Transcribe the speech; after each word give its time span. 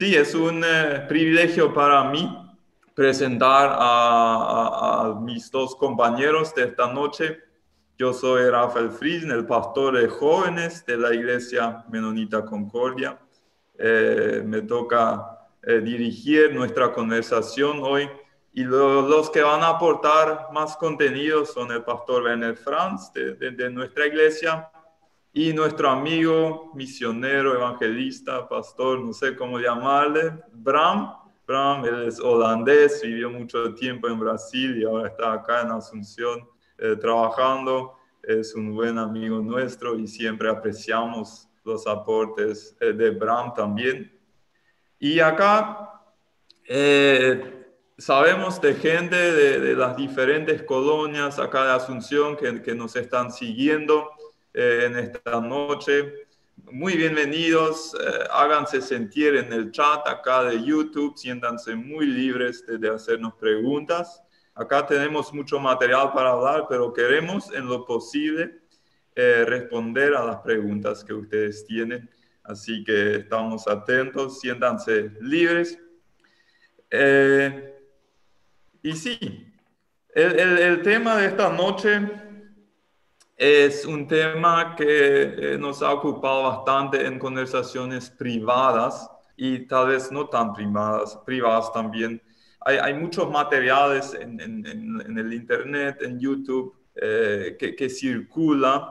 Sí, 0.00 0.14
es 0.14 0.32
un 0.32 0.62
eh, 0.64 1.06
privilegio 1.08 1.74
para 1.74 2.04
mí 2.04 2.24
presentar 2.94 3.74
a, 3.76 5.18
mis 5.20 5.50
dos 5.50 5.74
compañeros 5.74 6.54
de 6.54 6.66
esta 6.66 6.92
noche. 6.92 7.40
Yo 7.96 8.12
soy 8.12 8.48
Rafael 8.48 8.92
Friesen, 8.92 9.32
el 9.32 9.44
pastor 9.44 10.00
de 10.00 10.06
jóvenes 10.06 10.86
de 10.86 10.98
la 10.98 11.12
Iglesia 11.12 11.84
Menonita 11.90 12.44
Concordia. 12.44 13.18
Eh, 13.76 14.40
me 14.46 14.62
toca 14.62 15.48
eh, 15.64 15.80
dirigir 15.80 16.54
nuestra 16.54 16.92
conversación 16.92 17.80
hoy 17.82 18.08
y 18.54 18.62
los 18.62 19.30
que 19.30 19.42
van 19.42 19.62
a 19.64 19.70
aportar 19.70 20.46
más 20.52 20.76
contenido 20.76 21.44
son 21.44 21.72
el 21.72 21.82
pastor 21.82 22.22
Werner 22.22 22.56
Franz 22.56 23.12
de, 23.12 23.34
de 23.34 23.68
nuestra 23.68 24.06
iglesia 24.06 24.70
y 25.32 25.52
nuestro 25.52 25.90
amigo, 25.90 26.72
misionero, 26.74 27.54
evangelista, 27.54 28.48
pastor, 28.48 29.00
no 29.00 29.12
sé 29.12 29.36
cómo 29.36 29.58
llamarle, 29.58 30.32
Bram. 30.52 31.14
Bram, 31.46 31.84
él 31.84 32.08
es 32.08 32.20
holandés, 32.20 33.00
vivió 33.02 33.30
mucho 33.30 33.74
tiempo 33.74 34.08
en 34.08 34.18
Brasil 34.18 34.78
y 34.78 34.84
ahora 34.84 35.08
está 35.08 35.32
acá 35.32 35.62
en 35.62 35.70
Asunción 35.70 36.46
eh, 36.78 36.96
trabajando. 36.96 37.94
Es 38.22 38.54
un 38.54 38.74
buen 38.74 38.98
amigo 38.98 39.38
nuestro 39.40 39.98
y 39.98 40.06
siempre 40.06 40.50
apreciamos 40.50 41.48
los 41.64 41.86
aportes 41.86 42.76
eh, 42.80 42.92
de 42.92 43.10
Bram 43.10 43.54
también. 43.54 44.12
Y 44.98 45.20
acá 45.20 46.02
eh, 46.66 47.66
sabemos 47.96 48.60
de 48.60 48.74
gente 48.74 49.16
de, 49.16 49.74
las 49.74 49.96
diferentes 49.96 50.62
colonias 50.62 51.38
acá 51.38 51.64
de 51.64 51.72
Asunción 51.72 52.36
que, 52.36 52.60
que 52.60 52.74
nos 52.74 52.96
están 52.96 53.30
siguiendo 53.30 54.10
eh, 54.60 54.86
en 54.86 54.98
esta 54.98 55.40
noche. 55.40 56.26
Muy 56.72 56.96
bienvenidos, 56.96 57.94
eh, 57.94 58.24
háganse 58.32 58.82
sentir 58.82 59.36
en 59.36 59.52
el 59.52 59.70
chat 59.70 60.04
acá 60.08 60.42
de 60.42 60.60
YouTube, 60.60 61.16
siéntanse 61.16 61.76
muy 61.76 62.06
libres 62.06 62.64
de, 62.66 62.88
hacernos 62.90 63.34
preguntas. 63.34 64.20
Acá 64.56 64.84
tenemos 64.84 65.32
mucho 65.32 65.60
material 65.60 66.10
para 66.12 66.30
hablar, 66.30 66.66
pero 66.68 66.92
queremos 66.92 67.54
en 67.54 67.68
lo 67.68 67.86
posible 67.86 68.58
eh, 69.14 69.44
responder 69.46 70.16
a 70.16 70.24
las 70.24 70.38
preguntas 70.38 71.04
que 71.04 71.14
ustedes 71.14 71.64
tienen. 71.64 72.10
Así 72.42 72.82
que 72.82 73.14
estamos 73.14 73.68
atentos, 73.68 74.40
siéntanse 74.40 75.12
libres. 75.20 75.78
y 78.82 78.92
sí, 78.92 79.52
el 80.12 80.82
tema 80.82 81.16
de 81.16 81.26
esta 81.28 81.48
noche 81.48 82.26
es 83.38 83.86
un 83.86 84.08
tema 84.08 84.74
que 84.76 85.22
eh, 85.22 85.58
nos 85.58 85.80
ha 85.80 85.92
ocupado 85.92 86.42
bastante 86.42 87.06
en 87.06 87.20
conversaciones 87.20 88.10
privadas 88.10 89.08
y 89.36 89.60
tal 89.60 89.88
vez 89.88 90.10
no 90.10 90.28
tan 90.28 90.52
privadas, 90.52 91.16
privadas 91.24 91.72
también. 91.72 92.20
Hay, 92.60 92.92
muchos 92.92 93.30
materiales 93.30 94.12
en, 94.12 94.40
en, 94.40 95.18
el 95.18 95.32
Internet, 95.32 96.02
en 96.02 96.18
YouTube, 96.18 96.74
eh, 96.96 97.56
que, 97.58 97.76
que 97.76 97.88
circulan. 97.88 98.82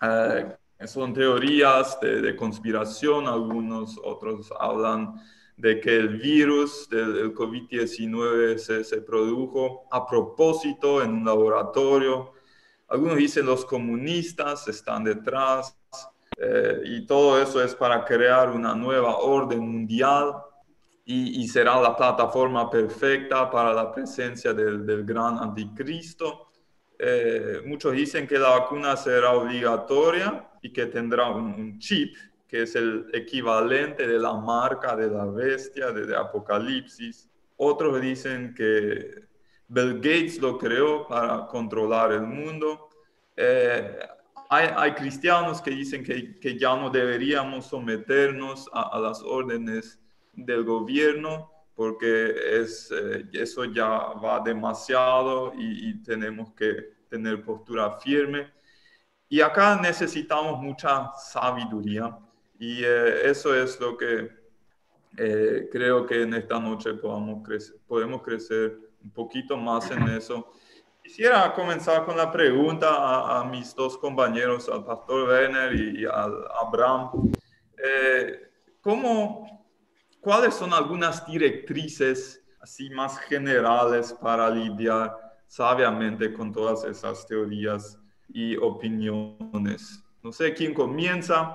Eh, 0.00 0.56
son 0.86 1.12
teorías 1.12 1.98
de, 2.00 2.22
de, 2.22 2.36
conspiración, 2.36 3.26
algunos 3.26 3.98
otros 4.02 4.50
hablan 4.60 5.20
de 5.56 5.80
que 5.80 5.96
el 5.96 6.16
virus 6.18 6.88
del, 6.88 7.34
COVID-19 7.34 8.58
se, 8.58 8.84
se 8.84 9.02
produjo 9.02 9.88
a 9.90 10.06
propósito 10.06 11.02
en 11.02 11.10
un 11.10 11.24
laboratorio 11.24 12.35
algunos 12.88 13.16
dicen 13.16 13.46
los 13.46 13.64
comunistas 13.64 14.68
están 14.68 15.04
detrás 15.04 15.76
eh, 16.36 16.82
y 16.84 17.06
todo 17.06 17.40
eso 17.40 17.62
es 17.62 17.74
para 17.74 18.04
crear 18.04 18.50
una 18.50 18.74
nueva 18.74 19.16
orden 19.16 19.60
mundial 19.60 20.34
y, 21.08 21.46
será 21.46 21.80
la 21.80 21.96
plataforma 21.96 22.68
perfecta 22.68 23.48
para 23.48 23.72
la 23.72 23.92
presencia 23.92 24.52
del, 24.52 25.04
gran 25.04 25.38
anticristo. 25.38 26.48
Eh, 26.98 27.62
muchos 27.64 27.92
dicen 27.92 28.26
que 28.26 28.36
la 28.36 28.58
vacuna 28.58 28.96
será 28.96 29.30
obligatoria 29.30 30.48
y 30.60 30.72
que 30.72 30.86
tendrá 30.86 31.30
un, 31.30 31.78
chip 31.78 32.16
que 32.48 32.62
es 32.62 32.74
el 32.74 33.06
equivalente 33.12 34.04
de 34.04 34.18
la 34.18 34.34
marca 34.34 34.96
de 34.96 35.08
la 35.08 35.26
bestia 35.26 35.92
de, 35.92 36.06
de 36.06 36.16
Apocalipsis. 36.16 37.28
Otros 37.56 38.00
dicen 38.00 38.52
que 38.52 39.26
Bill 39.68 39.96
Gates 39.96 40.38
lo 40.40 40.58
creó 40.58 41.06
para 41.06 41.46
controlar 41.46 42.12
el 42.12 42.22
mundo. 42.22 42.88
Eh, 43.36 43.98
hay, 44.48 44.92
cristianos 44.92 45.60
que 45.60 45.72
dicen 45.72 46.04
que, 46.04 46.58
ya 46.58 46.76
no 46.76 46.88
deberíamos 46.88 47.66
someternos 47.66 48.70
a, 48.72 48.98
las 49.00 49.20
órdenes 49.22 50.00
del 50.32 50.62
gobierno 50.64 51.50
porque 51.74 52.34
eh, 52.36 52.66
eso 53.32 53.64
ya 53.64 53.88
va 53.88 54.40
demasiado 54.40 55.52
y, 55.58 56.00
tenemos 56.02 56.52
que 56.52 56.94
tener 57.08 57.44
postura 57.44 57.98
firme. 57.98 58.52
Y 59.28 59.40
acá 59.40 59.78
necesitamos 59.82 60.62
mucha 60.62 61.10
sabiduría 61.14 62.16
y 62.58 62.84
eh, 62.84 63.28
eso 63.28 63.54
es 63.54 63.80
lo 63.80 63.96
que 63.96 64.30
creo 65.72 66.04
que 66.04 66.22
en 66.22 66.34
esta 66.34 66.60
noche 66.60 66.92
podemos 66.92 68.22
crecer 68.22 68.85
un 69.06 69.12
poquito 69.12 69.56
más 69.56 69.88
en 69.92 70.02
eso. 70.08 70.52
Quisiera 71.02 71.54
comenzar 71.54 72.04
con 72.04 72.16
la 72.16 72.32
pregunta 72.32 73.38
a, 73.38 73.44
mis 73.44 73.72
dos 73.74 73.96
compañeros, 73.96 74.68
al 74.68 74.84
pastor 74.84 75.28
Werner 75.28 75.72
y, 75.74 76.04
al 76.04 76.34
Abraham. 76.60 77.30
Eh, 77.78 78.50
¿cómo, 78.80 79.64
¿Cuáles 80.20 80.54
son 80.54 80.72
algunas 80.72 81.24
directrices 81.24 82.44
así 82.60 82.90
más 82.90 83.16
generales 83.20 84.12
para 84.20 84.50
lidiar 84.50 85.16
sabiamente 85.46 86.32
con 86.32 86.52
todas 86.52 86.82
esas 86.84 87.24
teorías 87.28 88.00
y 88.28 88.56
opiniones? 88.56 90.02
No 90.24 90.32
sé 90.32 90.52
quién 90.52 90.74
comienza. 90.74 91.54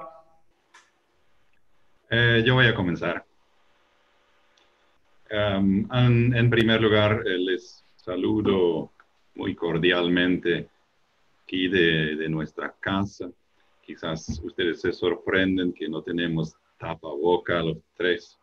Eh, 2.10 2.42
yo 2.46 2.54
voy 2.54 2.68
a 2.68 2.74
comenzar. 2.74 3.26
Um, 5.31 5.88
en, 5.94 6.50
primer 6.50 6.81
lugar, 6.81 7.24
eh, 7.25 7.38
les 7.38 7.86
saludo 7.96 8.92
muy 9.36 9.56
cordialmente 9.56 10.68
aquí 11.42 11.69
de, 11.69 12.28
nuestra 12.28 12.75
casa. 12.78 13.31
Quizás 13.81 14.41
ustedes 14.44 14.81
se 14.81 14.91
sorprenden 14.91 15.72
que 15.72 15.88
no 15.88 16.02
tenemos 16.02 16.53
tapaboca 16.78 17.64
los 17.64 17.78
tres. 17.96 18.38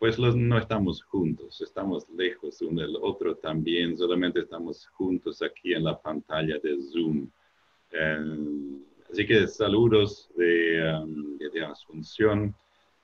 Pues 0.00 0.18
los, 0.18 0.34
no 0.34 0.58
estamos 0.58 1.04
juntos, 1.04 1.60
estamos 1.60 2.08
lejos 2.10 2.60
uno 2.60 2.80
del 2.82 2.96
otro 3.00 3.36
también, 3.36 3.96
solamente 3.96 4.40
estamos 4.40 4.88
juntos 4.88 5.42
aquí 5.42 5.74
en 5.74 5.84
la 5.84 6.00
pantalla 6.00 6.58
de 6.58 6.76
Zoom. 6.90 7.28
Eh, 7.92 8.80
así 9.12 9.24
que 9.24 9.46
saludos 9.46 10.28
de, 10.36 10.92
um, 11.04 11.38
de 11.38 11.64
Asunción 11.64 12.52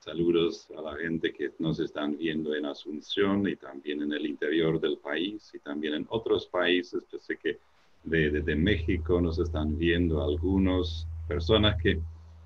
Saludos 0.09 0.67
a 0.75 0.81
la 0.81 0.97
gente 0.97 1.35
que 1.35 1.51
nos 1.59 1.79
están 1.81 2.17
viendo 2.17 2.55
en 2.55 2.65
Asunción 2.65 3.47
y 3.47 3.57
también 3.57 4.01
en 4.01 4.15
el 4.15 4.25
interior 4.25 4.81
del 4.81 4.97
país 4.97 5.51
y 5.53 5.59
también 5.59 5.93
en 5.93 6.07
otros 6.09 6.47
países. 6.47 7.05
Yo 7.13 7.19
sé 7.19 7.37
que 7.37 7.59
desde 8.05 8.57
México 8.57 9.21
nos 9.21 9.39
están 9.39 9.77
viendo 9.77 10.25
algunos 10.25 11.07
personas 11.29 11.77
que, 11.83 12.01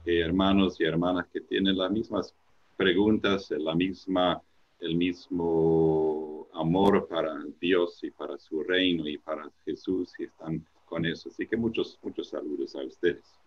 hermanos 0.04 0.80
y 0.80 0.84
hermanas 0.86 1.28
que 1.32 1.40
tienen 1.40 1.78
las 1.78 1.92
mismas 1.92 2.34
preguntas, 2.76 3.48
la 3.52 3.76
misma, 3.76 4.42
el 4.80 4.96
mismo 4.96 6.48
amor 6.54 7.06
para 7.06 7.44
Dios 7.60 8.02
y 8.02 8.10
para 8.10 8.38
su 8.38 8.64
reino 8.64 9.06
y 9.06 9.18
para 9.18 9.48
Jesús 9.64 10.12
y 10.18 10.24
están 10.24 10.66
con 10.84 11.06
eso. 11.06 11.28
Así 11.28 11.46
que 11.46 11.56
muchos, 11.56 11.96
muchos 12.02 12.28
saludos 12.28 12.74
a 12.74 12.82
ustedes. 12.82 13.41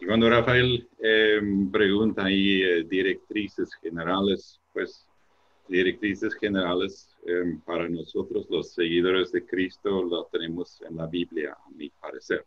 Y 0.00 0.06
cuando 0.06 0.30
Rafael 0.30 0.88
em, 1.00 1.70
pregunta 1.70 2.24
ahí 2.24 2.62
eh, 2.62 2.84
directrices 2.84 3.74
generales, 3.82 4.60
pues 4.72 5.06
directrices 5.68 6.34
generales 6.34 7.16
em, 7.26 7.60
para 7.60 7.88
nosotros 7.88 8.46
los 8.48 8.72
seguidores 8.72 9.32
de 9.32 9.44
Cristo 9.44 10.02
lo 10.04 10.24
tenemos 10.30 10.80
en 10.88 10.96
la 10.96 11.06
Biblia, 11.06 11.52
a 11.52 11.70
mi 11.70 11.90
parecer. 11.90 12.46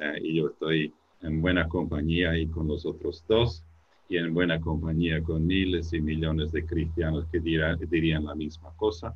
Eh, 0.00 0.18
y 0.22 0.36
yo 0.36 0.48
estoy 0.48 0.92
en 1.22 1.40
buena 1.40 1.68
compañía 1.68 2.30
ahí 2.30 2.46
con 2.48 2.66
los 2.66 2.84
otros 2.84 3.24
dos 3.28 3.62
y 4.08 4.16
en 4.16 4.34
buena 4.34 4.60
compañía 4.60 5.22
con 5.22 5.46
miles 5.46 5.92
y 5.92 6.00
millones 6.00 6.50
de 6.50 6.66
cristianos 6.66 7.26
que 7.30 7.38
dirían 7.38 8.24
la 8.24 8.34
misma 8.34 8.72
cosa. 8.76 9.14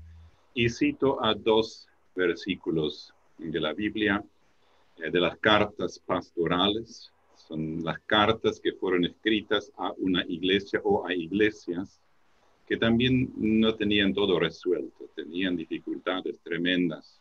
Y 0.54 0.68
cito 0.68 1.22
a 1.24 1.34
dos 1.34 1.88
versículos 2.14 3.12
de 3.38 3.60
la 3.60 3.72
Biblia, 3.72 4.24
eh, 4.98 5.10
de 5.10 5.20
las 5.20 5.36
cartas 5.38 5.98
pastorales, 5.98 7.10
son 7.46 7.84
las 7.84 7.98
cartas 8.00 8.60
que 8.60 8.72
fueron 8.72 9.04
escritas 9.04 9.70
a 9.76 9.92
una 9.98 10.24
iglesia 10.28 10.80
o 10.84 11.06
a 11.06 11.14
iglesias 11.14 12.00
que 12.66 12.76
también 12.76 13.32
no 13.36 13.74
tenían 13.74 14.14
todo 14.14 14.40
resuelto, 14.40 15.08
tenían 15.14 15.56
dificultades 15.56 16.40
tremendas, 16.40 17.20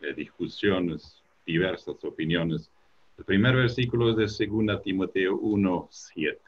eh, 0.00 0.12
discusiones, 0.14 1.22
diversas 1.46 2.04
opiniones. 2.04 2.70
El 3.16 3.24
primer 3.24 3.54
versículo 3.54 4.10
es 4.10 4.38
de 4.38 4.46
2 4.46 4.82
Timoteo 4.82 5.36
1, 5.36 5.88
7. 5.90 6.40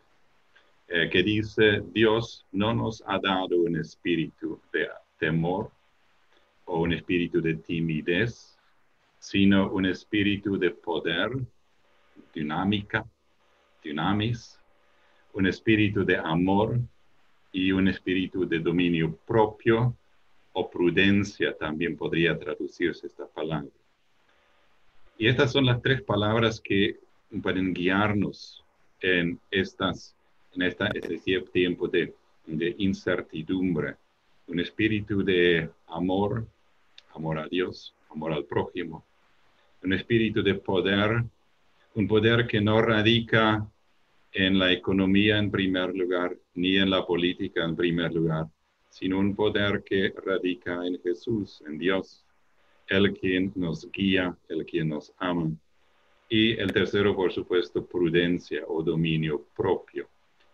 eh, 0.89 1.09
que 1.11 1.23
dice, 1.23 1.83
Dios 1.93 2.45
no 2.53 2.75
nos 2.75 3.03
ha 3.07 3.19
dado 3.19 3.57
un 3.57 3.77
espíritu 3.77 4.61
de 4.73 4.89
temor 5.19 5.71
o 6.67 6.81
un 6.83 6.93
espíritu 6.93 7.41
de 7.41 7.55
timidez, 7.55 8.59
sino 9.19 9.71
un 9.71 9.87
espíritu 9.87 10.59
de 10.59 10.71
poder, 10.71 11.31
dinámica, 12.35 13.05
dinamis, 13.83 14.59
un 15.35 15.47
espíritu 15.47 16.05
de 16.05 16.17
amor 16.17 16.79
y 17.53 17.73
un 17.73 17.89
espíritu 17.89 18.47
de 18.47 18.59
dominio 18.59 19.17
propio 19.27 19.97
o 20.53 20.71
prudencia 20.71 21.57
también 21.57 21.97
podría 21.97 22.39
traducirse 22.39 23.07
esta 23.07 23.27
palabra. 23.27 23.71
Y 25.19 25.29
estas 25.29 25.53
son 25.53 25.67
las 25.67 25.81
tres 25.81 26.03
palabras 26.03 26.61
que 26.61 26.99
pueden 27.43 27.73
guiarnos 27.73 28.65
en, 29.01 29.39
estas, 29.51 30.15
en 30.55 30.63
esta, 30.63 30.89
este 30.89 31.41
tiempo 31.53 31.89
de, 31.89 32.15
de 32.47 32.75
incertidumbre. 32.79 33.97
Un 34.47 34.61
espíritu 34.61 35.23
de 35.23 35.71
amor, 35.87 36.47
amor 37.15 37.39
a 37.39 37.49
Dios, 37.49 37.95
amor 38.11 38.33
al 38.33 38.45
prójimo. 38.45 39.05
Un 39.83 39.93
espíritu 39.93 40.43
de 40.43 40.55
poder, 40.55 41.25
un 41.95 42.09
poder 42.09 42.47
que 42.47 42.61
no 42.61 42.81
radica 42.81 43.67
en 44.33 44.59
la 44.59 44.73
economía 44.73 45.39
en 45.39 45.51
primer 45.51 45.95
lugar, 45.95 46.37
ni 46.55 46.79
en 46.79 46.89
la 46.89 47.07
política 47.07 47.65
en 47.65 47.77
primer 47.77 48.13
lugar, 48.15 48.47
sino 48.89 49.19
un 49.19 49.35
poder 49.35 49.83
que 49.85 50.13
radica 50.25 50.87
en 50.87 50.99
Jesús, 51.03 51.63
en 51.67 51.79
Dios, 51.79 52.25
el 52.89 53.13
quien 53.13 53.53
nos 53.55 53.91
guía, 53.91 54.37
el 54.49 54.65
quien 54.65 54.89
nos 54.89 55.13
ama. 55.19 55.51
Y 56.29 56.53
el 56.53 56.73
tercero, 56.73 57.15
por 57.15 57.31
supuesto, 57.31 57.85
prudencia 57.85 58.63
o 58.67 58.83
dominio 58.83 59.47
propio. 59.55 60.09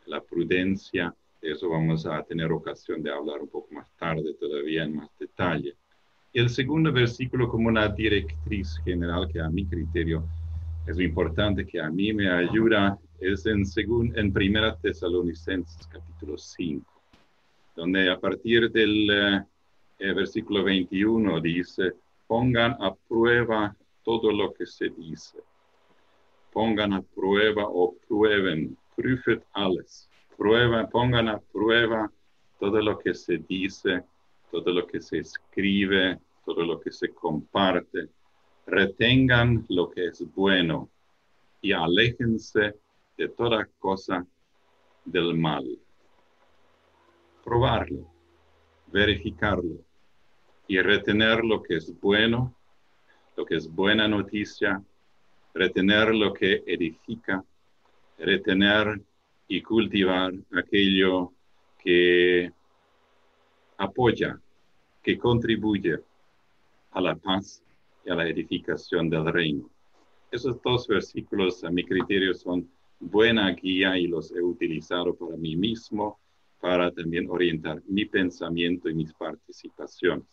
La 0.07 0.21
prudencia, 0.21 1.15
de 1.41 1.53
eso 1.53 1.69
vamos 1.69 2.05
a 2.05 2.23
tener 2.25 2.51
ocasión 2.51 3.01
de 3.01 3.13
hablar 3.13 3.41
un 3.41 3.49
poco 3.49 3.73
más 3.75 3.89
tarde, 3.97 4.35
todavía 4.35 4.83
en 4.83 4.97
más 4.97 5.11
detalle. 5.19 5.77
Y 6.33 6.41
el 6.41 6.51
segundo 6.51 6.93
versículo 6.93 7.49
como 7.49 7.69
una 7.69 7.89
directriz 7.89 8.81
general 8.85 9.29
que 9.33 9.41
a 9.41 9.49
mi 9.49 9.65
criterio 9.67 10.25
es 10.89 10.99
importante, 11.01 11.67
que 11.67 11.81
a 11.81 11.91
mí 11.91 12.15
me 12.15 12.31
ayuda, 12.31 12.99
es 13.21 13.45
en, 13.45 13.63
en 14.17 14.33
Primera 14.33 14.75
Tesalonicenses 14.77 15.87
capítulo 15.87 16.39
5, 16.39 16.83
donde 17.77 18.11
a 18.11 18.19
partir 18.19 18.71
del 18.71 19.45
eh, 19.99 20.13
versículo 20.15 20.65
21 20.65 21.41
dice, 21.43 21.93
pongan 22.27 22.73
a 22.81 22.95
prueba 23.07 23.77
todo 24.03 24.33
lo 24.33 24.55
que 24.55 24.65
se 24.65 24.89
dice. 24.89 25.39
Pongan 26.55 26.95
a 26.95 27.03
prueba 27.03 27.65
o 27.67 27.95
prueben, 28.09 28.75
prüfet 28.97 29.45
alles. 29.53 30.09
Prueba, 30.39 30.89
pongan 30.89 31.29
a 31.29 31.39
prueba 31.39 32.11
todo 32.59 32.81
lo 32.81 32.99
que 32.99 33.13
se 33.13 33.37
dice, 33.37 34.05
todo 34.51 34.73
lo 34.73 34.87
que 34.87 35.03
se 35.03 35.19
escribe, 35.19 36.19
todo 36.47 36.65
lo 36.65 36.81
que 36.81 36.91
se 36.91 37.11
comparte. 37.11 38.09
Retengan 38.71 39.65
lo 39.71 39.91
que 39.91 40.09
es 40.09 40.23
bueno 40.35 40.91
y 41.63 41.73
aléjense 41.73 42.75
de 43.17 43.29
toda 43.31 43.67
cosa 43.79 44.27
del 45.07 45.35
mal. 45.39 45.67
Probarlo, 47.43 48.07
verificarlo 48.89 49.79
y 50.67 50.79
retener 50.83 51.43
lo 51.47 51.63
que 51.63 51.77
es 51.77 51.99
bueno, 51.99 52.55
lo 53.39 53.47
que 53.47 53.57
es 53.57 53.75
buena 53.75 54.07
noticia, 54.07 54.83
retener 55.55 56.15
lo 56.15 56.35
que 56.35 56.63
edifica, 56.67 57.43
retener 58.19 59.01
y 59.49 59.63
cultivar 59.63 60.35
aquello 60.55 61.33
que 61.79 62.53
apoya, 63.79 64.39
que 65.03 65.17
contribuye 65.17 65.99
a 66.91 67.01
la 67.01 67.17
paz 67.17 67.63
y 68.09 68.11
a 68.11 68.15
la 68.15 68.27
edificación 68.27 69.11
del 69.11 69.27
reino. 69.27 69.69
Esos 70.31 70.61
dos 70.63 70.87
versículos 70.89 71.63
a 71.65 71.71
mi 71.71 71.85
criterio 71.85 72.35
son 72.35 72.69
buena 72.99 73.51
guía 73.53 73.97
y 73.99 74.07
los 74.07 74.33
he 74.33 74.43
utilizado 74.43 75.15
para 75.15 75.37
mí 75.37 75.57
mismo, 75.57 76.19
para 76.61 76.91
también 76.91 77.29
orientar 77.31 77.83
mi 77.87 78.05
pensamiento 78.05 78.89
y 78.89 78.95
mis 78.95 79.13
participaciones. 79.13 80.27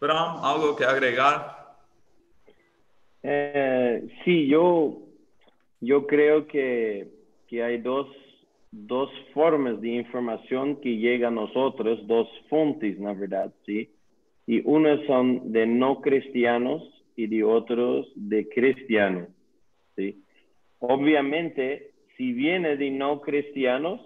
Bram, 0.00 0.44
¿algo 0.44 0.76
que 0.76 0.84
agregar? 0.84 1.76
Eh, 3.22 4.08
sí, 4.24 4.46
yo, 4.46 4.98
yo 5.80 6.06
creo 6.06 6.46
que, 6.46 7.08
que 7.46 7.62
hay 7.62 7.78
dos, 7.78 8.08
dos 8.70 9.10
formas 9.32 9.80
de 9.80 9.88
información 9.88 10.76
que 10.80 10.96
llegan 10.96 11.38
a 11.38 11.42
nosotros, 11.42 12.06
dos 12.06 12.28
fuentes, 12.48 12.98
la 12.98 13.14
verdad, 13.14 13.52
¿sí? 13.64 13.88
Y 14.52 14.60
unas 14.66 15.00
son 15.06 15.50
de 15.50 15.66
no 15.66 16.02
cristianos 16.02 16.82
y 17.16 17.26
de 17.26 17.42
otros 17.42 18.06
de 18.14 18.50
cristianos, 18.50 19.28
¿sí? 19.96 20.22
Obviamente, 20.78 21.92
si 22.18 22.34
viene 22.34 22.76
de 22.76 22.90
no 22.90 23.22
cristianos, 23.22 24.02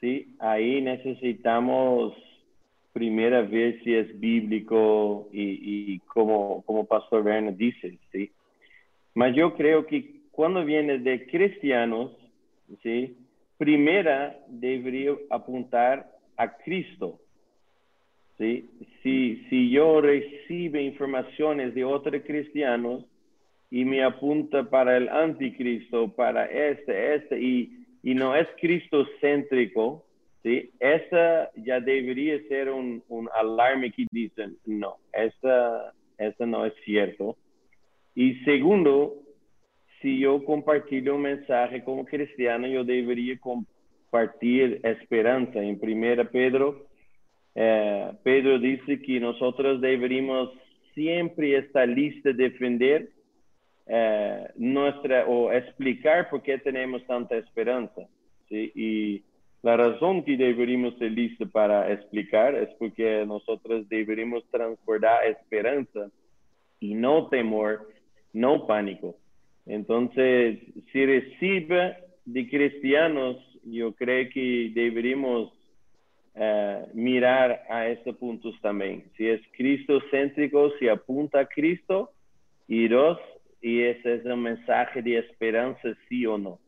¿sí? 0.00 0.34
Ahí 0.40 0.82
necesitamos 0.82 2.14
primera 2.92 3.42
vez 3.42 3.80
si 3.84 3.94
es 3.94 4.18
bíblico 4.18 5.28
y, 5.32 6.00
como, 6.00 6.62
como 6.62 6.84
Pastor 6.84 7.24
Werner 7.24 7.54
dice, 7.54 7.96
¿sí? 8.10 8.32
Mas 9.14 9.36
yo 9.36 9.54
creo 9.54 9.86
que 9.86 10.22
cuando 10.32 10.64
viene 10.64 10.98
de 10.98 11.28
cristianos, 11.28 12.10
¿sí? 12.82 13.16
Primera 13.56 14.36
debería 14.48 15.12
apuntar 15.30 16.10
a 16.36 16.56
Cristo, 16.56 17.20
¿sí? 18.38 18.68
Si, 19.02 19.44
si 19.50 19.70
yo 19.70 20.00
recibo 20.00 20.78
informaciones 20.78 21.74
de 21.74 21.84
otros 21.84 22.22
cristianos 22.26 23.04
y 23.70 23.84
me 23.84 24.02
apunta 24.02 24.68
para 24.70 24.96
el 24.96 25.08
anticristo, 25.08 26.08
para 26.14 26.46
este, 26.46 27.16
este, 27.16 27.40
y, 27.40 27.84
y 28.02 28.14
no 28.14 28.34
es 28.34 28.48
Cristo 28.60 29.06
céntrico, 29.20 30.04
¿sí? 30.42 30.70
Esa 30.80 31.50
ya 31.56 31.80
debería 31.80 32.40
ser 32.48 32.70
un, 32.70 33.02
un 33.08 33.28
alarme 33.34 33.92
que 33.92 34.06
dicen, 34.10 34.56
no, 34.64 34.96
esa, 35.12 35.92
esa 36.16 36.46
no 36.46 36.64
es 36.64 36.72
cierto. 36.84 37.36
Y 38.14 38.34
segundo, 38.44 39.14
si 40.00 40.20
yo 40.20 40.44
compartir 40.44 41.10
un 41.10 41.22
mensaje 41.22 41.84
como 41.84 42.04
cristiano, 42.04 42.66
yo 42.66 42.84
debería 42.84 43.38
compartir 43.38 44.80
esperanza. 44.82 45.62
En 45.62 45.78
primera 45.78 46.24
Pedro, 46.24 46.87
eh, 47.60 48.12
Pedro 48.22 48.60
dice 48.60 49.02
que 49.02 49.18
nosotros 49.18 49.80
deberíamos 49.80 50.50
siempre 50.94 51.56
estar 51.56 51.88
listos 51.88 52.32
a 52.32 52.36
defender 52.36 53.08
eh, 53.84 54.46
nuestra 54.54 55.26
o 55.26 55.50
explicar 55.50 56.30
por 56.30 56.40
qué 56.42 56.58
tenemos 56.58 57.04
tanta 57.08 57.36
esperanza. 57.36 58.02
Y 58.48 59.24
la 59.62 59.76
razón 59.76 60.22
que 60.22 60.36
deberíamos 60.36 60.96
ser 60.98 61.10
listos 61.10 61.50
para 61.50 61.92
explicar 61.92 62.54
es 62.54 62.68
porque 62.78 63.24
nosotros 63.26 63.88
deberíamos 63.88 64.48
transportar 64.52 65.26
esperanza 65.26 66.12
y 66.78 66.94
no 66.94 67.26
temor, 67.26 67.88
no 68.32 68.68
pánico. 68.68 69.16
Entonces, 69.66 70.60
si 70.92 71.06
recibe 71.06 71.96
de 72.24 72.48
cristianos, 72.48 73.36
yo 73.64 73.92
creo 73.94 74.28
que 74.32 74.70
deberíamos 74.72 75.57
eh, 76.40 76.86
mirar 76.94 77.64
a 77.68 77.88
estos 77.88 78.16
puntos 78.16 78.54
también. 78.62 79.10
Si 79.16 79.28
es 79.28 79.40
Cristo 79.56 80.00
céntrico, 80.10 80.70
si 80.78 80.88
apunta 80.88 81.40
a 81.40 81.46
Cristo, 81.46 82.12
y 82.68 82.86
dos, 82.86 83.18
y 83.60 83.82
ese 83.82 84.16
es 84.16 84.24
un 84.24 84.42
mensaje 84.42 85.02
de 85.02 85.18
esperanza, 85.18 85.88
sí 86.08 86.26
o 86.26 86.38
no. 86.38 86.60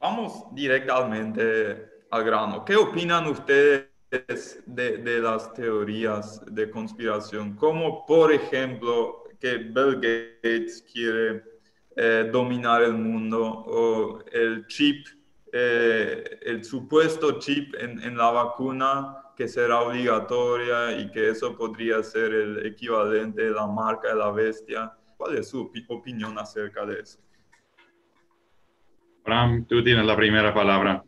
Vamos 0.00 0.46
directamente 0.54 1.88
al 2.10 2.24
grano. 2.24 2.64
¿Qué 2.64 2.74
opinan 2.74 3.26
ustedes 3.26 4.62
de, 4.66 5.20
las 5.20 5.52
teorías 5.52 6.42
de 6.46 6.70
conspiración? 6.70 7.54
Como, 7.54 8.06
por 8.06 8.32
ejemplo, 8.32 9.24
que 9.38 9.58
Bill 9.58 9.96
Gates 9.96 10.84
quiere 10.90 11.42
eh, 11.96 12.28
dominar 12.32 12.82
el 12.82 12.94
mundo 12.94 13.44
o 13.44 14.24
el 14.32 14.66
chip, 14.66 15.06
eh, 15.52 16.38
el 16.42 16.64
supuesto 16.64 17.38
chip 17.38 17.74
en, 17.74 18.02
en 18.02 18.16
la 18.16 18.30
vacuna 18.30 19.24
que 19.38 19.46
será 19.46 19.82
obligatoria 19.82 20.98
y 20.98 21.10
que 21.12 21.28
eso 21.28 21.56
podría 21.56 22.02
ser 22.02 22.34
el 22.34 22.66
equivalente 22.66 23.42
de 23.42 23.50
la 23.52 23.68
marca 23.68 24.08
de 24.08 24.16
la 24.16 24.32
bestia. 24.32 24.92
¿Cuál 25.16 25.38
es 25.38 25.48
su 25.50 25.70
opinión 25.88 26.36
acerca 26.36 26.84
de 26.84 27.00
eso? 27.00 27.20
Bram, 29.24 29.64
tú 29.66 29.84
tienes 29.84 30.04
la 30.04 30.16
primera 30.16 30.52
palabra. 30.52 31.04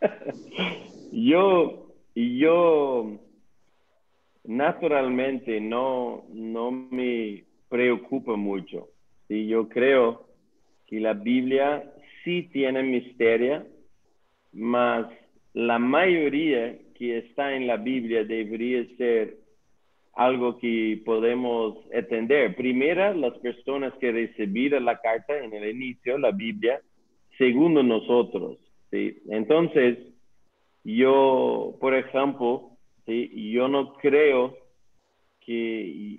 yo, 1.12 1.94
yo 2.14 3.18
naturalmente 4.44 5.58
no, 5.58 6.24
no 6.28 6.70
me 6.70 7.44
preocupa 7.70 8.36
mucho. 8.36 8.88
Y 9.30 9.46
yo 9.48 9.66
creo 9.68 10.28
que 10.86 11.00
la 11.00 11.14
Biblia 11.14 11.90
sí 12.26 12.50
tiene 12.52 12.82
misterio, 12.82 13.64
mas 14.52 15.06
la 15.54 15.78
mayoría 15.78 16.76
que 16.98 17.18
está 17.18 17.54
en 17.54 17.68
la 17.68 17.76
Biblia 17.76 18.24
debería 18.24 18.84
ser 18.96 19.36
algo 20.14 20.58
que 20.58 21.00
podemos 21.04 21.78
entender. 21.92 22.56
Primero, 22.56 23.14
las 23.14 23.38
personas 23.38 23.94
que 24.00 24.10
recibieron 24.10 24.84
la 24.84 24.98
carta 25.00 25.38
en 25.38 25.52
el 25.52 25.70
inicio, 25.70 26.18
la 26.18 26.32
Biblia, 26.32 26.80
segundo 27.38 27.82
nosotros. 27.84 28.58
¿sí? 28.90 29.18
Entonces, 29.28 29.96
yo, 30.82 31.76
por 31.80 31.94
ejemplo, 31.94 32.70
¿sí? 33.04 33.52
yo 33.52 33.68
no 33.68 33.94
creo 33.98 34.56
que 35.42 36.18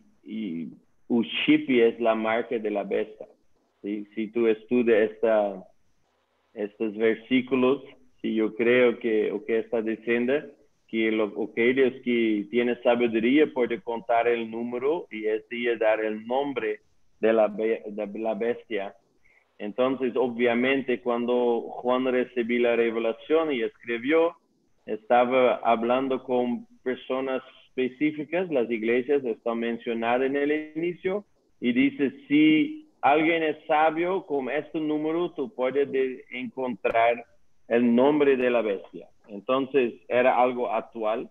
Ushipi 1.10 1.82
es 1.82 2.00
la 2.00 2.16
marca 2.16 2.58
de 2.58 2.72
la 2.72 2.84
bestia. 2.84 3.28
¿sí? 3.82 4.08
Si 4.16 4.28
tú 4.28 4.48
estudias 4.48 5.12
esta, 5.12 5.66
estos 6.58 6.98
versículos, 6.98 7.84
si 8.22 8.36
yo 8.36 8.56
creo 8.56 8.98
que 9.00 9.30
lo 9.30 9.46
que 9.46 9.60
está 9.60 9.82
diciendo, 9.82 10.34
que 10.88 11.12
lo, 11.12 11.26
aquellos 11.44 11.94
que 12.04 12.48
tienen 12.50 12.82
sabiduría 12.82 13.46
pueden 13.54 13.82
contar 13.82 14.28
el 14.28 14.50
número 14.50 15.08
y 15.12 15.28
así 15.28 15.66
dar 15.80 16.04
el 16.04 16.26
nombre 16.26 16.80
de 17.20 17.34
la, 17.34 17.48
de 17.48 18.20
la 18.20 18.34
bestia. 18.34 18.96
Entonces, 19.60 20.16
obviamente, 20.16 21.00
cuando 21.02 21.62
Juan 21.62 22.06
recibió 22.06 22.62
la 22.62 22.76
revelación 22.76 23.52
y 23.52 23.62
escribió, 23.62 24.36
estaba 24.86 25.58
hablando 25.58 26.24
con 26.24 26.66
personas 26.84 27.44
específicas, 27.68 28.50
las 28.50 28.70
iglesias 28.72 29.24
están 29.26 29.60
mencionadas 29.60 30.28
en 30.28 30.36
el 30.38 30.72
inicio, 30.76 31.26
y 31.60 31.74
dice, 31.74 32.12
si 32.28 32.87
alguien 33.02 33.44
es 33.44 33.58
sabio 33.66 34.26
con 34.26 34.50
este 34.50 34.80
número, 34.80 35.32
tú 35.32 35.54
puedes 35.54 35.90
encontrar 36.32 37.26
el 37.68 37.96
nombre 37.96 38.38
de 38.38 38.50
la 38.50 38.62
bestia. 38.62 39.08
Entonces 39.28 39.94
era 40.08 40.42
algo 40.42 40.72
actual. 40.72 41.30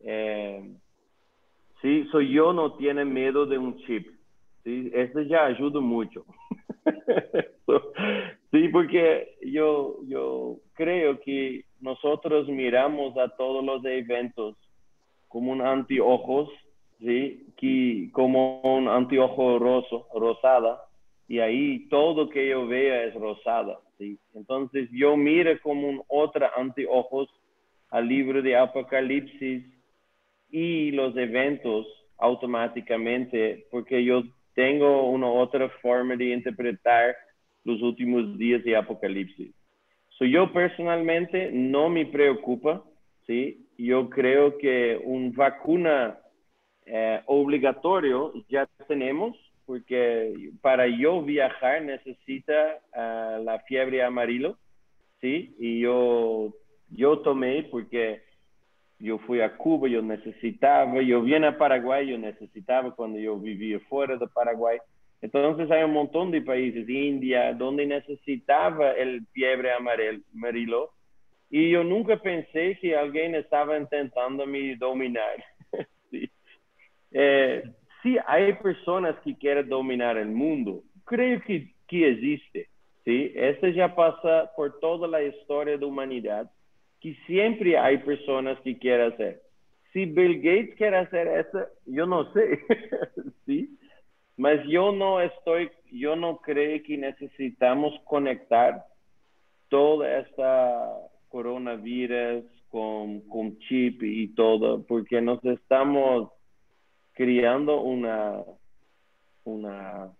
Eh, 0.00 0.70
sí, 1.82 2.06
soy 2.10 2.32
yo 2.32 2.52
no 2.52 2.74
tiene 2.74 3.04
miedo 3.04 3.46
de 3.46 3.58
un 3.58 3.76
chip. 3.78 4.06
Sí, 4.64 4.90
esto 4.94 5.22
ya 5.22 5.46
ayuda 5.46 5.80
mucho. 5.80 6.24
sí, 8.50 8.68
porque 8.68 9.36
yo, 9.42 9.98
yo 10.06 10.56
creo 10.74 11.20
que 11.20 11.64
nosotros 11.80 12.48
miramos 12.48 13.16
a 13.16 13.28
todos 13.36 13.64
los 13.64 13.84
eventos 13.84 14.56
como 15.28 15.52
un 15.52 15.62
anteojos, 15.62 16.50
sí, 17.00 17.46
que 17.56 18.10
como 18.12 18.60
un 18.60 18.88
anteojo 18.88 19.58
roso, 19.58 20.06
rosada, 20.14 20.80
y 21.28 21.38
ahí 21.38 21.88
todo 21.88 22.28
que 22.28 22.48
yo 22.48 22.66
vea 22.66 23.04
es 23.04 23.14
rosada. 23.14 23.78
Entonces 24.34 24.88
yo 24.92 25.16
miro 25.16 25.50
como 25.62 25.88
un 25.88 26.02
otro 26.08 26.46
anteojos 26.56 27.28
al 27.90 28.08
libro 28.08 28.40
de 28.42 28.56
Apocalipsis 28.56 29.64
y 30.50 30.90
los 30.92 31.16
eventos 31.16 31.86
automáticamente, 32.18 33.66
porque 33.70 34.04
yo 34.04 34.22
tengo 34.54 35.10
una 35.10 35.28
otra 35.28 35.68
forma 35.80 36.16
de 36.16 36.32
interpretar 36.32 37.14
los 37.64 37.80
últimos 37.82 38.36
días 38.38 38.64
de 38.64 38.76
Apocalipsis. 38.76 39.52
So, 40.18 40.24
yo 40.24 40.52
personalmente 40.52 41.50
no 41.52 41.88
me 41.88 42.06
preocupa, 42.06 42.84
¿sí? 43.26 43.66
Yo 43.78 44.10
creo 44.10 44.58
que 44.58 45.00
un 45.02 45.32
vacuna 45.32 46.18
eh, 46.86 47.22
obligatorio 47.26 48.32
ya 48.48 48.66
tenemos, 48.88 49.36
porque 49.66 50.50
para 50.60 50.86
yo 50.88 51.22
viajar 51.22 51.82
necesita 51.82 52.80
uh, 52.92 53.42
la 53.44 53.62
fiebre 53.68 54.02
amarillo, 54.02 54.56
¿sí? 55.20 55.54
Y 55.58 55.80
yo, 55.80 56.52
yo 56.90 57.20
tomé 57.20 57.62
porque 57.70 58.22
yo 58.98 59.18
fui 59.18 59.40
a 59.40 59.56
Cuba, 59.56 59.88
yo 59.88 60.02
necesitaba, 60.02 61.00
yo 61.02 61.22
vine 61.22 61.46
a 61.46 61.56
Paraguay, 61.56 62.08
yo 62.08 62.18
necesitaba 62.18 62.94
cuando 62.94 63.18
yo 63.18 63.38
vivía 63.38 63.80
fuera 63.88 64.16
de 64.16 64.26
Paraguay. 64.26 64.78
Entonces 65.22 65.70
hay 65.70 65.84
un 65.84 65.92
montón 65.92 66.30
de 66.30 66.42
países, 66.42 66.88
India, 66.88 67.52
donde 67.54 67.86
necesitaba 67.86 68.92
el 68.92 69.26
fiebre 69.32 69.70
amarillo. 69.72 70.90
Y 71.50 71.70
yo 71.70 71.82
nunca 71.82 72.16
pensé 72.16 72.78
que 72.80 72.96
alguien 72.96 73.34
estaba 73.34 73.76
intentando 73.76 74.46
me 74.46 74.76
dominar. 74.76 75.44
Eh, 77.12 77.62
sí 78.02 78.16
hay 78.26 78.52
personas 78.54 79.16
que 79.24 79.36
quieren 79.36 79.68
dominar 79.68 80.16
el 80.16 80.28
mundo. 80.28 80.82
Creo 81.04 81.40
que, 81.42 81.72
que 81.86 82.10
existe. 82.10 82.68
¿sí? 83.04 83.32
Esto 83.34 83.68
ya 83.68 83.94
pasa 83.94 84.50
por 84.56 84.78
toda 84.80 85.08
la 85.08 85.22
historia 85.22 85.74
de 85.74 85.80
la 85.80 85.86
humanidad, 85.86 86.50
que 87.00 87.14
siempre 87.26 87.76
hay 87.78 87.98
personas 87.98 88.58
que 88.60 88.78
quieren 88.78 89.12
hacer. 89.12 89.42
Si 89.92 90.04
Bill 90.04 90.36
Gates 90.36 90.76
quiere 90.76 90.98
hacer 90.98 91.26
eso, 91.26 91.66
yo 91.86 92.06
no 92.06 92.32
sé. 92.32 92.60
¿sí? 93.46 93.76
Mas 94.36 94.60
yo 94.68 94.92
no 94.92 95.20
estoy, 95.20 95.70
yo 95.90 96.16
no 96.16 96.38
creo 96.38 96.82
que 96.82 96.96
necesitamos 96.96 97.92
conectar 98.04 98.84
toda 99.68 100.20
esta 100.20 100.88
coronavirus 101.28 102.44
con, 102.68 103.20
con 103.28 103.58
chip 103.60 104.02
y 104.02 104.34
todo, 104.34 104.84
porque 104.86 105.20
nos 105.20 105.44
estamos 105.44 106.30
creando 107.20 107.82
una, 107.82 108.42
una, 109.44 110.10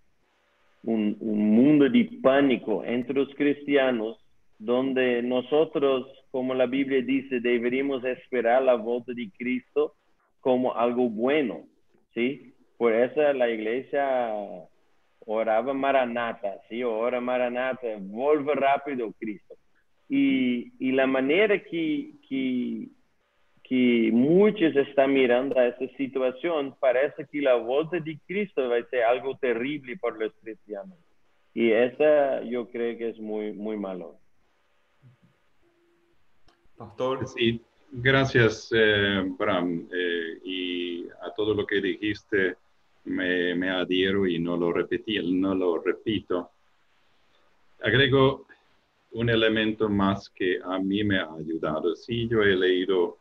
un, 0.82 1.16
mundo 1.18 1.88
de 1.88 2.10
pánico 2.22 2.84
entre 2.84 3.14
los 3.14 3.34
cristianos 3.36 4.18
donde 4.58 5.22
nosotros, 5.22 6.06
como 6.30 6.52
la 6.52 6.66
Biblia 6.66 7.00
dice, 7.00 7.40
deberíamos 7.40 8.04
esperar 8.04 8.62
la 8.64 8.74
vuelta 8.74 9.14
de 9.14 9.30
Cristo 9.38 9.94
como 10.40 10.76
algo 10.76 11.08
bueno, 11.08 11.62
¿sí? 12.12 12.52
Por 12.76 12.92
eso 12.92 13.32
la 13.32 13.48
iglesia 13.48 14.34
oraba 15.24 15.72
Maranata, 15.72 16.60
¿sí? 16.68 16.82
Ora 16.82 17.18
Maranata, 17.18 17.96
vuelve 17.98 18.54
rápido 18.56 19.10
Cristo. 19.18 19.54
Y, 20.06 20.74
y 20.78 20.92
la 20.92 21.06
manera 21.06 21.58
que, 21.62 22.10
que 22.28 22.88
que 23.70 24.10
muchos 24.12 24.74
están 24.74 25.14
mirando 25.14 25.56
a 25.56 25.68
esta 25.68 25.86
situación, 25.96 26.74
parece 26.80 27.24
que 27.30 27.40
la 27.40 27.54
voz 27.54 27.88
de 27.92 28.18
Cristo 28.26 28.68
va 28.68 28.78
a 28.78 28.84
ser 28.86 29.04
algo 29.04 29.38
terrible 29.38 29.96
para 29.96 30.16
los 30.16 30.32
cristianos. 30.42 30.98
Y 31.54 31.70
esa 31.70 32.42
yo 32.42 32.68
creo 32.68 32.98
que 32.98 33.10
es 33.10 33.20
muy, 33.20 33.52
muy 33.52 33.76
malo. 33.76 34.16
Pastor. 36.76 37.28
Sí, 37.28 37.62
gracias, 37.92 38.72
eh, 38.74 39.22
Bram. 39.38 39.88
Eh, 39.92 40.40
y 40.42 41.04
a 41.24 41.32
todo 41.36 41.54
lo 41.54 41.64
que 41.64 41.80
dijiste 41.80 42.56
me, 43.04 43.54
me 43.54 43.70
adhiero 43.70 44.26
y 44.26 44.40
no 44.40 44.56
lo 44.56 44.72
repetí, 44.72 45.16
no 45.32 45.54
lo 45.54 45.78
repito. 45.78 46.50
Agrego 47.84 48.46
un 49.12 49.30
elemento 49.30 49.88
más 49.88 50.28
que 50.28 50.58
a 50.60 50.76
mí 50.80 51.04
me 51.04 51.20
ha 51.20 51.32
ayudado. 51.32 51.94
Sí, 51.94 52.26
yo 52.26 52.42
he 52.42 52.56
leído 52.56 53.19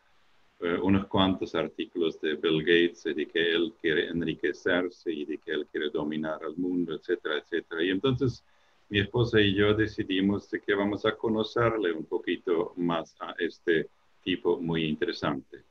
eh, 0.62 0.78
unos 0.82 1.08
cuantos 1.08 1.56
artículos 1.56 2.20
de 2.20 2.36
Bill 2.36 2.60
Gates 2.60 3.04
de 3.04 3.25
que 3.25 3.56
él 3.56 3.74
quiere 3.82 4.10
enriquecerse 4.10 5.12
y 5.12 5.24
de 5.24 5.38
que 5.38 5.51
él 5.51 5.66
quiere 5.72 5.89
dominar 5.89 6.44
al 6.44 6.58
mundo, 6.58 6.96
etcétera, 6.96 7.38
etcétera. 7.38 7.82
Y 7.84 7.92
entonces 7.92 8.44
mi 8.89 9.00
esposa 9.00 9.39
y 9.39 9.54
yo 9.54 9.74
decidimos 9.74 10.50
de 10.50 10.60
que 10.60 10.74
vamos 10.74 11.06
a 11.06 11.16
conocerle 11.16 11.94
un 11.94 12.06
poquito 12.06 12.74
más 12.75 13.16
a 13.22 13.36
este 13.39 13.88
tipo 14.24 14.60
muy 14.60 14.84
interesante. 14.84 15.63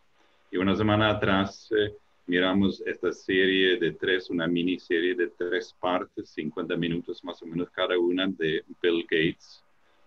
Y 0.51 0.57
una 0.57 0.75
semana 0.75 1.11
atrás 1.11 1.71
eh, 1.73 1.95
miramos 2.27 2.83
esta 2.87 3.13
serie 3.13 3.77
de 3.77 3.93
tres, 3.93 4.31
una 4.31 4.47
miniserie 4.47 5.15
de 5.15 5.29
tres 5.29 5.75
partes, 5.79 6.31
50 6.31 6.77
minutos 6.77 7.23
más 7.25 7.43
o 7.43 7.47
menos 7.47 7.69
cada 7.71 7.99
una 7.99 8.27
de 8.27 8.65
Bill 8.81 9.03
Gates 9.03 9.63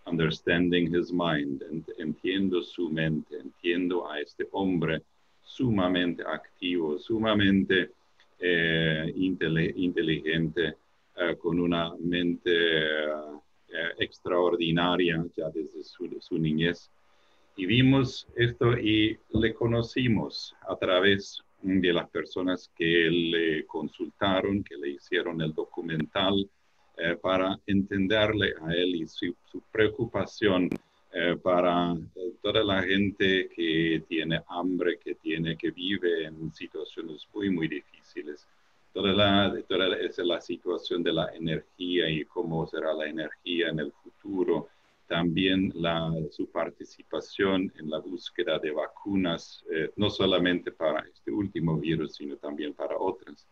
understanding 0.06 0.94
his 0.94 1.12
mind, 1.12 1.64
entiendo 1.98 2.62
su 2.64 2.90
mente, 2.90 3.38
entiendo 3.38 4.10
a 4.10 4.20
este 4.20 4.48
hombre 4.52 5.02
sumamente 5.44 6.24
activo, 6.24 6.98
sumamente 6.98 7.92
eh, 8.40 9.14
inteligente, 9.16 10.76
eh, 11.16 11.36
con 11.38 11.60
una 11.60 11.94
mente 12.00 12.52
eh, 12.52 13.92
extraordinaria 14.00 15.24
ya 15.36 15.50
desde 15.50 15.84
su, 15.84 16.10
su, 16.20 16.38
niñez. 16.38 16.90
Y 17.56 17.66
vimos 17.66 18.28
esto 18.36 18.78
y 18.78 19.18
le 19.34 19.54
conocimos 19.54 20.56
a 20.68 20.76
través 20.76 21.44
de 21.62 21.94
las 21.94 22.10
personas 22.10 22.72
que 22.76 23.10
le 23.12 23.66
consultaron, 23.66 24.64
que 24.64 24.78
le 24.78 24.92
hicieron 24.92 25.42
el 25.42 25.54
documental, 25.54 26.50
eh, 27.04 27.16
para 27.16 27.60
entenderle 27.66 28.54
a 28.62 28.74
él 28.74 28.96
y 28.96 29.08
su, 29.08 29.34
preocupación 29.72 30.70
eh, 31.12 31.36
para 31.42 31.94
eh, 31.94 32.34
toda 32.44 32.64
la 32.64 32.84
gente 32.84 33.50
que 33.56 34.04
tiene 34.08 34.42
hambre, 34.48 35.00
que 35.04 35.16
tiene, 35.16 35.58
que 35.58 35.72
vive 35.72 36.26
en 36.26 36.54
situaciones 36.54 37.28
muy, 37.34 37.50
muy 37.50 37.68
difíciles. 37.68 38.48
toda 38.94 39.14
la, 39.14 39.52
toda 39.68 39.98
esa, 39.98 40.24
la 40.24 40.40
situación 40.42 41.02
de 41.02 41.14
la 41.14 41.28
energía 41.34 42.08
y 42.08 42.24
cómo 42.26 42.68
será 42.68 42.94
la 42.94 43.08
energía 43.08 43.70
en 43.70 43.80
el 43.80 43.92
futuro, 43.92 44.68
también 45.08 45.74
la, 45.76 46.14
su 46.30 46.46
participación 46.52 47.74
en 47.80 47.90
la 47.90 47.98
búsqueda 47.98 48.60
de 48.60 48.72
vacunas, 48.72 49.66
eh, 49.72 49.90
no 49.96 50.10
solamente 50.10 50.72
para 50.72 51.00
este 51.02 51.32
último 51.32 51.78
virus, 51.78 52.16
sino 52.16 52.38
también 52.38 52.74
para 52.74 52.96
otras. 52.98 53.48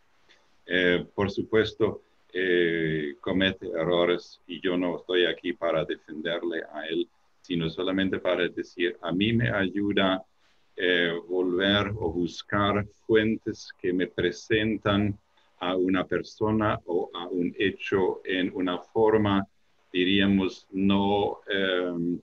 Eh, 0.67 1.03
por 1.15 1.31
supuesto, 1.31 2.01
eh, 2.33 3.15
comete 3.21 3.67
errores 3.67 4.41
y 4.47 4.61
yo 4.61 4.77
no 4.77 4.97
estoy 4.97 5.25
aquí 5.25 5.53
para 5.53 5.85
defenderle 5.85 6.63
a 6.73 6.85
él, 6.87 7.07
sino 7.41 7.69
solamente 7.69 8.19
para 8.19 8.47
decir, 8.47 8.97
a 9.01 9.11
mí 9.11 9.33
me 9.33 9.49
ayuda 9.49 10.23
volver 11.27 11.89
o 11.89 12.09
buscar 12.09 12.85
fuentes 13.05 13.69
que 13.81 13.91
me 13.91 14.07
presentan 14.07 15.19
a 15.59 15.75
una 15.75 16.05
persona 16.05 16.79
o 16.85 17.09
a 17.13 17.27
un 17.27 17.53
hecho 17.57 18.21
en 18.23 18.51
una 18.53 18.79
forma, 18.79 19.45
diríamos, 19.91 20.67
no, 20.71 21.39
em, 21.47 22.19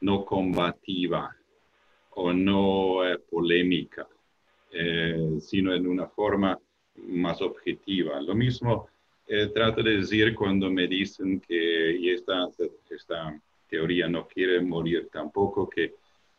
no 0.00 0.24
combativa 0.24 1.34
o 2.10 2.32
no 2.32 3.04
eh, 3.04 3.18
polémica, 3.18 4.06
eh, 4.70 5.36
sino 5.40 5.74
en 5.74 5.86
una 5.86 6.06
forma 6.06 6.58
más 7.08 7.40
objetiva. 7.40 8.20
Lo 8.20 8.34
mismo 8.34 8.88
eh, 9.26 9.48
trato 9.48 9.82
de 9.82 9.98
decir 9.98 10.34
cuando 10.34 10.70
me 10.70 10.86
dicen 10.86 11.40
que, 11.40 11.96
y 11.96 12.10
esta, 12.10 12.48
esta 12.90 13.40
teoría 13.68 14.08
no 14.08 14.26
quiere 14.26 14.60
morir 14.60 15.08
tampoco, 15.12 15.68
que 15.68 15.94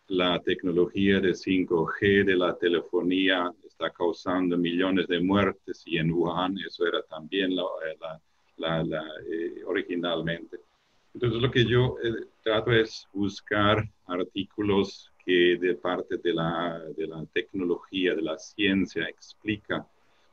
la 0.07 0.39
tecnología 0.39 1.19
de 1.19 1.31
5G 1.31 2.23
de 2.23 2.35
la 2.35 2.55
telefonía 2.55 3.51
está 3.65 3.89
causando 3.89 4.57
millones 4.57 5.07
de 5.07 5.19
muertes 5.19 5.83
y 5.85 5.97
en 5.97 6.11
Wuhan 6.11 6.57
eso 6.65 6.87
era 6.87 7.01
también 7.03 7.55
la, 7.55 8.21
eh, 8.57 8.99
eh, 9.29 9.63
originalmente. 9.65 10.59
Entonces 11.13 11.41
lo 11.41 11.51
que 11.51 11.65
yo 11.65 11.97
eh, 12.03 12.25
trato 12.43 12.71
es 12.71 13.07
buscar 13.11 13.83
artículos 14.05 15.11
que 15.25 15.57
de 15.59 15.75
parte 15.75 16.17
de 16.17 16.33
la, 16.33 16.79
de 16.95 17.05
la 17.07 17.25
tecnología, 17.33 18.15
de 18.15 18.21
la 18.21 18.37
ciencia, 18.37 19.03
explica 19.09 19.85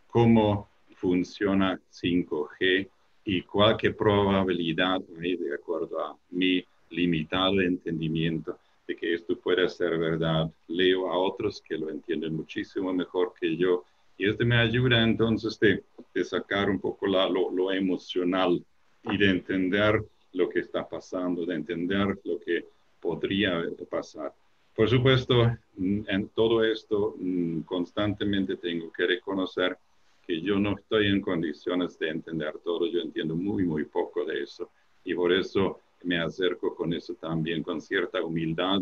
cómo 0.06 0.68
funciona 1.04 1.78
5G 1.92 2.88
y 3.26 3.42
cuál 3.42 3.76
probabilidad 3.94 5.02
hay 5.20 5.36
de 5.36 5.54
acuerdo 5.54 6.02
a 6.02 6.16
mi 6.30 6.64
limitado 6.88 7.60
entendimiento 7.60 8.58
de 8.88 8.96
que 8.96 9.12
esto 9.12 9.36
pueda 9.36 9.68
ser 9.68 9.98
verdad. 9.98 10.50
Leo 10.66 11.12
a 11.12 11.18
otros 11.18 11.60
que 11.60 11.76
lo 11.76 11.90
entienden 11.90 12.34
muchísimo 12.34 12.90
mejor 12.94 13.34
que 13.38 13.54
yo 13.54 13.84
y 14.16 14.26
esto 14.26 14.46
me 14.46 14.56
ayuda 14.56 15.02
entonces 15.02 15.60
de, 15.60 15.84
de 16.14 16.24
sacar 16.24 16.70
un 16.70 16.80
poco 16.80 17.06
la, 17.06 17.28
lo, 17.28 17.50
lo, 17.50 17.70
emocional 17.70 18.64
y 19.02 19.18
de 19.18 19.28
entender 19.28 20.02
lo 20.32 20.48
que 20.48 20.60
está 20.60 20.88
pasando, 20.88 21.44
de 21.44 21.56
entender 21.56 22.18
lo 22.24 22.40
que 22.40 22.64
podría 22.98 23.62
pasar. 23.90 24.32
Por 24.74 24.88
supuesto, 24.88 25.54
en 25.76 26.30
todo 26.34 26.64
esto 26.64 27.14
mm, 27.18 27.60
constantemente 27.60 28.56
tengo 28.56 28.90
que 28.90 29.06
reconocer 29.06 29.76
que 30.26 30.40
yo 30.40 30.58
no 30.58 30.76
estoy 30.76 31.08
en 31.08 31.20
condiciones 31.20 31.98
de 31.98 32.10
entender 32.10 32.54
todo, 32.64 32.86
yo 32.86 33.00
entiendo 33.00 33.36
muy, 33.36 33.64
muy 33.64 33.84
poco 33.84 34.24
de 34.24 34.42
eso. 34.42 34.70
Y 35.04 35.14
por 35.14 35.32
eso 35.32 35.80
me 36.02 36.18
acerco 36.18 36.74
con 36.74 36.92
eso 36.92 37.14
también, 37.14 37.62
con 37.62 37.80
cierta 37.80 38.22
humildad. 38.22 38.80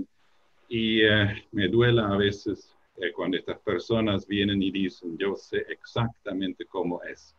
Y 0.68 1.02
eh, 1.02 1.44
me 1.52 1.68
duela 1.68 2.08
a 2.08 2.16
veces 2.16 2.74
eh, 2.96 3.12
cuando 3.12 3.36
estas 3.36 3.58
personas 3.60 4.26
vienen 4.26 4.62
y 4.62 4.70
dicen, 4.70 5.16
yo 5.18 5.34
sé 5.36 5.64
exactamente 5.68 6.64
cómo 6.66 7.02
es. 7.02 7.34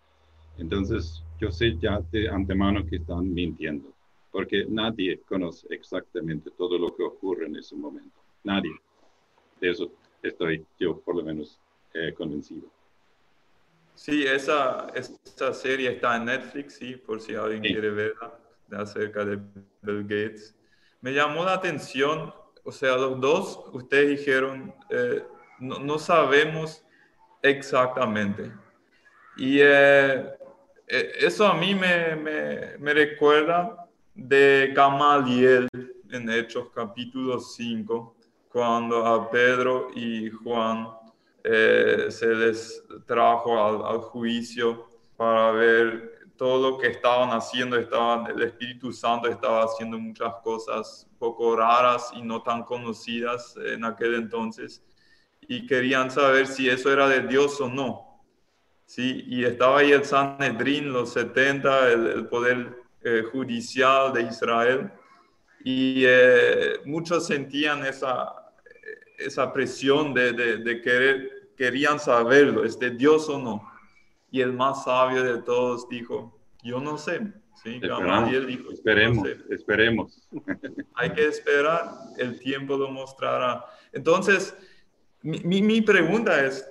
Entonces, 0.57 1.23
yo 1.39 1.51
sé 1.51 1.77
ya 1.77 1.99
de 2.11 2.29
antemano 2.29 2.85
que 2.85 2.97
están 2.97 3.33
mintiendo, 3.33 3.91
porque 4.31 4.65
nadie 4.67 5.19
conoce 5.27 5.67
exactamente 5.69 6.51
todo 6.51 6.77
lo 6.77 6.95
que 6.95 7.03
ocurre 7.03 7.47
en 7.47 7.55
ese 7.55 7.75
momento. 7.75 8.19
Nadie. 8.43 8.71
De 9.59 9.69
eso 9.69 9.91
estoy 10.21 10.65
yo 10.79 10.99
por 10.99 11.15
lo 11.15 11.23
menos 11.23 11.59
eh, 11.93 12.13
convencido. 12.13 12.67
Sí, 13.95 14.25
esa, 14.25 14.87
esa 14.95 15.53
serie 15.53 15.91
está 15.91 16.17
en 16.17 16.25
Netflix, 16.25 16.75
sí, 16.75 16.95
por 16.95 17.21
si 17.21 17.35
alguien 17.35 17.61
quiere 17.61 17.91
verla 17.91 18.33
acerca 18.71 19.23
de 19.23 19.39
Bill 19.81 20.03
Gates. 20.03 20.55
Me 21.01 21.13
llamó 21.13 21.45
la 21.45 21.53
atención, 21.53 22.33
o 22.63 22.71
sea, 22.71 22.95
los 22.97 23.19
dos, 23.19 23.65
ustedes 23.71 24.19
dijeron, 24.19 24.73
eh, 24.89 25.23
no, 25.59 25.99
sabemos 25.99 26.83
exactamente. 27.41 28.51
Y 29.37 29.59
eh, 29.59 30.29
eh, 30.87 31.11
eso 31.19 31.45
a 31.45 31.53
mí 31.55 31.75
me, 31.75 32.15
me, 32.15 32.77
me, 32.79 32.93
recuerda 32.93 33.87
de 34.15 34.71
Gamaliel 34.75 35.67
en 36.11 36.29
Hechos 36.29 36.69
capítulo 36.73 37.39
5, 37.39 38.15
cuando 38.49 39.05
a 39.05 39.29
Pedro 39.29 39.89
y 39.95 40.29
Juan 40.29 40.87
se 41.43 42.27
les 42.27 42.83
trajo 43.05 43.61
al, 43.61 43.95
al 43.95 44.01
juicio 44.01 44.87
para 45.17 45.51
ver 45.51 46.29
todo 46.37 46.71
lo 46.71 46.77
que 46.77 46.87
estaban 46.87 47.29
haciendo, 47.29 47.77
estaban, 47.77 48.27
el 48.27 48.41
Espíritu 48.43 48.91
Santo 48.91 49.27
estaba 49.27 49.63
haciendo 49.63 49.99
muchas 49.99 50.33
cosas 50.43 51.07
poco 51.19 51.55
raras 51.55 52.11
y 52.15 52.21
no 52.21 52.41
tan 52.41 52.63
conocidas 52.63 53.55
en 53.57 53.85
aquel 53.85 54.15
entonces 54.15 54.83
y 55.47 55.65
querían 55.65 56.11
saber 56.11 56.47
si 56.47 56.69
eso 56.69 56.91
era 56.91 57.07
de 57.07 57.21
Dios 57.21 57.59
o 57.61 57.69
no. 57.69 58.23
¿sí? 58.85 59.23
Y 59.27 59.43
estaba 59.43 59.79
ahí 59.79 59.91
el 59.91 60.05
Sanedrín, 60.05 60.91
los 60.91 61.13
70, 61.13 61.91
el, 61.91 62.27
poder 62.27 62.75
eh, 63.03 63.23
judicial 63.31 64.13
de 64.13 64.23
Israel 64.23 64.91
y 65.63 66.03
eh, 66.05 66.79
muchos 66.85 67.25
sentían 67.25 67.85
esa, 67.85 68.33
esa 69.17 69.51
presión 69.53 70.13
de, 70.13 70.33
de, 70.33 70.57
de 70.57 70.81
querer, 70.81 71.31
querían 71.55 71.99
saberlo, 71.99 72.63
¿es 72.63 72.77
de 72.79 72.91
Dios 72.91 73.29
o 73.29 73.37
no? 73.39 73.71
Y 74.31 74.41
el 74.41 74.53
más 74.53 74.83
sabio 74.83 75.23
de 75.23 75.41
todos 75.41 75.87
dijo, 75.89 76.37
yo 76.63 76.79
no 76.79 76.97
sé. 76.97 77.21
¿sí? 77.63 77.79
dijo, 77.79 78.71
esperemos, 78.71 79.27
esperemos. 79.49 80.27
Hay 80.95 81.11
que 81.11 81.27
esperar, 81.27 81.91
el 82.17 82.39
tiempo 82.39 82.75
lo 82.77 82.89
mostrará. 82.89 83.65
Entonces, 83.91 84.55
mi, 85.21 85.61
mi 85.61 85.81
pregunta 85.81 86.43
es, 86.45 86.67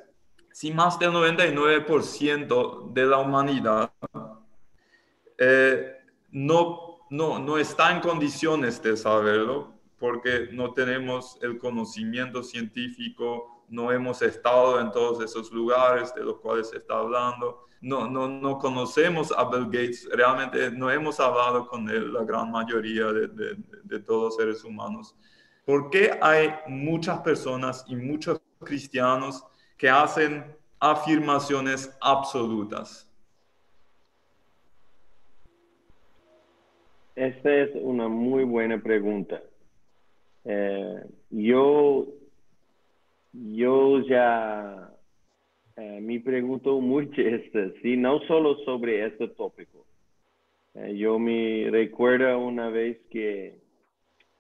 si 0.53 0.71
más 0.73 0.99
del 0.99 1.11
99% 1.13 2.93
de 2.93 3.07
la 3.07 3.19
humanidad 3.19 3.93
eh, 5.39 5.97
no, 6.31 6.99
no, 7.11 7.39
no 7.39 7.59
está 7.59 7.91
en 7.91 8.01
condiciones 8.01 8.83
de 8.83 8.97
saberlo, 8.97 9.73
porque 9.99 10.49
no 10.53 10.73
tenemos 10.73 11.39
el 11.43 11.59
conocimiento 11.59 12.43
científico, 12.43 13.52
no 13.73 13.91
hemos 13.91 14.21
estado 14.21 14.79
en 14.81 14.93
todos 14.93 15.25
esos 15.25 15.51
lugares 15.51 16.15
de 16.15 16.23
los 16.23 16.39
cuales 16.41 16.69
se 16.69 16.77
está 16.77 16.99
hablando, 16.99 17.67
no, 17.81 18.07
no, 18.09 18.29
no 18.29 18.59
conocemos 18.59 19.33
a 19.33 19.49
Bill 19.49 19.65
Gates, 19.65 20.09
realmente 20.13 20.71
no 20.71 20.91
hemos 20.91 21.19
hablado 21.19 21.67
con 21.67 21.87
la 22.13 22.23
gran 22.23 22.51
mayoría 22.51 23.07
de 23.07 23.99
todos 24.01 24.25
los 24.25 24.37
seres 24.37 24.63
humanos. 24.63 25.17
¿Por 25.65 25.89
qué 25.91 26.19
hay 26.21 26.53
muchas 26.69 27.21
personas 27.21 27.85
y 27.89 27.97
muchos 27.97 28.41
cristianos 28.61 29.43
que 29.79 29.89
hacen 29.89 30.55
afirmaciones 30.79 31.97
absolutas? 32.01 33.09
Esta 37.17 37.55
es 37.55 37.71
una 37.75 38.07
muy 38.09 38.45
buena 38.45 38.83
pregunta. 38.83 39.41
Eh, 40.45 41.05
yo 41.31 42.07
yo 43.33 44.01
ya 44.07 44.91
eh, 45.77 46.01
me 46.03 46.21
pregunto 46.21 46.81
mucho 46.81 47.21
esto, 47.21 47.59
¿sí? 47.83 47.97
no 47.97 48.21
solo 48.27 48.57
sobre 48.65 49.07
este 49.07 49.29
tópico. 49.29 49.87
Eh, 50.75 50.97
yo 50.97 51.19
me 51.19 51.69
recuerdo 51.71 52.39
una 52.39 52.69
vez 52.69 52.99
que 53.11 53.57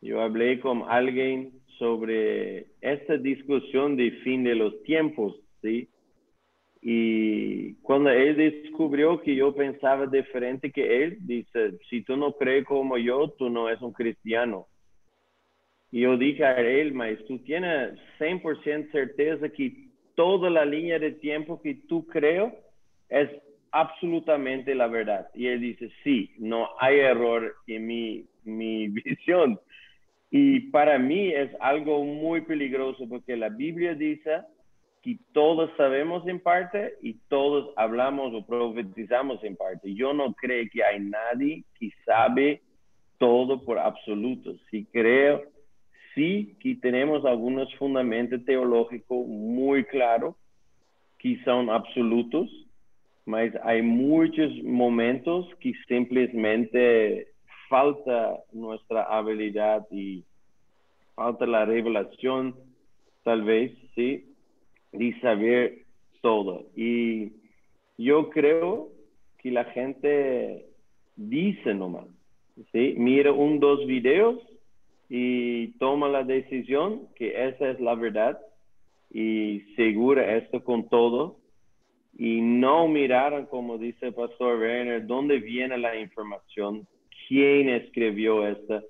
yo 0.00 0.20
hablé 0.20 0.60
con 0.60 0.84
alguien 0.88 1.52
sobre 1.78 2.66
esta 2.80 3.16
discusión 3.16 3.96
de 3.96 4.10
fin 4.22 4.44
de 4.44 4.54
los 4.54 4.82
tiempos, 4.82 5.36
¿sí? 5.60 5.88
Y 6.80 7.74
cuando 7.76 8.10
él 8.10 8.36
descubrió 8.36 9.20
que 9.20 9.36
yo 9.36 9.54
pensaba 9.54 10.06
diferente 10.06 10.72
que 10.72 11.04
él, 11.04 11.18
dice, 11.20 11.78
si 11.88 12.02
tú 12.02 12.16
no 12.16 12.32
crees 12.32 12.64
como 12.66 12.98
yo, 12.98 13.28
tú 13.38 13.48
no 13.48 13.68
eres 13.68 13.80
un 13.82 13.92
cristiano. 13.92 14.66
Y 15.92 16.00
yo 16.00 16.16
dije 16.16 16.44
a 16.44 16.58
él, 16.58 16.94
maestro, 16.94 17.26
tú 17.26 17.38
tienes 17.40 17.98
100% 18.18 18.90
certeza 18.90 19.48
que 19.50 19.88
toda 20.14 20.48
la 20.48 20.64
línea 20.64 20.98
de 20.98 21.12
tiempo 21.12 21.60
que 21.60 21.74
tú 21.86 22.06
creo 22.06 22.52
es 23.10 23.28
absolutamente 23.70 24.74
la 24.74 24.86
verdad. 24.86 25.28
Y 25.34 25.46
él 25.46 25.60
dice, 25.60 25.90
sí, 26.02 26.32
no 26.38 26.70
hay 26.80 26.98
error 26.98 27.54
en 27.66 27.86
mi, 27.86 28.24
mi 28.44 28.88
visión. 28.88 29.60
Y 30.30 30.60
para 30.70 30.98
mí 30.98 31.28
es 31.28 31.50
algo 31.60 32.02
muy 32.04 32.40
peligroso 32.40 33.06
porque 33.06 33.36
la 33.36 33.50
Biblia 33.50 33.94
dice 33.94 34.40
que 35.02 35.18
todos 35.32 35.70
sabemos 35.76 36.26
en 36.26 36.40
parte 36.40 36.94
y 37.02 37.18
todos 37.28 37.74
hablamos 37.76 38.32
o 38.32 38.46
profetizamos 38.46 39.44
en 39.44 39.56
parte. 39.56 39.92
Yo 39.92 40.14
no 40.14 40.32
creo 40.32 40.64
que 40.72 40.82
hay 40.82 41.00
nadie 41.00 41.64
que 41.78 41.90
sabe 42.06 42.62
todo 43.18 43.62
por 43.62 43.78
absoluto. 43.78 44.54
Sí 44.70 44.86
creo, 44.90 45.51
sí 46.14 46.56
que 46.60 46.74
tenemos 46.76 47.24
algunos 47.24 47.72
fundamentos 47.76 48.44
teológicos 48.44 49.26
muy 49.26 49.84
claros 49.84 50.34
que 51.18 51.42
son 51.44 51.70
absolutos, 51.70 52.50
mas 53.24 53.52
hay 53.62 53.82
muchos 53.82 54.50
momentos 54.64 55.46
que 55.60 55.72
simplemente 55.86 57.28
falta 57.68 58.38
nuestra 58.52 59.04
habilidad 59.04 59.86
y 59.90 60.24
falta 61.14 61.46
la 61.46 61.64
revelación, 61.64 62.54
tal 63.22 63.42
vez, 63.42 63.72
sí, 63.94 64.24
de 64.90 65.20
saber 65.20 65.78
todo. 66.20 66.66
Y 66.74 67.32
yo 67.96 68.28
creo 68.30 68.88
que 69.38 69.50
la 69.50 69.64
gente 69.66 70.66
dice 71.16 71.74
nomás, 71.74 72.06
¿sí? 72.72 72.94
Mira 72.98 73.32
un, 73.32 73.60
dos 73.60 73.86
videos 73.86 74.38
y 75.08 75.68
toma 75.78 76.08
la 76.08 76.24
decisión 76.24 77.08
que 77.14 77.48
esa 77.48 77.70
es 77.70 77.80
la 77.80 77.94
verdad 77.94 78.40
y 79.10 79.60
segura 79.76 80.36
esto 80.36 80.64
con 80.64 80.88
todo 80.88 81.38
y 82.16 82.40
no 82.40 82.88
miraron, 82.88 83.46
como 83.46 83.78
dice 83.78 84.06
el 84.06 84.14
pastor 84.14 84.58
Werner, 84.58 85.06
dónde 85.06 85.38
viene 85.38 85.78
la 85.78 85.96
información, 85.96 86.86
quién 87.26 87.68
escribió 87.68 88.46
esta, 88.46 88.82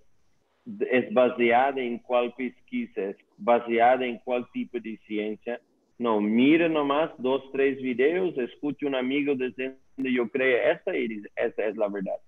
es 0.90 1.12
baseada 1.12 1.80
en 1.80 1.98
cuál 1.98 2.34
pesquisa, 2.34 3.10
es 3.10 3.16
baseada 3.36 4.04
en 4.04 4.18
cuál 4.18 4.48
tipo 4.52 4.78
de 4.78 4.98
ciencia. 5.06 5.60
No, 5.98 6.20
mire 6.20 6.68
nomás 6.68 7.10
dos, 7.18 7.42
tres 7.52 7.80
videos, 7.80 8.36
escuche 8.38 8.86
un 8.86 8.94
amigo 8.94 9.34
desde 9.34 9.76
donde 9.96 10.12
yo 10.12 10.28
creo 10.28 10.72
esta 10.72 10.96
y 10.96 11.08
dice, 11.08 11.30
esta 11.36 11.64
es 11.66 11.76
la 11.76 11.88
verdad. 11.88 12.18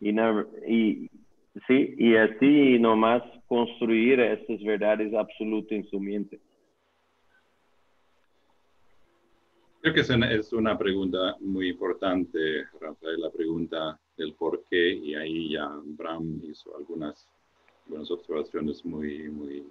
Y, 0.00 0.10
y, 0.66 1.10
sí, 1.66 1.94
y 1.98 2.16
así 2.16 2.78
nomás 2.78 3.22
construir 3.46 4.20
estas 4.20 4.62
verdades 4.62 5.12
absolutas 5.14 5.72
en 5.72 5.88
su 5.88 6.00
mente. 6.00 6.40
Creo 9.80 9.94
que 9.94 10.00
es 10.00 10.52
una, 10.52 10.76
pregunta 10.76 11.36
muy 11.38 11.68
importante, 11.68 12.64
Rafael, 12.80 13.20
la 13.20 13.30
pregunta 13.30 14.00
del 14.16 14.34
por 14.34 14.64
qué, 14.64 14.94
y 14.94 15.14
ahí 15.14 15.52
ya 15.52 15.70
Bram 15.84 16.40
hizo 16.42 16.76
algunas, 16.76 17.28
algunas 17.84 18.10
observaciones 18.10 18.84
muy, 18.84 19.28
muy 19.28 19.64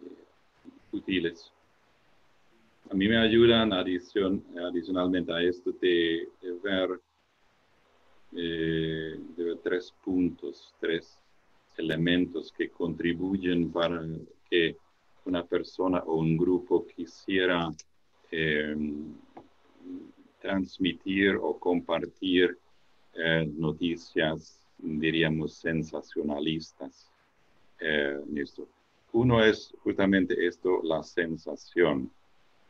útiles. 0.94 1.52
A 2.90 2.94
mí 2.94 3.10
me 3.10 3.18
ayudan 3.18 3.74
adición, 3.74 4.42
adicionalmente 4.58 5.34
a 5.34 5.42
esto 5.42 5.74
de, 5.82 6.30
ver, 6.64 7.02
eh, 8.38 9.20
de 9.36 9.44
ver 9.44 9.58
tres 9.64 9.94
puntos, 10.02 10.74
tres 10.80 11.20
elementos 11.78 12.52
que 12.52 12.70
contribuyen 12.70 13.72
para 13.72 14.02
que 14.50 14.78
una 15.26 15.44
persona 15.44 16.00
o 16.06 16.16
un 16.18 16.38
grupo 16.38 16.86
quisiera 16.86 17.70
eh, 18.32 18.76
transmitir 20.40 21.36
o 21.42 21.58
compartir 21.58 22.58
eh, 23.14 23.50
noticias, 23.58 24.60
diríamos, 24.78 25.54
sensacionalistas. 25.54 27.10
Eh, 27.80 28.20
Uno 29.14 29.44
es 29.44 29.74
justamente 29.84 30.46
esto, 30.46 30.82
la 30.84 31.02
sensación. 31.02 32.12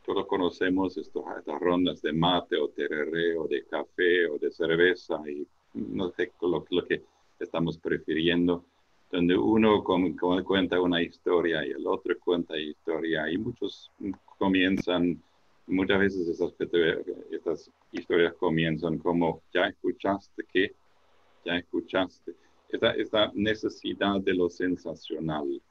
Todos 0.06 0.28
conocemos 0.28 0.98
estos, 0.98 1.24
estas 1.38 1.60
rondas 1.60 2.02
de 2.02 2.14
mate 2.14 2.58
o 2.58 2.70
tereré 2.70 3.36
o 3.38 3.48
de 3.48 3.66
café 3.66 4.28
o 4.28 4.38
de 4.38 4.52
cerveza 4.52 5.20
y 5.28 5.48
no 5.74 6.12
sé 6.12 6.32
lo 6.42 6.64
que 6.64 7.02
estamos 7.40 7.78
prefiriendo, 7.78 8.64
donde 9.12 9.38
uno 9.38 9.84
cuenta 9.84 10.80
una 10.80 11.02
historia 11.02 11.66
y 11.66 11.72
el 11.72 11.88
otro 11.88 12.16
cuenta 12.20 12.58
historia 12.58 13.30
y 13.32 13.38
muchos 13.38 13.92
comienzan 14.38 15.22
muchas 15.68 16.00
veces 16.00 16.28
esas, 16.28 16.54
estas 17.32 17.72
historias 17.92 18.34
comienzan 18.36 18.98
como, 19.00 19.42
ya 19.54 19.68
escuchaste 19.68 20.44
que, 20.52 20.74
ya 21.44 21.58
escuchaste. 21.58 22.34
Esta, 22.70 22.92
esta 22.92 23.32
necesidad 23.34 24.20
de 24.22 24.34
lo 24.34 24.50
sensacional. 24.50 25.62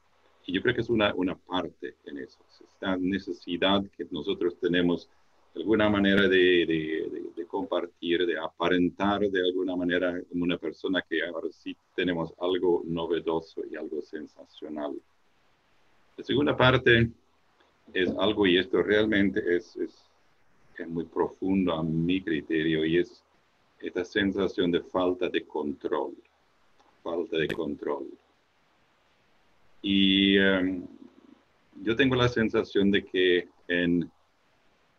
Y 0.45 0.53
yo 0.53 0.61
creo 0.61 0.75
que 0.75 0.81
es 0.81 0.89
una, 0.89 1.13
una 1.15 1.35
parte 1.35 1.95
en 2.05 2.19
eso. 2.19 2.39
Esta 2.73 2.95
necesidad 2.97 3.83
que 3.97 4.05
nosotros 4.11 4.57
tenemos 4.59 5.09
alguna 5.55 5.89
manera 5.89 6.27
de, 6.27 6.65
de, 6.65 7.31
de, 7.35 7.45
compartir, 7.45 8.25
de 8.25 8.37
aparentar 8.37 9.21
de 9.21 9.39
alguna 9.39 9.75
manera 9.75 10.21
como 10.29 10.43
una 10.43 10.57
persona 10.57 11.01
que 11.07 11.23
ahora 11.23 11.47
sí 11.51 11.75
tenemos 11.95 12.33
algo 12.39 12.83
novedoso 12.85 13.61
y 13.69 13.75
algo 13.75 14.01
sensacional. 14.01 14.93
La 16.17 16.23
segunda 16.23 16.55
parte 16.55 17.09
es 17.93 18.09
algo, 18.17 18.45
y 18.45 18.57
esto 18.57 18.81
realmente 18.83 19.55
es, 19.55 19.75
es, 19.77 20.01
muy 20.89 21.05
profundo 21.05 21.73
a 21.73 21.81
mi 21.81 22.21
criterio, 22.21 22.83
y 22.85 22.97
es 22.97 23.23
esta 23.79 24.03
sensación 24.03 24.71
de 24.71 24.81
falta 24.81 25.29
de 25.29 25.45
control, 25.45 26.13
falta 27.01 27.37
de 27.37 27.47
control. 27.47 28.07
Y 29.81 30.37
em, 30.37 30.85
yo 31.81 31.95
tengo 31.95 32.15
la 32.15 32.27
sensación 32.27 32.91
de 32.91 33.05
que 33.05 33.47
en 33.69 34.11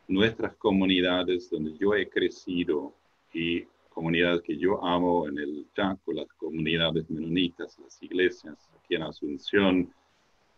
nuestras 0.09 0.55
comunidades 0.57 1.51
donde 1.51 1.77
yo 1.77 1.95
he 1.95 2.09
crecido 2.09 2.95
y 3.33 3.65
comunidades 3.91 4.43
que 4.43 4.57
yo 4.57 4.85
amo 4.85 5.27
en 5.29 5.39
el 5.39 5.67
Chaco, 5.75 6.13
las 6.13 6.29
comunidades 6.35 7.09
menonitas, 7.11 7.79
las 7.83 8.03
iglesias 8.03 8.55
aquí 8.79 8.95
en 8.95 9.03
Asunción, 9.03 9.91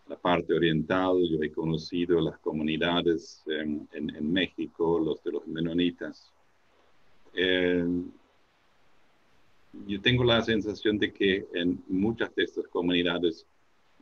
la 0.08 0.16
parte 0.16 0.54
oriental, 0.54 1.16
yo 1.30 1.42
he 1.42 1.52
conocido 1.52 2.20
las 2.20 2.38
comunidades 2.38 3.42
en, 3.46 3.88
México, 4.32 4.98
los 4.98 5.22
de 5.22 5.32
los 5.32 5.46
menonitas. 5.46 6.32
Eh, 7.34 7.86
yo 9.86 10.00
tengo 10.00 10.24
la 10.24 10.42
sensación 10.42 10.98
de 10.98 11.12
que 11.12 11.46
en 11.54 11.82
muchas 11.88 12.34
de 12.34 12.44
estas 12.44 12.66
comunidades 12.68 13.46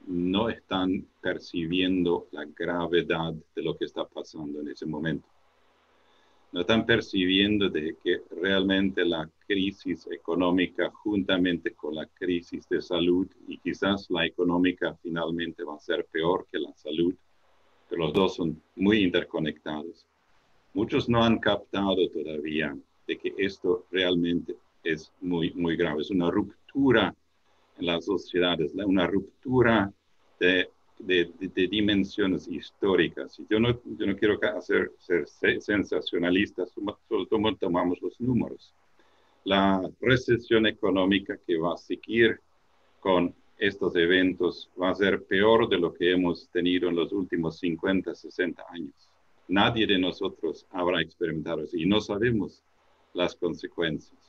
no 0.07 0.49
están 0.49 1.05
percibiendo 1.21 2.29
la 2.31 2.45
gravedad 2.45 3.35
de 3.55 3.63
lo 3.63 3.77
que 3.77 3.85
está 3.85 4.07
pasando 4.07 4.61
en 4.61 4.69
ese 4.69 4.87
momento 4.87 5.27
no 6.57 6.63
están 6.63 6.87
percibiendo 6.87 7.69
de 7.69 7.99
que 8.03 8.23
realmente 8.31 9.05
la 9.05 9.29
crisis 9.47 10.09
económica 10.11 10.91
juntamente 10.91 11.75
con 11.75 11.95
la 11.95 12.07
crisis 12.07 12.67
de 12.71 12.81
salud 12.81 13.27
y 13.47 13.59
quizás 13.59 14.07
la 14.09 14.25
económica 14.25 14.97
finalmente 15.03 15.65
va 15.65 15.75
a 15.75 15.81
ser 15.81 16.07
peor 16.07 16.47
que 16.51 16.59
la 16.59 16.73
salud, 16.73 17.15
pero 17.91 18.05
los 18.05 18.15
dos 18.15 18.37
son 18.37 18.59
muy 18.75 19.03
interconectados. 19.03 20.07
Muchos 20.73 21.11
no 21.11 21.23
han 21.23 21.41
captado 21.41 22.09
todavía 22.09 22.75
de 23.07 23.19
que 23.19 23.35
esto 23.37 23.85
realmente 23.91 24.57
es 24.83 25.13
muy, 25.21 25.53
muy 25.53 25.77
grave. 25.77 26.01
Es 26.01 26.11
una 26.11 26.31
ruptura 26.31 27.15
en 27.77 27.85
las 27.85 28.07
sociedades, 28.07 28.73
una 28.75 29.07
ruptura 29.07 29.93
de 30.41 30.71
de, 30.99 31.31
dimensiones 31.71 32.49
históricas. 32.49 33.39
Y 33.39 33.47
yo 33.49 33.61
no, 33.61 33.81
yo 33.85 34.07
no 34.07 34.17
quiero 34.17 34.39
hacer, 34.57 34.93
ser 34.99 35.61
sensacionalista, 35.61 36.65
solo 36.67 37.57
tomamos 37.59 38.01
los 38.01 38.21
números. 38.21 38.73
La 39.45 39.89
recesión 40.01 40.67
económica 40.67 41.39
que 41.47 41.57
va 41.57 41.75
a 41.75 41.79
seguir 41.79 42.41
con 43.01 43.35
estos 43.59 43.95
eventos 43.97 44.69
va 44.81 44.91
a 44.91 44.95
ser 44.95 45.25
peor 45.25 45.69
de 45.69 45.79
lo 45.79 45.95
que 45.95 46.13
hemos 46.13 46.49
tenido 46.49 46.89
en 46.89 46.97
los 46.97 47.13
últimos 47.13 47.59
50, 47.59 48.15
60 48.15 48.65
años. 48.71 49.09
Nadie 49.49 49.87
de 49.87 49.99
nosotros 49.99 50.67
habrá 50.71 51.01
experimentado 51.01 51.63
eso 51.63 51.77
y 51.77 51.87
no 51.87 52.01
sabemos 52.01 52.63
las 53.15 53.35
consecuencias. 53.37 54.26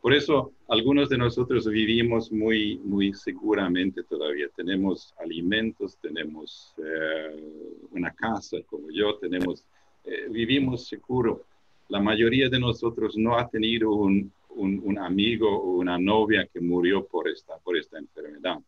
Por 0.00 0.14
eso 0.14 0.52
algunos 0.68 1.08
de 1.08 1.18
nosotros 1.18 1.66
vivimos 1.66 2.30
muy, 2.30 2.78
muy 2.84 3.12
seguramente 3.14 4.02
todavía. 4.04 4.48
Tenemos 4.54 5.14
alimentos, 5.18 5.98
tenemos 6.00 6.72
eh, 6.78 7.42
una 7.90 8.12
casa 8.12 8.58
como 8.66 8.90
yo, 8.90 9.16
tenemos, 9.16 9.64
eh, 10.04 10.28
vivimos 10.30 10.86
seguro. 10.86 11.44
La 11.88 12.00
mayoría 12.00 12.48
de 12.48 12.60
nosotros 12.60 13.16
no 13.16 13.36
ha 13.36 13.48
tenido 13.48 13.92
un, 13.92 14.30
un, 14.50 14.98
amigo 14.98 15.48
o 15.48 15.78
una 15.78 15.98
novia 15.98 16.46
que 16.52 16.60
murió 16.60 17.04
por 17.06 17.28
esta, 17.28 17.56
por 17.58 17.76
esta 17.76 17.98
enfermedad. 17.98 18.58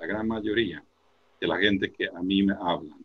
La 0.00 0.06
gran 0.06 0.26
mayoría 0.26 0.82
de 1.40 1.46
la 1.46 1.58
gente 1.58 1.90
que 1.90 2.08
a 2.08 2.22
mí 2.22 2.42
me 2.42 2.54
hablan. 2.54 3.04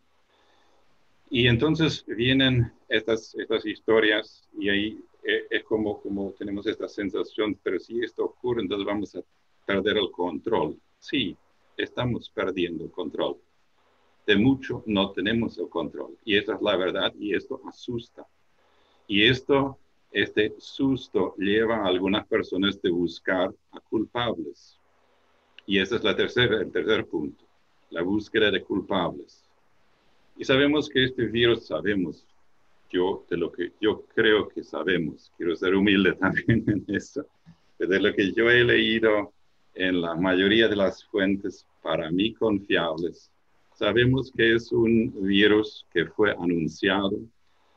Y 1.30 1.46
entonces 1.46 2.04
vienen 2.06 2.72
estas, 2.88 3.34
estas 3.36 3.64
historias 3.64 4.48
y 4.58 4.68
ahí 4.68 5.04
eh, 5.22 5.46
es 5.50 5.64
como, 5.64 6.00
como 6.00 6.32
tenemos 6.32 6.66
esta 6.66 6.88
sensación, 6.88 7.58
pero 7.62 7.78
si 7.78 8.02
esto 8.02 8.24
ocurre, 8.24 8.62
entonces 8.62 8.86
vamos 8.86 9.14
a 9.16 9.22
perder 9.66 9.98
el 9.98 10.10
control. 10.10 10.78
Sí, 10.98 11.36
estamos 11.76 12.30
perdiendo 12.30 12.84
el 12.84 12.90
control. 12.90 13.36
de 14.26 14.36
mucho 14.36 14.84
no 14.86 15.10
tenemos 15.12 15.58
el 15.58 15.68
control. 15.68 16.16
Y 16.24 16.36
esa 16.36 16.54
es 16.54 16.62
la 16.62 16.76
verdad 16.76 17.12
y 17.18 17.34
esto 17.34 17.60
asusta. 17.66 18.26
Y 19.08 19.26
esto, 19.26 19.78
este 20.12 20.54
susto 20.58 21.34
lleva 21.36 21.78
a 21.78 21.86
algunas 21.86 22.26
personas 22.28 22.80
de 22.80 22.90
buscar 22.90 23.52
a 23.72 23.80
culpables. 23.80 24.78
Y 25.66 25.78
ese 25.78 25.96
es 25.96 26.04
la 26.04 26.14
tercera, 26.14 26.60
el 26.60 26.70
tercer 26.70 27.06
punto, 27.06 27.44
la 27.90 28.02
búsqueda 28.02 28.50
de 28.50 28.62
culpables. 28.62 29.48
Y 30.36 30.44
sabemos 30.44 30.88
que 30.88 31.04
este 31.04 31.26
virus, 31.26 31.66
sabemos, 31.66 32.26
yo 32.90 33.24
de 33.30 33.36
lo 33.36 33.50
que 33.50 33.72
yo 33.80 34.04
creo 34.14 34.48
que 34.48 34.62
sabemos, 34.64 35.32
quiero 35.36 35.54
ser 35.56 35.74
humilde 35.74 36.12
también 36.20 36.64
en 36.66 36.84
eso, 36.88 37.26
de 37.78 38.00
lo 38.00 38.12
que 38.12 38.32
yo 38.32 38.50
he 38.50 38.62
leído 38.64 39.32
en 39.74 40.00
la 40.00 40.14
mayoría 40.14 40.68
de 40.68 40.76
las 40.76 41.04
fuentes 41.04 41.66
para 41.82 42.10
mí 42.10 42.34
confiables, 42.34 43.30
sabemos 43.74 44.30
que 44.36 44.54
es 44.54 44.72
un 44.72 45.12
virus 45.22 45.86
que 45.92 46.06
fue 46.06 46.32
anunciado, 46.32 47.18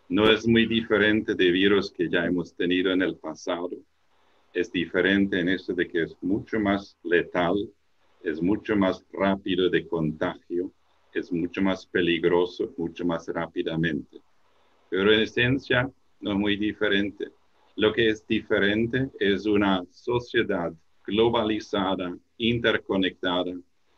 no 0.10 0.30
es 0.30 0.46
muy 0.46 0.66
diferente 0.66 1.34
de 1.34 1.52
virus 1.52 1.92
que 1.92 2.10
ya 2.10 2.26
hemos 2.26 2.54
tenido 2.54 2.92
en 2.92 3.02
el 3.02 3.16
pasado, 3.16 3.72
es 4.54 4.72
diferente 4.72 5.40
en 5.40 5.50
eso 5.50 5.74
de 5.74 5.88
que 5.88 6.04
es 6.04 6.16
mucho 6.22 6.60
más 6.60 6.98
letal, 7.04 7.56
es 8.22 8.42
mucho 8.42 8.76
más 8.76 9.04
rápido 9.12 9.70
de 9.70 9.88
contagio, 9.88 10.72
es 11.14 11.32
mucho 11.32 11.62
más 11.62 11.86
peligroso, 11.86 12.74
mucho 12.78 13.06
más 13.06 13.28
rápidamente. 13.28 14.22
Pero 14.96 15.12
en 15.12 15.22
esencia 15.22 15.92
no 16.20 16.34
es 16.34 16.38
muy 16.38 16.56
diferente. 16.56 17.32
Lo 17.78 17.92
que 17.92 18.10
es 18.10 18.28
diferente 18.28 19.10
es 19.20 19.48
una 19.48 19.84
sociedad 19.90 20.72
globalizada, 21.04 22.16
interconectada, 22.38 23.54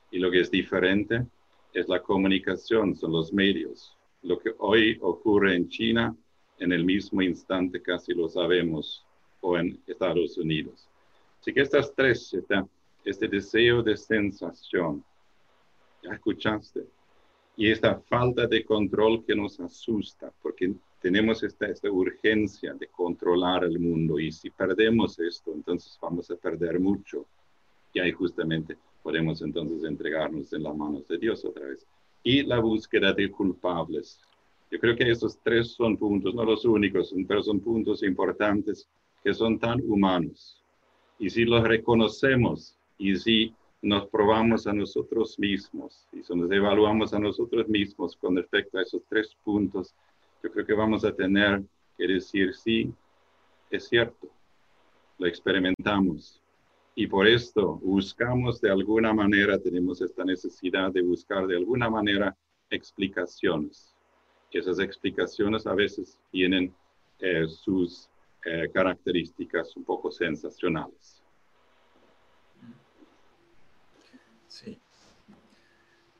y 0.10 0.19
lo 0.19 0.31
que 0.31 0.39
es 0.39 0.49
diferente 0.49 1.25
es 1.73 1.89
la 1.89 2.01
comunicación, 2.01 2.95
son 2.95 3.12
los 3.12 3.34
medios. 3.34 3.97
Lo 4.21 4.39
que 4.39 4.53
hoy 4.58 4.97
ocurre 5.01 5.58
en 5.58 5.67
China, 5.67 6.15
en 6.60 6.71
el 6.71 6.86
mismo 6.86 7.21
instante 7.21 7.81
casi 7.81 8.13
lo 8.13 8.29
sabemos, 8.29 9.05
o 9.41 9.58
en 9.58 9.77
Estados 9.88 10.38
Unidos. 10.38 10.88
Así 11.41 11.51
que 11.51 11.60
estas 11.60 11.93
tres, 11.93 12.34
este 13.03 13.27
deseo 13.27 13.84
de 13.84 13.97
sensación, 13.97 15.03
ya 16.01 16.13
escuchaste, 16.13 16.86
y 17.58 17.72
esta 17.72 18.00
falta 18.00 18.48
de 18.48 18.65
control 18.65 19.24
que 19.26 19.36
nos 19.36 19.60
asusta, 19.60 20.32
porque 20.41 20.74
tenemos 21.02 21.44
esta, 21.44 21.68
esta 21.68 21.89
urgencia 21.89 22.74
de 22.74 22.88
controlar 22.88 23.63
el 23.63 23.80
mundo 23.80 24.20
y 24.20 24.32
si 24.32 24.50
perdemos 24.50 25.20
esto, 25.20 25.54
entonces 25.54 25.98
vamos 26.02 26.30
a 26.32 26.36
perder 26.36 26.80
mucho. 26.80 27.26
Y 27.94 28.00
ahí 28.00 28.12
justamente 28.12 28.78
podemos 29.02 29.41
entonces 29.41 29.88
entregarnos 29.88 30.52
en 30.52 30.63
las 30.63 30.76
manos 30.76 31.08
de 31.08 31.18
Dios 31.18 31.46
otra 31.46 31.68
vez. 31.68 31.86
Y 32.24 32.44
la 32.44 32.60
búsqueda 32.60 33.13
de 33.13 33.30
culpables. 33.30 34.20
Yo 34.72 34.80
creo 34.80 34.96
que 34.96 35.10
esos 35.10 35.38
tres 35.44 35.74
son 35.74 35.96
puntos, 35.96 36.34
no 36.34 36.44
los 36.44 36.65
únicos, 36.65 37.13
pero 37.28 37.44
son 37.44 37.60
puntos 37.60 38.04
importantes 38.04 38.89
que 39.24 39.34
son 39.34 39.60
tan 39.60 39.80
humanos. 39.82 40.62
Y 41.20 41.30
si 41.30 41.46
los 41.46 41.63
reconocemos 41.63 42.76
y 42.98 43.15
si 43.15 43.54
nos 43.86 44.08
probamos 44.08 44.65
a 44.65 44.74
nosotros 44.74 45.38
mismos 45.38 46.08
y 46.12 46.24
si 46.24 46.36
nos 46.36 46.52
evaluamos 46.52 47.13
a 47.13 47.19
nosotros 47.19 47.67
mismos 47.67 48.15
con 48.17 48.36
respecto 48.36 48.80
a 48.80 48.82
esos 48.82 49.04
tres 49.08 49.38
puntos, 49.43 49.93
yo 50.41 50.52
creo 50.52 50.65
que 50.65 50.74
vamos 50.74 51.06
a 51.06 51.13
tener 51.13 51.62
que 51.95 52.08
decir, 52.08 52.56
sí, 52.56 52.91
es 53.69 53.88
cierto, 53.88 54.28
lo 55.19 55.28
experimentamos. 55.28 56.41
Y 56.95 57.06
por 57.06 57.28
esto 57.28 57.76
buscamos 57.76 58.60
de 58.60 58.71
alguna 58.71 59.13
manera, 59.13 59.60
tenemos 59.60 60.02
esta 60.02 60.26
necesidad 60.26 60.91
de 60.91 61.04
buscar 61.04 61.45
de 61.45 61.58
alguna 61.58 61.88
manera 61.88 62.36
explicaciones. 62.71 63.95
Esas 64.50 64.80
explicaciones 64.80 65.67
a 65.67 65.76
veces 65.76 66.17
tienen 66.32 66.74
eh, 67.19 67.45
sus 67.48 68.10
eh, 68.45 68.67
características 68.74 69.78
un 69.78 69.84
poco 69.84 70.10
sensacionales. 70.10 71.24
Sí. 74.56 74.80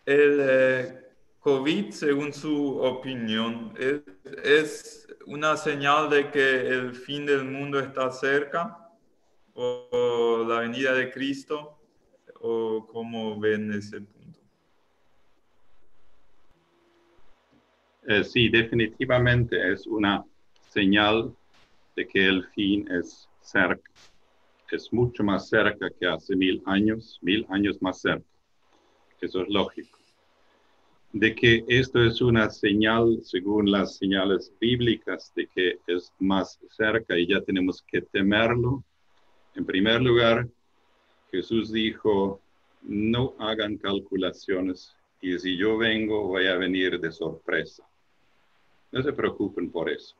El, 0.06 0.39
eh, 0.41 1.06
COVID, 1.39 1.91
según 1.91 2.34
su 2.34 2.80
opinión, 2.80 3.74
¿es, 4.43 5.08
una 5.26 5.56
señal 5.56 6.10
de 6.10 6.30
que 6.32 6.67
el 6.67 6.93
fin 6.93 7.26
del 7.26 7.45
mundo 7.45 7.80
está 7.80 8.12
cerca? 8.12 8.89
¿O, 9.54 10.45
la 10.50 10.60
venida 10.60 10.93
de 10.93 11.12
Cristo? 11.12 11.80
¿O 12.41 12.86
cómo 12.91 13.39
ven 13.39 13.71
ese 13.71 14.02
punto? 14.02 14.39
Eh, 18.06 18.24
sí, 18.26 18.50
definitivamente 18.50 19.71
es 19.71 19.88
una 19.88 20.26
señal 20.69 21.34
de 21.95 22.06
que 22.06 22.26
el 22.26 22.45
fin 22.50 22.86
es 22.91 23.30
cerca. 23.39 23.89
Es 24.71 24.91
mucho 24.91 25.23
más 25.23 25.47
cerca 25.49 25.89
que 25.89 26.06
hace 26.06 26.36
mil 26.36 26.62
años, 26.65 27.19
mil 27.21 27.45
años 27.49 27.82
más 27.82 28.01
cerca. 28.01 28.25
Eso 29.21 29.41
es 29.41 29.49
lógico 29.49 29.97
de 31.15 31.34
que 31.34 31.63
esto 31.69 32.04
es 32.04 32.19
una 32.19 32.49
señal, 32.49 33.21
según 33.23 33.71
las 33.71 33.95
señales 33.95 34.51
bíblicas, 34.60 35.32
de 35.34 35.47
que 35.47 35.80
es 35.88 36.12
más 36.19 36.60
cerca 36.69 37.17
y 37.17 37.25
ya 37.25 37.39
tenemos 37.39 37.82
que 37.84 38.01
temerlo. 38.01 38.84
En 39.56 39.65
primer 39.65 40.01
lugar, 40.01 40.45
Jesús 41.32 41.71
dijo, 41.71 42.41
no 42.82 43.34
hagan 43.39 43.78
calculaciones 43.78 44.93
y 45.21 45.39
si 45.39 45.56
yo 45.56 45.78
vengo 45.78 46.28
voy 46.28 46.47
a 46.47 46.58
venir 46.58 46.99
de 46.99 47.10
sorpresa. 47.13 47.88
No 48.91 49.01
se 49.01 49.13
preocupen 49.13 49.71
por 49.71 49.89
eso. 49.89 50.17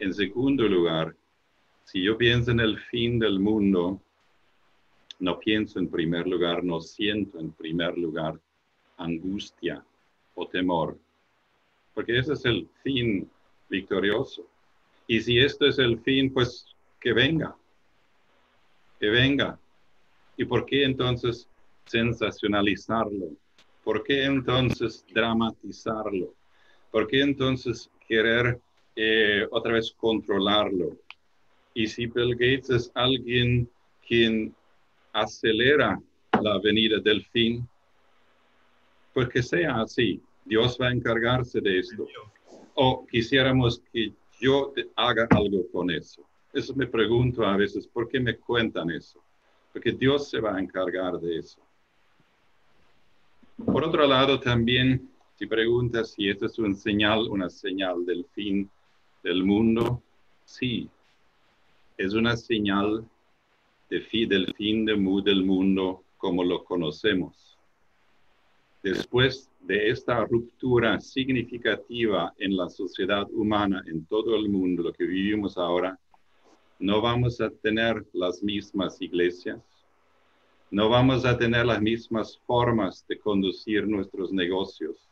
En 0.00 0.12
segundo 0.12 0.66
lugar, 0.66 1.14
si 1.84 2.02
yo 2.02 2.16
pienso 2.16 2.50
en 2.50 2.60
el 2.60 2.78
fin 2.78 3.18
del 3.18 3.38
mundo, 3.38 4.00
no 5.20 5.38
pienso 5.38 5.78
en 5.78 5.88
primer 5.88 6.26
lugar, 6.26 6.64
no 6.64 6.80
siento 6.80 7.38
en 7.38 7.52
primer 7.52 7.96
lugar 7.96 8.40
angustia 8.96 9.84
o 10.34 10.46
temor, 10.48 10.98
porque 11.94 12.18
ese 12.18 12.32
es 12.32 12.44
el 12.44 12.68
fin 12.82 13.30
victorioso. 13.68 14.46
Y 15.06 15.20
si 15.20 15.38
esto 15.38 15.66
es 15.66 15.78
el 15.78 16.00
fin, 16.00 16.32
pues 16.32 16.66
que 17.00 17.12
venga, 17.12 17.54
que 18.98 19.08
venga. 19.08 19.58
¿Y 20.36 20.44
por 20.44 20.64
qué 20.66 20.84
entonces 20.84 21.48
sensacionalizarlo? 21.84 23.28
¿Por 23.84 24.02
qué 24.02 24.24
entonces 24.24 25.04
dramatizarlo? 25.12 26.34
¿Por 26.90 27.06
qué 27.06 27.20
entonces 27.20 27.90
querer 28.08 28.58
eh, 28.96 29.46
otra 29.50 29.74
vez 29.74 29.92
controlarlo? 29.92 30.96
Y 31.74 31.88
si 31.88 32.06
Bill 32.06 32.32
Gates 32.32 32.70
es 32.70 32.90
alguien 32.94 33.68
quien 34.06 34.54
acelera 35.12 36.00
la 36.40 36.58
venida 36.58 36.98
del 37.00 37.24
fin, 37.26 37.68
pues 39.12 39.28
que 39.28 39.42
sea 39.42 39.80
así. 39.80 40.20
Dios 40.44 40.78
va 40.80 40.88
a 40.88 40.92
encargarse 40.92 41.60
de 41.60 41.80
esto. 41.80 42.06
O 42.74 43.06
quisiéramos 43.06 43.82
que 43.92 44.12
yo 44.40 44.72
haga 44.96 45.26
algo 45.30 45.66
con 45.70 45.90
eso. 45.90 46.24
Eso 46.52 46.74
me 46.74 46.86
pregunto 46.86 47.44
a 47.44 47.56
veces, 47.56 47.86
¿por 47.86 48.08
qué 48.08 48.20
me 48.20 48.36
cuentan 48.36 48.90
eso? 48.90 49.22
Porque 49.72 49.92
Dios 49.92 50.28
se 50.28 50.40
va 50.40 50.56
a 50.56 50.60
encargar 50.60 51.18
de 51.18 51.38
eso. 51.38 51.60
Por 53.64 53.84
otro 53.84 54.06
lado, 54.06 54.38
también, 54.38 55.10
si 55.36 55.46
preguntas 55.46 56.12
si 56.12 56.28
esto 56.28 56.46
es 56.46 56.58
una 56.58 56.74
señal, 56.74 57.28
una 57.28 57.48
señal 57.48 58.04
del 58.04 58.24
fin 58.34 58.68
del 59.22 59.44
mundo, 59.44 60.02
sí, 60.44 60.88
es 61.96 62.14
una 62.14 62.36
señal 62.36 63.08
de 63.90 64.26
del 64.26 64.52
fin 64.54 64.84
del 64.84 65.44
mundo 65.44 66.02
como 66.16 66.42
lo 66.42 66.64
conocemos. 66.64 67.56
Después 68.82 69.50
de 69.60 69.90
esta 69.90 70.24
ruptura 70.24 71.00
significativa 71.00 72.32
en 72.38 72.56
la 72.56 72.68
sociedad 72.68 73.26
humana 73.30 73.82
en 73.86 74.04
todo 74.06 74.34
el 74.36 74.48
mundo, 74.48 74.82
lo 74.82 74.92
que 74.92 75.04
vivimos 75.04 75.56
ahora, 75.56 75.98
no 76.78 77.00
vamos 77.00 77.40
a 77.40 77.50
tener 77.50 78.04
las 78.12 78.42
mismas 78.42 79.00
iglesias, 79.00 79.60
no 80.70 80.88
vamos 80.88 81.24
a 81.24 81.38
tener 81.38 81.64
las 81.64 81.80
mismas 81.80 82.36
formas 82.46 83.06
de 83.06 83.18
conducir 83.18 83.86
nuestros 83.86 84.32
negocios. 84.32 85.08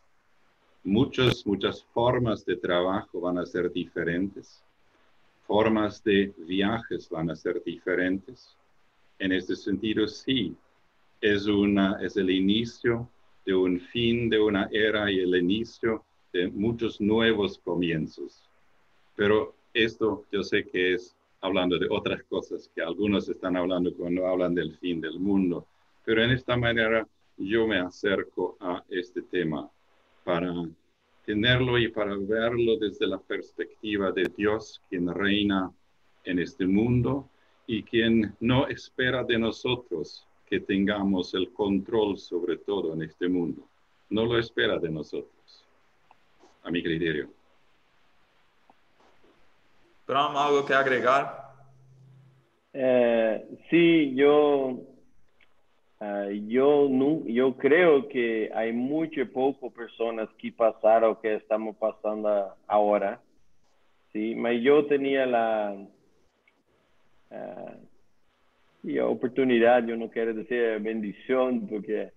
Muchas, 0.82 1.46
muchas 1.46 1.84
formas 1.94 2.44
de 2.44 2.56
trabajo 2.56 3.20
van 3.20 3.38
a 3.38 3.46
ser 3.46 3.72
diferentes, 3.72 4.62
formas 5.46 6.02
de 6.02 6.32
viajes 6.38 7.08
van 7.08 7.30
a 7.30 7.36
ser 7.36 7.62
diferentes. 7.64 8.56
En 9.18 9.32
este 9.32 9.56
sentido, 9.56 10.06
sí, 10.08 10.54
es, 11.20 11.46
una, 11.46 11.98
es 12.02 12.16
el 12.16 12.30
inicio 12.30 13.08
de 13.44 13.54
un 13.54 13.80
fin 13.80 14.28
de 14.28 14.38
una 14.38 14.68
era 14.72 15.10
y 15.10 15.20
el 15.20 15.34
inicio 15.36 16.04
de 16.32 16.48
muchos 16.48 17.00
nuevos 17.00 17.58
comienzos. 17.58 18.42
Pero 19.16 19.54
esto 19.74 20.24
yo 20.32 20.42
sé 20.42 20.64
que 20.66 20.94
es 20.94 21.16
hablando 21.40 21.78
de 21.78 21.88
otras 21.90 22.22
cosas 22.24 22.70
que 22.74 22.82
algunos 22.82 23.28
están 23.28 23.56
hablando 23.56 23.92
cuando 23.94 24.26
hablan 24.26 24.54
del 24.54 24.76
fin 24.78 25.00
del 25.00 25.18
mundo. 25.18 25.66
Pero 26.04 26.22
en 26.22 26.30
esta 26.30 26.56
manera 26.56 27.06
yo 27.36 27.66
me 27.66 27.78
acerco 27.78 28.56
a 28.60 28.82
este 28.88 29.22
tema 29.22 29.68
para 30.24 30.52
tenerlo 31.24 31.78
y 31.78 31.88
para 31.88 32.16
verlo 32.16 32.76
desde 32.78 33.06
la 33.06 33.18
perspectiva 33.18 34.12
de 34.12 34.30
Dios, 34.36 34.80
quien 34.88 35.12
reina 35.12 35.70
en 36.24 36.38
este 36.38 36.66
mundo 36.66 37.28
y 37.66 37.82
quien 37.82 38.34
no 38.40 38.66
espera 38.66 39.24
de 39.24 39.38
nosotros 39.38 40.26
que 40.46 40.60
tengamos 40.60 41.32
el 41.34 41.52
control 41.52 42.18
sobre 42.18 42.58
todo 42.58 42.92
en 42.94 43.02
este 43.02 43.28
mundo. 43.28 43.62
No 44.10 44.26
lo 44.26 44.38
espera 44.38 44.78
de 44.78 44.90
nosotros, 44.90 45.64
a 46.62 46.70
mi 46.70 46.82
criterio. 46.82 47.30
Bram, 50.06 50.36
¿algo 50.36 50.66
que 50.66 50.74
agregar? 50.74 51.54
Eh, 52.74 53.46
sí, 53.70 54.14
yo, 54.14 54.78
ah, 56.02 56.28
yo, 56.48 56.88
yo 57.26 57.56
creo 57.56 58.08
que 58.08 58.50
hay 58.54 58.72
mucho 58.72 59.30
poco 59.32 59.70
personas 59.70 60.28
que 60.38 60.50
pasaron 60.52 61.16
que 61.22 61.34
estamos 61.34 61.76
pasando 61.76 62.54
ahora. 62.66 63.20
Sí, 64.12 64.34
pero 64.34 64.52
yo 64.52 64.86
tenía 64.86 65.24
la 65.24 65.76
uh, 67.30 69.00
oportunidad, 69.04 69.86
yo 69.86 69.96
no 69.96 70.10
quiero 70.10 70.34
decir 70.34 70.80
bendición 70.80 71.66
porque 71.68 72.10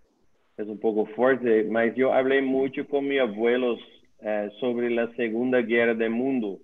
es 0.57 0.67
un 0.67 0.79
poco 0.79 1.05
fuerte, 1.07 1.67
pero 1.71 1.95
yo 1.95 2.13
hablé 2.13 2.41
mucho 2.41 2.87
con 2.87 3.07
mis 3.07 3.21
abuelos 3.21 3.79
uh, 4.21 4.49
sobre 4.59 4.89
la 4.89 5.13
Segunda 5.15 5.61
Guerra 5.61 5.93
del 5.93 6.09
Mundo 6.09 6.59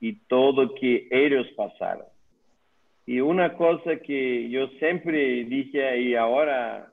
y 0.00 0.14
todo 0.28 0.74
que 0.74 1.08
ellos 1.10 1.46
pasaron. 1.56 2.06
Y 3.06 3.20
una 3.20 3.54
cosa 3.54 3.96
que 3.96 4.48
yo 4.50 4.66
siempre 4.78 5.44
dije 5.44 6.00
y 6.00 6.14
ahora 6.16 6.92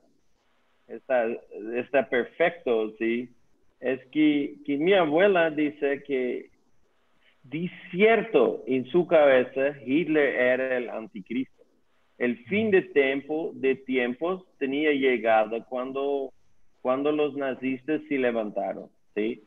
está, 0.86 1.26
está 1.74 2.08
perfecto, 2.08 2.92
¿sí? 2.98 3.28
Es 3.80 4.00
que, 4.06 4.54
que 4.64 4.76
mi 4.76 4.94
abuela 4.94 5.50
dice 5.50 6.02
que 6.04 6.50
de 7.42 7.70
cierto 7.90 8.62
en 8.66 8.86
su 8.86 9.06
cabeza 9.06 9.74
Hitler 9.84 10.34
era 10.36 10.76
el 10.76 10.88
anticristo. 10.88 11.62
El 12.16 12.38
fin 12.44 12.70
de 12.70 12.82
tiempo, 12.82 13.50
de 13.54 13.74
tiempos 13.74 14.44
tenía 14.58 14.92
llegado 14.92 15.64
cuando, 15.66 16.32
cuando 16.80 17.10
los 17.10 17.34
nazistas 17.36 18.00
se 18.08 18.18
levantaron, 18.18 18.88
¿sí? 19.14 19.42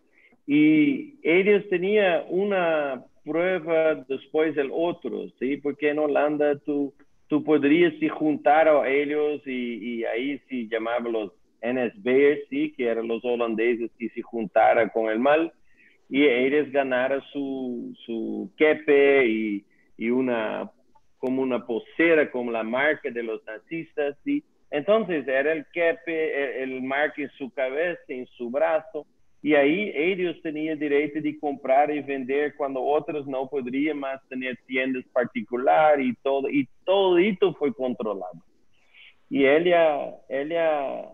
Y 0.46 1.16
ellos 1.24 1.68
tenían 1.70 2.24
una 2.30 3.04
prueba 3.28 3.96
después 4.08 4.56
del 4.56 4.70
otro, 4.74 5.28
¿sí? 5.40 5.58
Porque 5.58 5.90
en 5.90 6.00
Holanda 6.00 6.58
tú, 6.60 6.94
tú 7.28 7.44
podrías 7.44 7.94
juntar 8.12 8.68
a 8.68 8.90
ellos 8.90 9.42
y, 9.46 10.00
y 10.00 10.06
ahí 10.06 10.40
se 10.50 10.68
llamaban 10.68 11.12
los 11.12 11.32
NSB'ers, 11.62 12.48
¿sí? 12.50 12.74
Que 12.76 12.88
eran 12.88 13.08
los 13.08 13.24
holandeses 13.26 13.92
que 13.98 14.10
se 14.10 14.22
juntaran 14.22 14.90
con 14.90 15.10
el 15.10 15.20
mal 15.20 15.52
y 16.10 16.26
ellos 16.26 16.72
ganaron 16.72 17.22
su, 17.34 17.94
su 18.06 18.52
kepe 18.58 19.28
y, 19.28 19.66
y, 19.98 20.10
una 20.10 20.72
como 21.18 21.42
una 21.42 21.66
posera 21.66 22.32
como 22.32 22.52
la 22.52 22.64
marca 22.64 23.10
de 23.10 23.24
los 23.24 23.44
nazistas 23.46 24.16
¿sí? 24.24 24.44
entonces 24.70 25.28
era 25.28 25.52
el 25.52 25.66
kepe 25.74 26.62
el, 26.64 26.74
el 26.74 26.82
marca 26.84 27.22
en 27.22 27.30
su 27.32 27.50
cabeza 27.50 28.02
en 28.08 28.26
su 28.38 28.50
brazo 28.50 29.06
y 29.42 29.54
ahí 29.54 29.92
ellos 29.96 30.36
tenían 30.42 30.80
derecho 30.80 31.22
de 31.22 31.40
comprar 31.40 31.92
y 31.92 32.02
vender 32.02 32.56
cuando 32.56 32.82
otros 32.82 33.28
no 33.28 33.48
podrían 33.48 34.00
más 34.00 34.20
tener 34.28 34.58
tiendas 34.66 35.06
particulares 35.14 36.06
y 36.06 36.16
todo 36.24 36.50
y 36.50 36.68
todo 36.86 37.18
esto 37.18 37.54
fue 37.54 37.74
controlado 37.74 38.42
y 39.30 39.46
ella 39.46 40.16
ella 40.28 41.14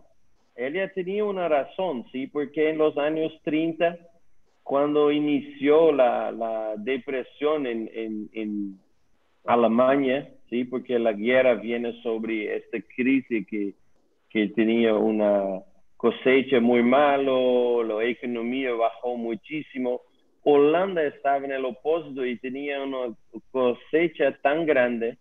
ella 0.55 0.91
tenía 0.93 1.25
una 1.25 1.47
razón 1.47 2.05
sí 2.11 2.27
porque 2.27 2.69
en 2.69 2.77
los 2.77 2.97
años 2.97 3.33
30 3.43 3.97
cuando 4.63 5.11
inició 5.11 5.91
la, 5.91 6.31
la 6.31 6.75
depresión 6.77 7.67
en, 7.67 7.89
en, 7.93 8.29
en, 8.33 8.79
Alemania, 9.45 10.29
¿sí? 10.49 10.63
porque 10.63 10.97
la 10.97 11.11
guerra 11.11 11.55
viene 11.55 12.01
sobre 12.01 12.55
esta 12.55 12.77
crisis 12.95 13.45
que, 13.45 13.73
que 14.29 14.47
tenía 14.47 14.95
una 14.95 15.59
cosecha 16.03 16.59
muy 16.59 16.83
malo, 16.83 17.81
la 17.81 18.03
economía 18.03 18.73
bajó 18.73 19.15
muchísimo. 19.15 20.01
Holanda 20.43 21.01
estaba 21.01 21.37
en 21.37 21.53
el 21.53 21.63
opuesto 21.63 22.25
y 22.25 22.37
tenía 22.39 22.83
una 22.83 23.15
cosecha 23.51 24.37
tan 24.41 24.65
grande 24.65 25.17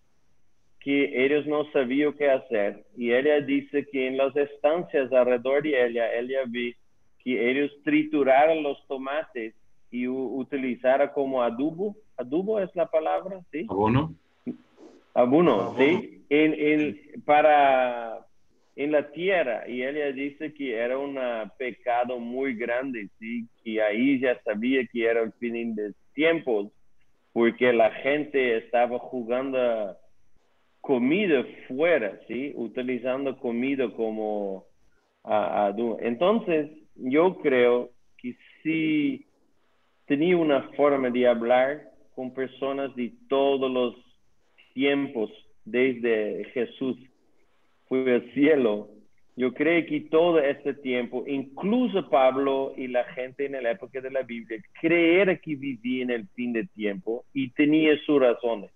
que 0.80 1.24
ellos 1.24 1.46
no 1.46 1.70
sabían 1.70 2.14
qué 2.14 2.28
hacer. 2.28 2.82
Y 2.96 3.12
ella 3.12 3.40
dice 3.40 3.86
que 3.92 4.08
en 4.08 4.16
las 4.16 4.34
estancias 4.34 5.12
alrededor 5.12 5.62
de 5.62 5.86
ella, 5.86 6.12
ella 6.14 6.40
vi 6.48 6.74
que 7.22 7.48
ellos 7.48 7.70
trituraran 7.84 8.64
los 8.64 8.84
tomates 8.88 9.54
y 9.92 10.08
utilizaran 10.08 11.10
como 11.14 11.44
adubo. 11.44 11.94
Adubo 12.16 12.58
es 12.58 12.74
la 12.74 12.86
palabra, 12.86 13.38
¿sí? 13.52 13.66
Abono. 13.70 14.12
Abono, 15.14 15.76
¿sí? 15.78 16.24
En, 16.28 16.54
en, 16.58 17.22
para 17.24 18.26
en 18.76 18.92
la 18.92 19.11
tierra 19.12 19.68
y 19.68 19.82
ella 19.82 20.12
dice 20.12 20.54
que 20.54 20.74
era 20.74 20.98
un 20.98 21.18
pecado 21.58 22.18
muy 22.18 22.54
grande, 22.54 23.08
sí, 23.18 23.46
que 23.62 23.82
ahí 23.82 24.18
ya 24.20 24.40
sabía 24.42 24.87
que 24.87 25.04
era 25.04 25.22
el 25.22 25.32
fin 25.35 25.74
de 25.74 25.92
tiempos 26.14 26.72
porque 27.32 27.72
la 27.72 27.90
gente 27.90 28.58
estaba 28.58 28.98
jugando 28.98 29.96
comida 30.80 31.44
fuera, 31.68 32.18
sí, 32.28 32.52
utilizando 32.54 33.38
comida 33.38 33.90
como 33.90 34.66
adubo. 35.22 35.98
Entonces, 36.00 36.70
yo 36.96 37.38
creo 37.38 37.90
que 38.18 38.37
si 38.62 39.26
tenía 40.06 40.37
una 40.37 40.62
forma 40.76 41.11
de 41.11 41.26
hablar 41.26 41.90
con 42.14 42.35
personas 42.35 42.94
de 42.96 43.12
todos 43.28 43.70
los 43.70 43.94
tiempos, 44.74 45.30
desde 45.64 46.44
Jesús 46.52 46.96
fue 47.92 48.14
al 48.14 48.33
cielo, 48.33 48.88
yo 49.37 49.52
creo 49.52 49.85
que 49.85 50.00
todo 50.11 50.38
este 50.38 50.72
tiempo, 50.72 51.24
incluso 51.26 52.09
Pablo 52.09 52.72
y 52.74 52.87
la 52.88 53.05
gente 53.12 53.44
en 53.44 53.62
la 53.62 53.72
época 53.72 54.00
de 54.00 54.11
la 54.11 54.22
Biblia, 54.22 54.62
creer 54.81 55.38
que 55.42 55.57
vivía 55.57 56.05
en 56.05 56.11
el 56.11 56.26
fin 56.28 56.55
de 56.55 56.64
tiempo 56.68 57.26
y 57.35 57.50
tenía 57.50 57.98
sus 58.07 58.18
razones. 58.18 58.70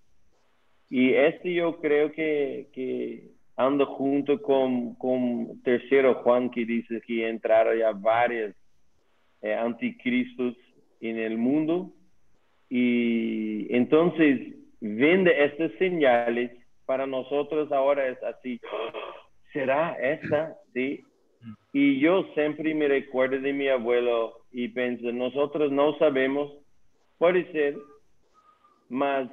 Y 0.91 1.15
este 1.15 1.55
yo 1.55 1.81
creo 1.81 2.13
que, 2.13 2.69
que 2.75 3.31
ando 3.57 3.87
junto 3.87 4.43
con, 4.43 4.95
con 4.97 5.63
tercero 5.63 6.17
Juan 6.17 6.51
que 6.51 6.67
dice 6.67 7.01
que 7.01 7.27
entraron 7.27 7.79
ya 7.79 7.93
varios 7.93 8.55
eh, 9.41 9.55
anticristos 9.55 10.55
en 11.01 11.17
el 11.17 11.39
mundo 11.39 11.91
y 12.69 13.75
entonces 13.75 14.57
vende 14.79 15.43
estas 15.43 15.73
señales 15.79 16.51
para 16.87 17.07
nosotros 17.07 17.71
ahora 17.73 18.07
es 18.09 18.23
así 18.23 18.61
será 19.53 19.93
esta 20.01 20.57
sí 20.73 21.05
y 21.73 22.01
yo 22.01 22.25
siempre 22.35 22.75
me 22.75 22.89
recuerdo 22.89 23.41
de 23.41 23.53
mi 23.53 23.69
abuelo 23.69 24.41
y 24.51 24.69
pienso 24.69 25.13
nosotros 25.13 25.71
no 25.71 25.97
sabemos 25.99 26.53
puede 27.19 27.51
ser 27.53 27.77
más 28.89 29.29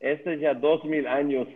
este 0.00 0.38
ya 0.38 0.54
dos 0.54 0.84
mil 0.84 1.06
años 1.06 1.48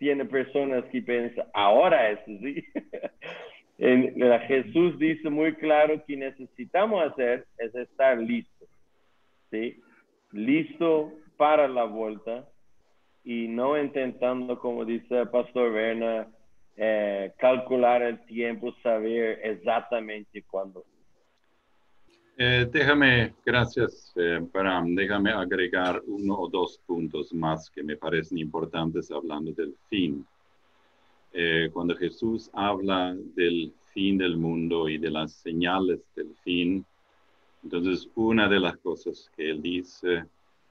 tiene 0.00 0.24
personas 0.24 0.82
que 0.86 1.02
piensan, 1.02 1.46
ahora 1.52 2.10
es 2.10 2.20
así. 2.20 2.64
en, 3.78 4.14
Jesús 4.48 4.98
dice 4.98 5.28
muy 5.28 5.54
claro 5.56 6.02
que 6.06 6.16
necesitamos 6.16 7.04
hacer 7.04 7.46
es 7.58 7.74
estar 7.74 8.16
listos, 8.18 8.68
¿sí? 9.50 9.78
Listo 10.32 11.12
para 11.36 11.68
la 11.68 11.84
vuelta 11.84 12.48
y 13.24 13.48
no 13.48 13.80
intentando, 13.80 14.58
como 14.58 14.84
dice 14.84 15.26
pastor 15.26 15.72
Werner, 15.72 16.26
eh, 16.76 17.32
calcular 17.38 18.02
el 18.02 18.24
tiempo, 18.26 18.72
saber 18.82 19.40
exactamente 19.42 20.42
cuándo. 20.42 20.84
Eh, 22.42 22.66
déjame, 22.72 23.34
gracias, 23.44 24.14
eh, 24.16 24.40
déjame 24.94 25.30
agregar 25.30 26.00
uno 26.06 26.38
o 26.38 26.48
dos 26.48 26.80
puntos 26.86 27.34
más 27.34 27.68
que 27.68 27.82
me 27.82 27.98
parecen 27.98 28.38
importantes 28.38 29.10
hablando 29.10 29.52
del 29.52 29.74
fin. 29.90 30.26
Eh, 31.34 31.68
cuando 31.70 31.94
Jesús 31.94 32.48
habla 32.54 33.14
del 33.34 33.74
fin 33.92 34.16
del 34.16 34.38
mundo 34.38 34.88
y 34.88 34.96
de 34.96 35.10
las 35.10 35.32
señales 35.32 36.00
del 36.16 36.34
fin, 36.42 36.82
entonces 37.62 38.08
una 38.14 38.48
de 38.48 38.58
las 38.58 38.78
cosas 38.78 39.30
que 39.36 39.50
él 39.50 39.60
dice 39.60 40.24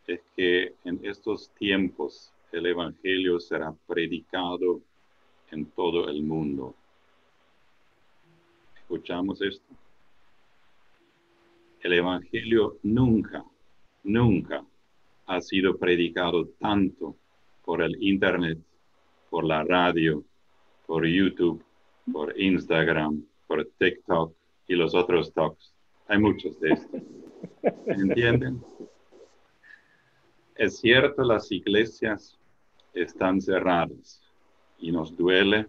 es 0.07 0.21
que 0.35 0.73
en 0.85 0.99
estos 1.03 1.51
tiempos 1.51 2.33
el 2.51 2.65
Evangelio 2.65 3.39
será 3.39 3.73
predicado 3.87 4.81
en 5.51 5.65
todo 5.65 6.09
el 6.09 6.23
mundo. 6.23 6.75
¿Escuchamos 8.81 9.41
esto? 9.41 9.75
el 11.81 11.93
Evangelio 11.93 12.77
nunca, 12.83 13.43
nunca 14.03 14.65
ha 15.27 15.41
sido 15.41 15.77
predicado 15.77 16.47
tanto 16.59 17.15
por 17.63 17.81
el 17.81 18.01
Internet, 18.01 18.59
por 19.29 19.45
la 19.45 19.63
radio, 19.63 20.23
por 20.85 21.05
YouTube, 21.05 21.63
por 22.11 22.39
Instagram, 22.39 23.23
por 23.47 23.65
TikTok 23.77 24.33
y 24.67 24.75
los 24.75 24.93
otros 24.95 25.33
talks. 25.33 25.73
Hay 26.07 26.17
muchos 26.17 26.59
de 26.59 26.71
estos. 26.71 27.01
¿Entienden? 27.85 28.61
Es 30.55 30.79
cierto, 30.79 31.23
las 31.23 31.51
iglesias 31.51 32.38
están 32.93 33.41
cerradas 33.41 34.21
y 34.79 34.91
nos 34.91 35.15
duele, 35.15 35.67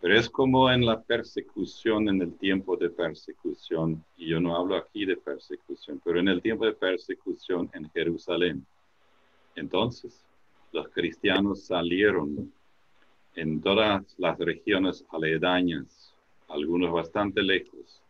pero 0.00 0.18
es 0.18 0.28
como 0.28 0.70
en 0.70 0.84
la 0.84 1.00
persecución, 1.00 2.08
en 2.08 2.20
el 2.20 2.34
tiempo 2.34 2.76
de 2.76 2.90
persecución, 2.90 4.04
y 4.18 4.28
yo 4.28 4.40
no 4.40 4.54
hablo 4.54 4.76
aquí 4.76 5.06
de 5.06 5.16
persecución, 5.16 6.00
pero 6.04 6.20
en 6.20 6.28
el 6.28 6.42
tiempo 6.42 6.66
de 6.66 6.74
persecución 6.74 7.70
en 7.72 7.88
Jerusalén. 7.90 8.66
Entonces, 9.56 10.20
los 10.72 10.88
cristianos 10.88 11.62
salieron 11.62 12.52
en 13.34 13.60
todas 13.60 14.14
las 14.18 14.38
regiones 14.38 15.04
aledañas, 15.10 16.12
algunos 16.48 16.92
bastante 16.92 17.42
lejos, 17.42 18.02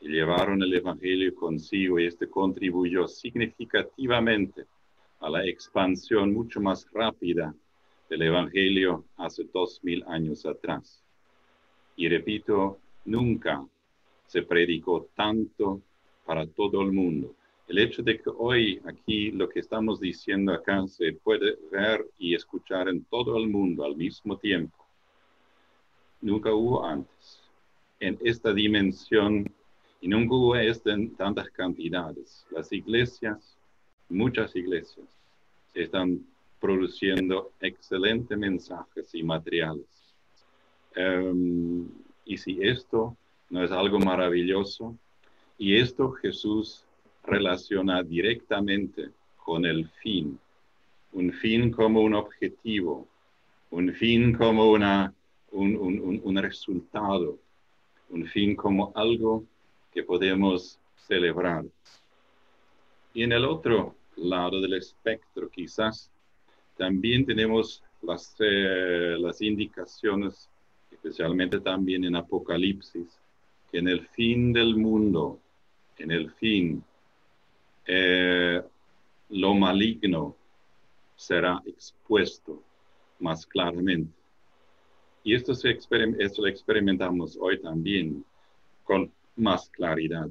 y 0.00 0.08
llevaron 0.08 0.62
el 0.62 0.74
Evangelio 0.74 1.34
consigo 1.34 1.98
y 1.98 2.06
este 2.06 2.28
contribuyó 2.28 3.06
significativamente 3.06 4.66
a 5.20 5.30
la 5.30 5.44
expansión 5.44 6.32
mucho 6.32 6.60
más 6.60 6.86
rápida 6.92 7.54
del 8.08 8.22
Evangelio 8.22 9.04
hace 9.16 9.44
dos 9.52 9.80
mil 9.82 10.02
años 10.06 10.46
atrás. 10.46 11.02
Y 11.96 12.08
repito, 12.08 12.78
nunca 13.04 13.64
se 14.26 14.42
predicó 14.42 15.08
tanto 15.14 15.82
para 16.24 16.46
todo 16.46 16.82
el 16.82 16.92
mundo. 16.92 17.34
El 17.66 17.78
hecho 17.78 18.02
de 18.02 18.18
que 18.18 18.30
hoy 18.36 18.80
aquí 18.86 19.30
lo 19.30 19.48
que 19.48 19.60
estamos 19.60 20.00
diciendo 20.00 20.52
acá 20.52 20.86
se 20.86 21.12
puede 21.12 21.58
ver 21.70 22.06
y 22.18 22.34
escuchar 22.34 22.88
en 22.88 23.04
todo 23.04 23.36
el 23.36 23.48
mundo 23.48 23.84
al 23.84 23.96
mismo 23.96 24.38
tiempo, 24.38 24.86
nunca 26.20 26.52
hubo 26.52 26.84
antes. 26.84 27.42
En 28.00 28.16
esta 28.22 28.52
dimensión 28.52 29.52
y 30.00 30.08
nunca 30.08 30.34
hubo 30.34 30.56
esto 30.56 30.90
en 30.90 31.14
tantas 31.16 31.50
cantidades. 31.50 32.46
Las 32.50 32.72
iglesias, 32.72 33.57
muchas 34.08 34.54
iglesias, 34.56 35.06
están 35.74 36.24
produciendo 36.60 37.52
excelentes 37.60 38.36
mensajes 38.36 39.14
y 39.14 39.22
materiales. 39.22 39.86
Em, 40.94 41.88
y 42.24 42.36
si 42.36 42.58
esto 42.62 43.16
no 43.50 43.62
es 43.62 43.70
algo 43.70 43.98
maravilloso, 43.98 44.96
y 45.56 45.76
esto 45.76 46.12
Jesús 46.12 46.84
relaciona 47.24 48.02
directamente 48.02 49.10
con 49.36 49.64
el 49.64 49.88
fin, 50.02 50.38
un 51.12 51.32
fin 51.32 51.70
como 51.70 52.02
un 52.02 52.14
objetivo, 52.14 53.06
un 53.70 53.92
fin 53.92 54.32
como 54.32 54.70
una, 54.70 55.12
un, 55.52 55.76
un, 55.76 56.20
un 56.22 56.36
resultado, 56.36 57.38
un 58.10 58.24
fin 58.26 58.56
como 58.56 58.92
algo 58.94 59.44
que 59.92 60.02
podemos 60.02 60.78
celebrar. 61.06 61.64
Y 63.14 63.22
en 63.22 63.32
el 63.32 63.44
otro 63.44 63.94
lado 64.22 64.60
del 64.60 64.74
espectro, 64.74 65.48
quizás, 65.48 66.10
también 66.76 67.26
tenemos 67.26 67.82
las, 68.02 68.36
eh, 68.38 69.16
las 69.18 69.42
indicaciones, 69.42 70.48
especialmente 70.90 71.60
también 71.60 72.04
en 72.04 72.16
Apocalipsis, 72.16 73.20
que 73.70 73.78
en 73.78 73.88
el 73.88 74.06
fin 74.08 74.52
del 74.52 74.76
mundo, 74.76 75.40
en 75.98 76.10
el 76.10 76.30
fin, 76.32 76.82
eh, 77.86 78.62
lo 79.30 79.54
maligno 79.54 80.36
será 81.16 81.60
expuesto 81.66 82.62
más 83.18 83.44
claramente. 83.46 84.12
Y 85.24 85.34
esto, 85.34 85.54
se 85.54 85.70
esto 85.70 86.42
lo 86.42 86.48
experimentamos 86.48 87.36
hoy 87.40 87.60
también 87.60 88.24
con 88.84 89.12
más 89.36 89.68
claridad. 89.68 90.28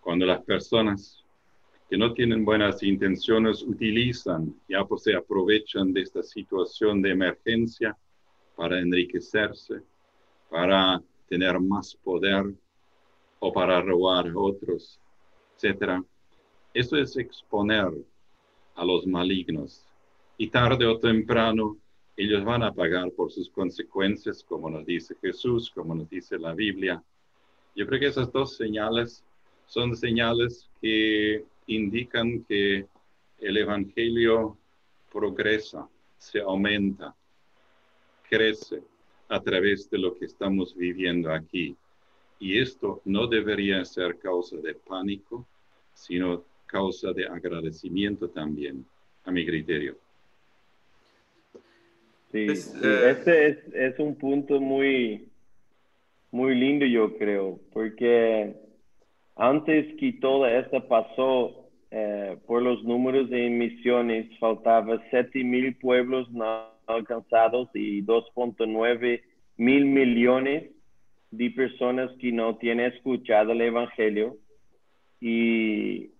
Cuando 0.00 0.26
las 0.26 0.42
personas 0.42 1.24
que 1.88 1.96
no 1.96 2.12
tienen 2.12 2.44
buenas 2.44 2.82
intenciones 2.82 3.62
utilizan, 3.62 4.54
ya 4.68 4.84
pues 4.84 5.04
se 5.04 5.14
aprovechan 5.14 5.92
de 5.92 6.02
esta 6.02 6.22
situación 6.22 7.00
de 7.00 7.12
emergencia 7.12 7.96
para 8.56 8.80
enriquecerse, 8.80 9.82
para 10.50 11.00
tener 11.28 11.60
más 11.60 11.94
poder 11.94 12.52
o 13.38 13.52
para 13.52 13.80
robar 13.80 14.28
a 14.28 14.38
otros, 14.38 14.98
etc. 15.60 16.02
Eso 16.74 16.96
es 16.96 17.16
exponer 17.16 17.92
a 18.74 18.84
los 18.84 19.06
malignos 19.06 19.86
y 20.38 20.48
tarde 20.48 20.86
o 20.86 20.98
temprano 20.98 21.76
ellos 22.16 22.44
van 22.44 22.62
a 22.62 22.72
pagar 22.72 23.10
por 23.12 23.30
sus 23.30 23.50
consecuencias, 23.50 24.42
como 24.42 24.70
nos 24.70 24.86
dice 24.86 25.14
Jesús, 25.20 25.70
como 25.70 25.94
nos 25.94 26.08
dice 26.08 26.38
la 26.38 26.54
Biblia. 26.54 27.02
Yo 27.74 27.86
creo 27.86 28.00
que 28.00 28.06
esas 28.06 28.32
dos 28.32 28.56
señales 28.56 29.22
son 29.66 29.94
señales 29.94 30.70
que 30.80 31.44
indican 31.66 32.44
que 32.44 32.86
el 33.38 33.56
Evangelio 33.56 34.56
progresa, 35.12 35.88
se 36.18 36.40
aumenta, 36.40 37.14
crece 38.28 38.82
a 39.28 39.40
través 39.40 39.88
de 39.90 39.98
lo 39.98 40.16
que 40.16 40.26
estamos 40.26 40.74
viviendo 40.76 41.32
aquí. 41.32 41.76
Y 42.38 42.58
esto 42.58 43.00
no 43.04 43.26
debería 43.26 43.84
ser 43.84 44.18
causa 44.18 44.56
de 44.56 44.74
pánico, 44.74 45.46
sino 45.94 46.44
causa 46.66 47.12
de 47.12 47.26
agradecimiento 47.26 48.28
también, 48.28 48.84
a 49.24 49.30
mi 49.30 49.46
criterio. 49.46 49.96
Sí, 52.32 52.46
eh, 52.48 53.10
este 53.10 53.46
es, 53.46 53.58
es, 53.72 53.98
un 53.98 54.16
punto 54.16 54.60
muy, 54.60 55.28
muy 56.30 56.54
lindo, 56.54 56.84
yo 56.84 57.16
creo, 57.16 57.58
porque 57.72 58.54
antes 59.36 59.94
que 59.96 60.14
toda 60.14 60.58
esta 60.58 60.80
pasó 60.88 61.66
eh, 61.90 62.36
por 62.46 62.62
los 62.62 62.82
números 62.84 63.28
de 63.30 63.46
emisiones, 63.46 64.26
faltaba 64.38 65.00
7 65.10 65.44
mil 65.44 65.76
pueblos 65.76 66.30
no 66.30 66.74
alcanzados 66.86 67.68
y 67.74 68.02
2.9 68.02 69.22
mil 69.58 69.84
millones 69.84 70.70
de 71.30 71.50
personas 71.50 72.10
que 72.20 72.32
no 72.32 72.56
tienen 72.56 72.92
escuchado 72.92 73.52
el 73.52 73.60
Evangelio. 73.60 74.36
Y 75.20 76.10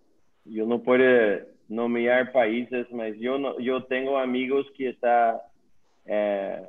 yo 0.44 0.66
no 0.66 0.82
puedo 0.82 1.40
nombrar 1.68 2.32
países, 2.32 2.86
pero 2.90 3.14
yo, 3.14 3.38
no, 3.38 3.58
yo 3.58 3.84
tengo 3.84 4.18
amigos 4.18 4.66
que 4.76 4.90
están 4.90 5.36
eh, 6.04 6.62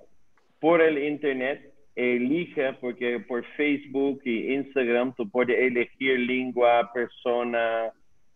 por 0.60 0.82
el 0.82 0.98
Internet 0.98 1.74
elige, 1.98 2.74
porque 2.74 3.20
por 3.20 3.44
Facebook 3.58 4.22
y 4.24 4.54
Instagram 4.54 5.16
tú 5.16 5.28
puedes 5.30 5.58
elegir 5.58 6.20
lengua, 6.20 6.92
persona, 6.94 7.92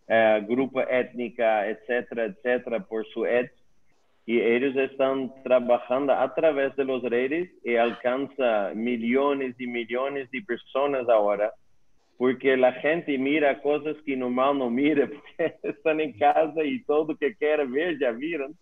uh, 0.08 0.44
grupo 0.46 0.80
étnica, 0.80 1.68
etcétera, 1.68 2.24
etcétera, 2.24 2.80
por 2.80 3.06
su 3.06 3.24
ed. 3.24 3.50
Y 4.26 4.40
ellos 4.40 4.74
están 4.76 5.32
trabajando 5.44 6.12
a 6.12 6.34
través 6.34 6.74
de 6.76 6.84
los 6.84 7.02
redes 7.02 7.50
y 7.64 7.76
alcanza 7.76 8.72
millones 8.74 9.54
y 9.58 9.66
millones 9.66 10.28
de 10.32 10.42
personas 10.42 11.08
ahora, 11.08 11.52
porque 12.18 12.56
la 12.56 12.72
gente 12.72 13.16
mira 13.16 13.60
cosas 13.62 13.96
que 14.04 14.16
normal 14.16 14.58
no 14.58 14.70
mira, 14.70 15.08
porque 15.38 15.56
están 15.62 16.00
en 16.00 16.12
casa 16.18 16.64
y 16.64 16.82
todo 16.82 17.16
que 17.16 17.36
quiere 17.36 17.64
ver 17.66 17.98
ya 18.00 18.12
miran. 18.12 18.54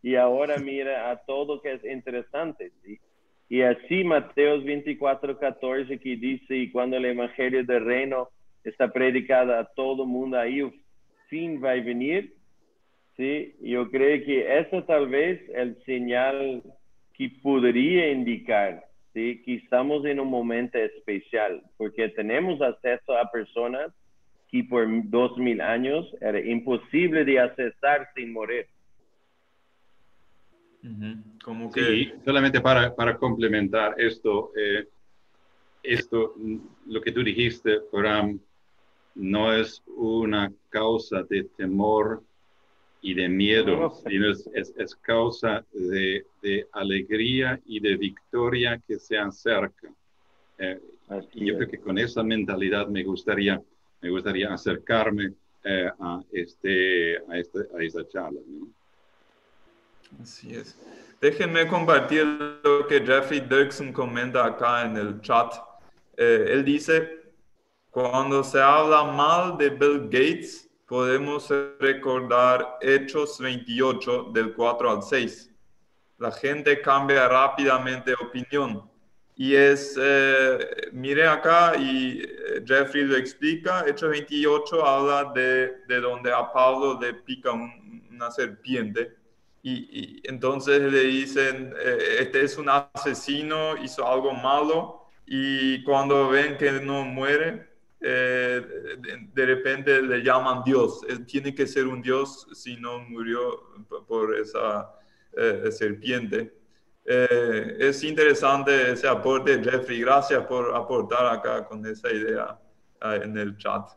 Y 0.00 0.16
ahora 0.16 0.58
mira 0.58 1.10
a 1.10 1.16
todo 1.16 1.62
que 1.62 1.72
es 1.72 1.84
interesante. 1.84 2.70
¿sí? 2.82 3.00
Y 3.48 3.62
así 3.62 4.04
Mateos 4.04 4.64
24, 4.64 5.38
14 5.38 5.98
que 5.98 6.16
dice, 6.16 6.56
y 6.56 6.70
cuando 6.70 6.96
el 6.96 7.04
Evangelio 7.04 7.64
del 7.64 7.84
Reino 7.84 8.28
está 8.64 8.90
predicado 8.92 9.54
a 9.54 9.64
todo 9.64 10.06
mundo, 10.06 10.38
ahí 10.38 10.60
el 10.60 10.72
fin 11.28 11.62
va 11.62 11.72
a 11.72 11.74
venir. 11.74 12.34
Sí, 13.16 13.54
yo 13.60 13.90
creo 13.90 14.24
que 14.24 14.58
eso 14.58 14.82
tal 14.84 15.08
vez 15.08 15.40
el 15.54 15.76
señal 15.84 16.62
que 17.12 17.30
podría 17.42 18.10
indicar 18.10 18.84
¿sí? 19.12 19.40
que 19.44 19.54
estamos 19.56 20.04
en 20.04 20.18
un 20.18 20.28
momento 20.28 20.78
especial, 20.78 21.62
porque 21.76 22.08
tenemos 22.08 22.60
acceso 22.60 23.16
a 23.16 23.30
personas 23.30 23.92
que 24.50 24.64
por 24.64 24.86
dos 25.10 25.36
mil 25.38 25.60
años 25.60 26.06
era 26.20 26.40
imposible 26.40 27.24
de 27.24 27.40
accesar 27.40 28.08
sin 28.14 28.32
morir. 28.32 28.66
Como 31.42 31.72
que... 31.72 31.82
Sí, 31.82 32.12
solamente 32.24 32.60
para, 32.60 32.94
para 32.94 33.16
complementar 33.16 33.94
esto, 33.98 34.52
eh, 34.56 34.86
esto, 35.82 36.34
lo 36.86 37.00
que 37.00 37.12
tú 37.12 37.22
dijiste, 37.22 37.80
Bram, 37.92 38.38
no 39.14 39.52
es 39.52 39.82
una 39.86 40.52
causa 40.68 41.22
de 41.22 41.44
temor 41.56 42.22
y 43.00 43.14
de 43.14 43.28
miedo, 43.28 43.90
sino 44.06 44.30
es, 44.30 44.48
es, 44.76 44.96
causa 44.96 45.64
de, 45.72 46.24
de, 46.42 46.66
alegría 46.72 47.60
y 47.66 47.80
de 47.80 47.96
victoria 47.96 48.80
que 48.86 48.98
se 48.98 49.18
acerca. 49.18 49.92
Eh, 50.58 50.80
y 51.34 51.46
yo 51.46 51.56
creo 51.56 51.68
que 51.68 51.80
con 51.80 51.98
esa 51.98 52.22
mentalidad 52.22 52.88
me 52.88 53.04
gustaría, 53.04 53.60
me 54.00 54.10
gustaría 54.10 54.52
acercarme 54.52 55.34
eh, 55.64 55.90
a, 55.98 56.22
este, 56.32 57.18
a, 57.18 57.38
este, 57.38 57.58
a 57.76 57.82
esta 57.82 58.08
charla. 58.08 58.40
¿no? 58.46 58.68
Así 60.22 60.54
es. 60.54 60.76
Déjenme 61.20 61.66
compartir 61.66 62.24
lo 62.62 62.86
que 62.86 63.00
Jeffrey 63.00 63.40
Dirksen 63.40 63.92
comenta 63.92 64.44
acá 64.44 64.84
en 64.84 64.96
el 64.96 65.20
chat. 65.20 65.54
Eh, 66.16 66.46
él 66.50 66.64
dice, 66.64 67.32
cuando 67.90 68.44
se 68.44 68.60
habla 68.60 69.04
mal 69.04 69.56
de 69.56 69.70
Bill 69.70 70.04
Gates, 70.04 70.68
podemos 70.86 71.48
recordar 71.80 72.76
Hechos 72.80 73.38
28 73.38 74.30
del 74.34 74.52
4 74.52 74.90
al 74.90 75.02
6. 75.02 75.50
La 76.18 76.30
gente 76.30 76.80
cambia 76.80 77.28
rápidamente 77.28 78.10
de 78.10 78.16
opinión. 78.16 78.90
Y 79.36 79.54
es, 79.54 79.98
eh, 80.00 80.90
mire 80.92 81.26
acá, 81.26 81.74
y 81.76 82.20
eh, 82.22 82.62
Jeffrey 82.64 83.04
lo 83.04 83.16
explica, 83.16 83.84
Hechos 83.86 84.10
28 84.10 84.86
habla 84.86 85.32
de, 85.34 85.72
de 85.88 86.00
donde 86.00 86.32
a 86.32 86.52
Pablo 86.52 86.98
le 87.00 87.14
pica 87.14 87.52
una 87.52 88.30
serpiente. 88.30 89.16
Y, 89.66 90.20
entonces 90.28 90.78
le 90.80 91.04
dicen, 91.04 91.74
eh, 91.82 92.16
este 92.20 92.42
es 92.42 92.58
un 92.58 92.68
asesino, 92.68 93.76
hizo 93.82 94.06
algo 94.06 94.32
malo, 94.34 95.06
y 95.26 95.82
cuando 95.84 96.28
ven 96.28 96.58
que 96.58 96.70
no 96.72 97.04
muere, 97.04 97.72
de, 97.98 98.60
de, 99.32 99.46
repente 99.46 100.02
le 100.02 100.22
llaman 100.22 100.62
Dios. 100.62 101.00
tiene 101.26 101.54
que 101.54 101.66
ser 101.66 101.86
un 101.86 102.02
Dios 102.02 102.46
si 102.52 102.76
no 102.76 102.98
murió 102.98 103.72
por 104.06 104.36
esa 104.36 104.90
serpiente. 105.70 106.52
Eh, 107.06 107.76
es 107.80 108.02
interesante 108.02 108.92
ese 108.92 109.06
aporte, 109.06 109.62
Jeffrey. 109.62 110.00
Gracias 110.00 110.44
por 110.46 110.74
aportar 110.74 111.26
acá 111.26 111.66
con 111.66 111.84
esa 111.86 112.10
idea 112.10 112.58
ah, 113.00 113.16
en 113.16 113.36
el 113.36 113.56
chat. 113.58 113.88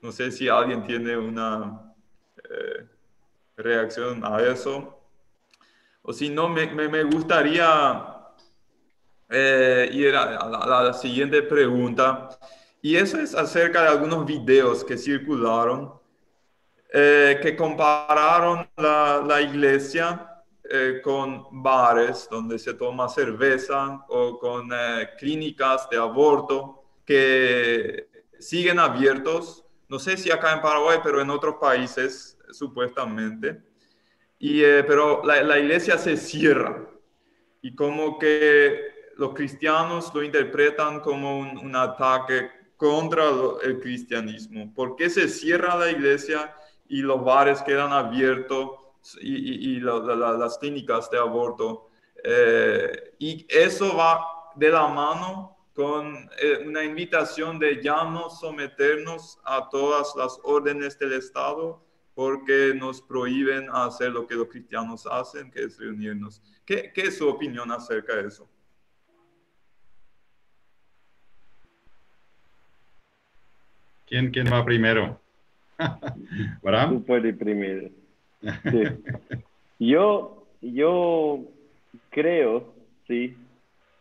No 0.00 0.10
sé 0.12 0.30
si 0.30 0.48
alguien 0.48 0.82
tiene 0.82 1.16
una 1.16 1.94
eh, 2.38 2.86
reacción 3.56 4.24
a 4.24 4.40
eso. 4.40 4.97
O 6.08 6.12
si 6.14 6.30
no, 6.30 6.48
me, 6.48 6.66
me, 6.66 7.02
gustaría 7.02 8.32
eh, 9.28 9.90
ir 9.92 10.16
a, 10.16 10.48
la, 10.48 10.94
siguiente 10.94 11.42
pregunta. 11.42 12.30
Y 12.80 12.96
eso 12.96 13.20
es 13.20 13.34
acerca 13.34 13.82
de 13.82 13.88
algunos 13.88 14.24
videos 14.24 14.84
que 14.84 14.96
circularon 14.96 15.92
que 16.90 17.54
compararon 17.54 18.66
la, 18.78 19.22
la 19.22 19.42
iglesia 19.42 20.28
eh, 20.70 21.00
con 21.02 21.62
bares 21.62 22.28
donde 22.30 22.58
se 22.58 22.74
toma 22.74 23.08
cerveza 23.08 24.04
o 24.08 24.38
con 24.38 24.70
eh, 24.70 25.10
clínicas 25.18 25.88
de 25.90 25.98
aborto 25.98 26.84
que 27.06 28.08
siguen 28.38 28.78
abiertos. 28.78 29.64
No 29.88 29.98
sé 29.98 30.16
si 30.16 30.30
acá 30.30 30.54
en 30.54 30.60
Paraguay, 30.60 31.00
pero 31.02 31.20
en 31.20 31.28
otros 31.30 31.56
países 31.58 32.38
supuestamente. 32.50 33.67
Y, 34.38 34.62
eh, 34.62 34.84
pero 34.84 35.22
la, 35.24 35.42
la, 35.42 35.58
iglesia 35.58 35.98
se 35.98 36.16
cierra 36.16 36.88
y 37.60 37.74
como 37.74 38.18
que 38.18 38.80
los 39.16 39.34
cristianos 39.34 40.12
lo 40.14 40.22
interpretan 40.22 41.00
como 41.00 41.40
un, 41.40 41.58
un 41.58 41.74
ataque 41.74 42.50
contra 42.76 43.24
el 43.64 43.80
cristianismo. 43.80 44.72
¿Por 44.74 44.94
qué 44.94 45.10
se 45.10 45.28
cierra 45.28 45.76
la 45.76 45.90
iglesia 45.90 46.54
y 46.88 47.02
los 47.02 47.24
bares 47.24 47.62
quedan 47.62 47.92
abiertos? 47.92 48.70
y, 49.20 49.80
las 49.80 50.58
clínicas 50.58 51.10
de 51.10 51.18
aborto. 51.18 51.88
Eh, 52.22 53.14
y 53.18 53.46
eso 53.48 53.96
va 53.96 54.24
de 54.56 54.70
la 54.70 54.88
mano 54.88 55.56
con 55.74 56.28
eh, 56.40 56.64
una 56.66 56.82
invitación 56.82 57.58
de 57.58 57.80
ya 57.82 58.04
no 58.04 58.28
someternos 58.28 59.38
a 59.44 59.68
todas 59.68 60.14
las 60.16 60.38
órdenes 60.42 60.98
del 60.98 61.12
Estado 61.12 61.80
porque 62.18 62.72
nos 62.74 63.00
prohíben 63.00 63.68
hacer 63.72 64.10
lo 64.10 64.26
que 64.26 64.34
los 64.34 64.48
cristianos 64.48 65.06
hacen, 65.06 65.52
que 65.52 65.62
es 65.62 65.78
reunirnos. 65.78 66.42
¿Qué, 66.66 66.90
qué 66.92 67.02
es 67.02 67.18
su 67.18 67.28
opinión 67.28 67.70
acerca 67.70 68.16
de 68.16 68.26
eso? 68.26 68.50
¿Quién, 74.04 74.32
quién 74.32 74.52
va 74.52 74.64
primero? 74.64 75.20
¿Verdad? 76.60 76.88
Tú 76.88 77.04
puedes 77.04 77.36
primero. 77.36 77.88
Yo, 79.78 80.44
yo 80.60 81.44
creo, 82.10 82.74
sí, 83.06 83.36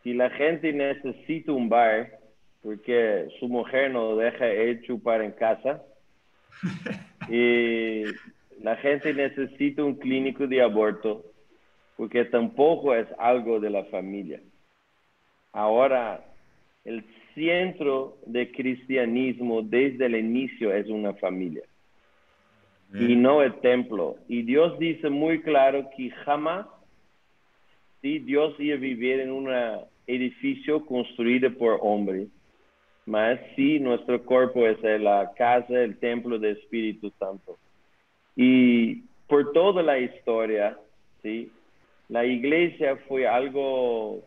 si 0.01 0.15
la 0.15 0.32
gente 0.32 0.74
necesita 0.74 1.51
un 1.51 1.70
bar 1.70 2.18
porque 2.63 3.28
su 3.39 3.47
mujer 3.47 3.91
no 3.91 4.15
deja 4.15 4.47
él 4.47 4.82
chupar 4.82 5.22
en 5.22 5.34
casa 5.34 5.84
y 7.30 8.03
la 8.61 8.75
gente 8.78 9.13
necesita 9.13 9.84
un 9.84 9.95
clínico 9.95 10.47
de 10.47 10.61
aborto 10.61 11.23
porque 11.95 12.25
tampoco 12.25 12.93
es 12.93 13.07
algo 13.17 13.59
de 13.59 13.69
la 13.69 13.84
familia. 13.86 14.39
Ahora, 15.51 16.23
el 16.86 17.03
centro 17.34 18.17
de 18.25 18.51
cristianismo 18.51 19.61
desde 19.61 20.05
el 20.05 20.15
inicio 20.15 20.71
es 20.73 20.88
una 20.88 21.13
familia 21.13 21.63
y 22.93 23.15
no 23.15 23.41
el 23.41 23.53
templo. 23.55 24.15
Y 24.28 24.43
Dios 24.43 24.78
dice 24.80 25.09
muy 25.09 25.41
claro 25.41 25.89
que 25.95 26.09
jamás 26.09 26.67
si 28.01 28.19
Dios 28.19 28.55
iba 28.59 28.75
a 28.75 28.80
vivir 28.80 29.19
en 29.19 29.32
un 29.32 29.49
edificio 30.05 30.86
construido 30.86 31.51
por 31.57 31.80
hombres, 31.82 32.30
mas 33.08 33.39
si 33.55 33.80
nuestro 33.80 34.22
cuerpo 34.22 34.68
es 34.68 34.82
la 35.01 35.32
casa, 35.36 35.74
el 35.82 35.97
templo 35.97 36.38
del 36.38 36.58
Espíritu 36.58 37.10
Santo. 37.18 37.58
Y 38.36 39.03
por 39.28 39.53
toda 39.53 39.82
la 39.82 39.97
historia, 39.97 40.78
¿sí? 41.24 41.49
la 42.10 42.26
iglesia 42.26 42.97
fue 43.08 43.26
algo 43.26 44.22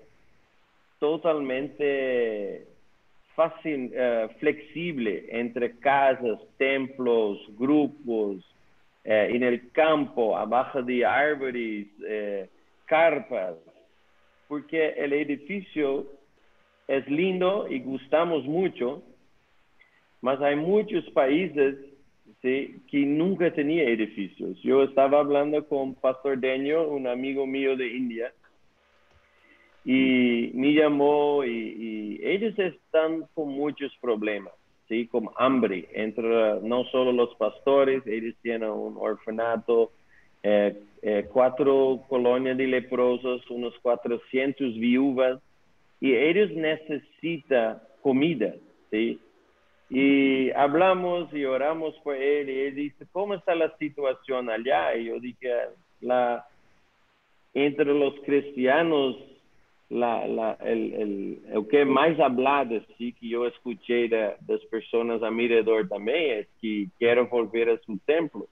totalmente 0.98 2.66
fácil, 3.34 3.90
eh, 3.94 4.28
flexible 4.38 5.26
entre 5.28 5.78
casas, 5.78 6.40
templos, 6.56 7.38
grupos, 7.58 8.42
eh, 9.04 9.28
en 9.30 9.42
el 9.42 9.70
campo, 9.72 10.36
abajo 10.36 10.82
de 10.82 11.04
árboles, 11.04 11.86
eh, 12.06 12.48
carpas, 12.86 13.56
porque 14.48 14.88
el 14.96 15.12
edificio 15.12 16.06
es 16.90 17.08
lindo 17.08 17.68
y 17.70 17.78
gustamos 17.78 18.44
mucho, 18.44 19.02
mas 20.20 20.40
hay 20.40 20.56
muchos 20.56 21.08
países 21.10 21.76
¿sí? 22.42 22.82
que 22.90 22.98
nunca 23.06 23.52
tenía 23.52 23.84
edificios. 23.84 24.60
Yo 24.62 24.82
estaba 24.82 25.20
hablando 25.20 25.64
con 25.68 25.94
Pastor 25.94 26.40
Daniel, 26.40 26.86
un 26.88 27.06
amigo 27.06 27.46
mío 27.46 27.76
de 27.76 27.96
India, 27.96 28.32
y 29.84 30.50
me 30.52 30.74
llamó 30.74 31.44
y, 31.44 32.20
ellos 32.24 32.58
están 32.58 33.24
con 33.34 33.50
muchos 33.50 33.96
problemas. 34.00 34.52
¿sí? 34.88 35.06
Como 35.06 35.32
hambre 35.36 35.88
entre 35.94 36.60
no 36.62 36.84
solo 36.86 37.12
los 37.12 37.32
pastores, 37.36 38.04
ellos 38.04 38.34
tienen 38.42 38.68
un 38.68 38.96
orfanato, 38.98 39.92
eh, 40.42 40.76
eh, 41.02 41.28
cuatro 41.32 42.02
colonias 42.08 42.56
de 42.58 42.66
leprosos, 42.66 43.48
unos 43.48 43.78
400 43.78 44.74
viudas, 44.74 45.40
y 46.00 46.14
ellos 46.14 46.50
necesitan 46.52 47.80
comida, 48.02 48.54
¿sí? 48.90 49.20
Y 49.90 50.50
hablamos 50.52 51.32
y 51.34 51.44
oramos 51.44 51.94
por 52.04 52.16
él, 52.16 52.48
y 52.48 52.60
él 52.60 52.74
dice, 52.74 53.06
¿cómo 53.12 53.34
está 53.34 53.54
la 53.54 53.76
situación 53.76 54.48
allá? 54.48 54.96
Y 54.96 55.06
yo 55.06 55.18
dije, 55.18 55.52
la, 56.00 56.46
entre 57.54 57.86
los 57.86 58.14
cristianos 58.24 59.16
la, 59.90 60.26
la, 60.28 60.56
el, 60.64 60.94
el, 60.94 61.38
el, 61.52 61.68
que 61.68 61.84
más 61.84 62.18
hablado 62.20 62.80
sí, 62.96 63.12
que 63.12 63.28
yo 63.28 63.46
escuché 63.46 64.08
de, 64.08 64.34
las 64.46 64.64
personas 64.70 65.20
a 65.22 65.30
mi 65.30 65.44
alrededor 65.44 65.88
también 65.88 66.38
es 66.38 66.48
que 66.60 66.86
quiero 66.98 67.26
volver 67.26 67.70
a 67.70 67.78
su 67.78 67.98
templo. 68.06 68.46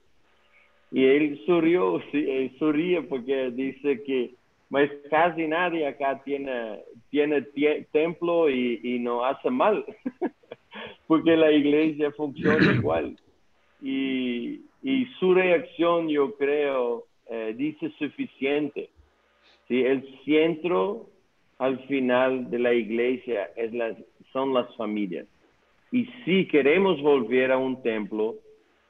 Y 0.91 1.05
él 1.05 1.41
surrió, 1.45 2.01
sí, 2.11 2.51
surría 2.59 3.01
porque 3.03 3.51
dice 3.51 4.03
que 4.03 4.31
mas 4.69 4.89
casi 5.09 5.47
nadie 5.47 5.87
acá 5.87 6.21
tiene, 6.23 6.79
tiene 7.09 7.41
templo 7.91 8.49
y, 8.49 8.79
y, 8.83 8.99
no 8.99 9.25
hace 9.25 9.49
mal, 9.49 9.83
porque 11.07 11.35
la 11.35 11.51
iglesia 11.51 12.11
funciona 12.11 12.73
igual. 12.75 13.17
Y, 13.81 14.61
y 14.83 15.05
su 15.19 15.33
reacción, 15.33 16.07
yo 16.09 16.35
creo, 16.35 17.05
eh, 17.29 17.53
dice 17.57 17.91
suficiente. 17.97 18.89
¿sí? 19.67 19.81
El 19.83 20.03
centro 20.25 21.07
al 21.57 21.79
final 21.87 22.49
de 22.49 22.59
la 22.59 22.73
iglesia 22.73 23.49
es 23.55 23.73
las, 23.73 23.97
son 24.31 24.53
las 24.53 24.73
familias. 24.75 25.27
Y 25.91 26.05
si 26.23 26.47
queremos 26.47 27.01
volver 27.01 27.51
a 27.51 27.57
un 27.57 27.81
templo, 27.81 28.35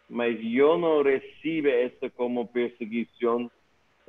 mas 0.09 0.37
yo 0.41 0.77
no 0.77 1.01
recibe 1.03 1.85
esto 1.85 2.09
como 2.15 2.51
persecución, 2.51 3.49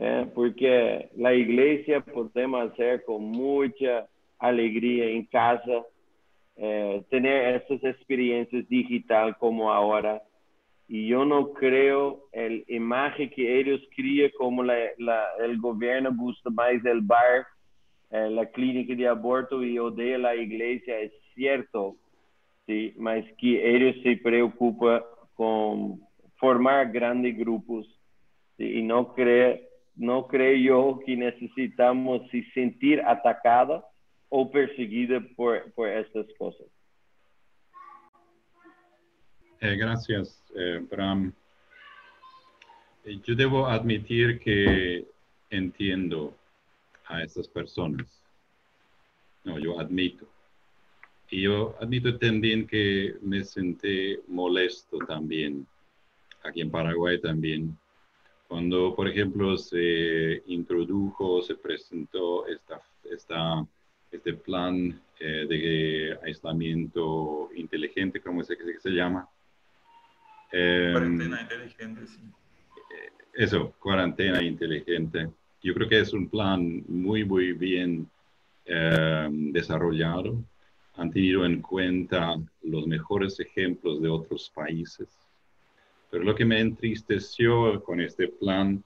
eh, 0.03 0.27
porque 0.35 1.11
la 1.15 1.35
iglesia 1.35 2.01
podemos 2.01 2.73
hacer 2.73 3.05
con 3.05 3.23
mucha 3.23 4.09
alegría 4.39 5.11
en 5.11 5.27
casa, 5.27 5.85
eh, 6.57 7.03
tener 7.11 7.57
estas 7.57 7.85
experiencias 7.85 8.67
digital 8.67 9.37
como 9.37 9.71
ahora. 9.71 10.23
Y 10.89 11.07
yo 11.07 11.27
no 11.27 11.53
creo 11.53 12.29
el 12.33 12.65
imagen 12.69 13.29
que 13.29 13.61
ellos 13.61 13.81
crían 13.95 14.31
como 14.39 14.63
la, 14.63 14.75
el 15.39 15.59
gobierno 15.61 16.11
gusta 16.17 16.49
más 16.49 16.83
del 16.83 17.03
bar 17.03 17.47
la 18.11 18.45
clínica 18.47 18.93
de 18.95 19.07
aborto 19.07 19.63
y 19.63 19.79
odia 19.79 20.19
la 20.19 20.35
iglesia 20.35 20.99
es 20.99 21.13
cierto, 21.35 21.95
¿sí? 22.67 22.93
Mas 22.97 23.25
que 23.39 23.77
ellos 23.77 23.95
se 24.03 24.17
preocupan 24.17 25.03
con 25.35 26.01
formar 26.37 26.91
grandes 26.91 27.37
grupos 27.39 27.87
¿sí? 28.57 28.79
y 28.79 28.83
no 28.83 29.15
cree, 29.15 29.70
no 30.01 30.27
creo 30.27 30.57
yo 30.57 31.01
que 31.05 31.15
necesitamos 31.15 32.23
se 32.31 32.43
sentir 32.55 33.03
atacada 33.03 33.85
o 34.31 34.51
perseguida 34.51 35.21
por, 35.37 35.71
por 35.73 35.89
estas 35.89 36.27
cosas. 36.39 36.67
Eh, 39.61 39.77
gracias, 39.77 40.43
eh, 40.57 40.83
Bram. 40.91 41.35
Eh, 43.05 43.21
yo 43.23 43.35
debo 43.35 43.67
admitir 43.67 44.39
que 44.41 45.05
entiendo 45.51 46.35
a 47.05 47.23
estas 47.23 47.47
personas. 47.47 48.23
No, 49.45 49.59
yo 49.59 49.79
admito. 49.79 50.27
Y 51.29 51.43
yo 51.43 51.77
admito 51.79 52.19
también 52.19 52.67
que 52.67 53.17
me 53.21 53.45
sentí 53.45 54.19
molesto 54.29 54.97
también, 55.07 55.67
aquí 56.43 56.63
en 56.63 56.71
Paraguay 56.71 57.21
también, 57.21 57.77
cuando, 58.51 58.97
por 58.97 59.07
ejemplo, 59.07 59.57
se 59.57 60.43
introdujo, 60.47 61.41
se 61.41 61.55
presentó 61.55 62.49
esta, 62.49 62.83
esta, 63.05 63.65
este 64.11 64.35
plan 64.35 65.01
eh, 65.21 65.47
de 65.49 66.19
aislamiento 66.25 67.49
inteligente, 67.55 68.21
como 68.21 68.43
se, 68.43 68.59
que 68.59 68.81
se 68.81 68.91
llama. 68.91 69.29
cuarentena 70.51 71.37
em, 71.37 71.43
inteligente, 71.45 72.07
sí. 72.09 72.23
Eso, 73.35 73.73
cuarentena 73.79 74.43
inteligente. 74.43 75.29
Yo 75.63 75.73
creo 75.73 75.89
que 75.89 76.01
es 76.01 76.13
un 76.13 76.29
plan 76.29 76.83
muy, 76.89 77.25
muy 77.25 77.53
bien 77.53 78.11
em, 78.65 79.53
desarrollado 79.53 80.43
han 80.97 81.13
tenido 81.13 81.47
en 81.47 81.63
cuenta 81.63 82.37
los 82.65 82.87
mejores 82.89 83.39
ejemplos 83.39 84.03
de 84.03 84.09
otros 84.09 84.51
países. 84.53 85.09
Pero 86.11 86.25
lo 86.25 86.35
que 86.35 86.45
me 86.45 86.61
entristeció 86.61 87.83
con 87.85 88.01
este 88.01 88.29
plan 88.29 88.83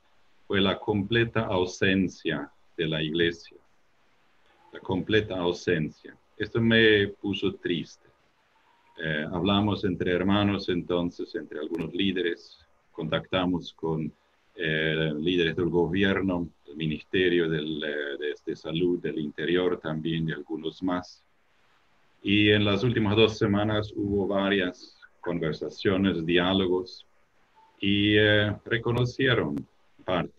fue 0.46 0.60
la 0.60 0.78
completa 0.78 1.46
ausencia 1.46 2.50
de 2.76 2.86
la 2.86 3.02
iglesia, 3.02 3.56
la 4.72 4.80
completa 4.80 5.38
ausencia. 5.38 6.16
Esto 6.36 6.60
me 6.60 7.08
puso 7.08 7.54
triste. 7.54 8.08
Eh, 9.02 9.26
hablamos 9.32 9.84
entre 9.84 10.12
hermanos 10.12 10.68
entonces, 10.68 11.34
entre 11.34 11.58
algunos 11.60 11.92
líderes, 11.94 12.58
contactamos 12.92 13.72
con 13.72 14.12
eh, 14.56 15.12
líderes 15.18 15.56
del 15.56 15.68
gobierno, 15.68 16.48
del 16.66 16.76
Ministerio 16.76 17.48
del, 17.48 17.82
eh, 17.82 18.34
de 18.44 18.54
Salud 18.54 19.00
del 19.00 19.18
Interior 19.18 19.80
también 19.80 20.28
y 20.28 20.32
algunos 20.32 20.82
más. 20.82 21.22
Y 22.22 22.50
en 22.50 22.64
las 22.64 22.84
últimas 22.84 23.16
dos 23.16 23.36
semanas 23.36 23.92
hubo 23.96 24.26
varias 24.26 24.96
conversaciones, 25.20 26.24
diálogos, 26.24 27.04
y 27.80 28.16
eh, 28.16 28.54
reconocieron 28.64 29.66
parte. 30.04 30.32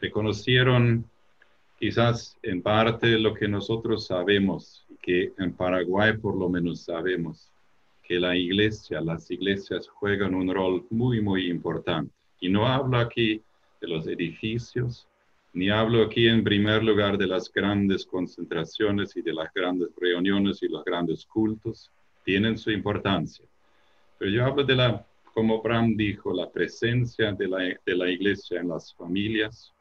Reconocieron 0.00 1.04
quizás 1.78 2.36
en 2.42 2.62
parte 2.62 3.18
lo 3.18 3.34
que 3.34 3.48
nosotros 3.48 4.06
sabemos, 4.06 4.86
que 5.00 5.32
en 5.38 5.52
Paraguay 5.52 6.16
por 6.16 6.36
lo 6.36 6.48
menos 6.48 6.84
sabemos, 6.84 7.50
que 8.02 8.18
la 8.18 8.36
iglesia, 8.36 9.00
las 9.00 9.30
iglesias 9.30 9.88
juegan 9.88 10.34
un 10.34 10.52
rol 10.52 10.86
muy, 10.90 11.20
muy 11.20 11.50
importante. 11.50 12.12
Y 12.40 12.48
no 12.48 12.66
hablo 12.66 12.98
aquí 12.98 13.40
de 13.80 13.88
los 13.88 14.06
edificios, 14.06 15.06
ni 15.54 15.70
hablo 15.70 16.02
aquí 16.02 16.28
en 16.28 16.42
primer 16.42 16.82
lugar 16.82 17.18
de 17.18 17.26
las 17.26 17.52
grandes 17.52 18.06
concentraciones 18.06 19.16
y 19.16 19.22
de 19.22 19.32
las 19.32 19.52
grandes 19.54 19.88
reuniones 20.00 20.62
y 20.62 20.68
los 20.68 20.84
grandes 20.84 21.26
cultos, 21.26 21.90
tienen 22.24 22.56
su 22.56 22.70
importancia. 22.70 23.44
Pero 24.18 24.30
yo 24.30 24.44
hablo 24.44 24.64
de 24.64 24.76
la, 24.76 25.06
como 25.34 25.62
Bram 25.62 25.96
dijo, 25.96 26.32
la 26.32 26.50
presencia 26.50 27.32
de 27.32 27.48
la, 27.48 27.58
de 27.58 27.96
la 27.96 28.10
iglesia 28.10 28.60
en 28.60 28.68
las 28.68 28.94
familias, 28.94 29.72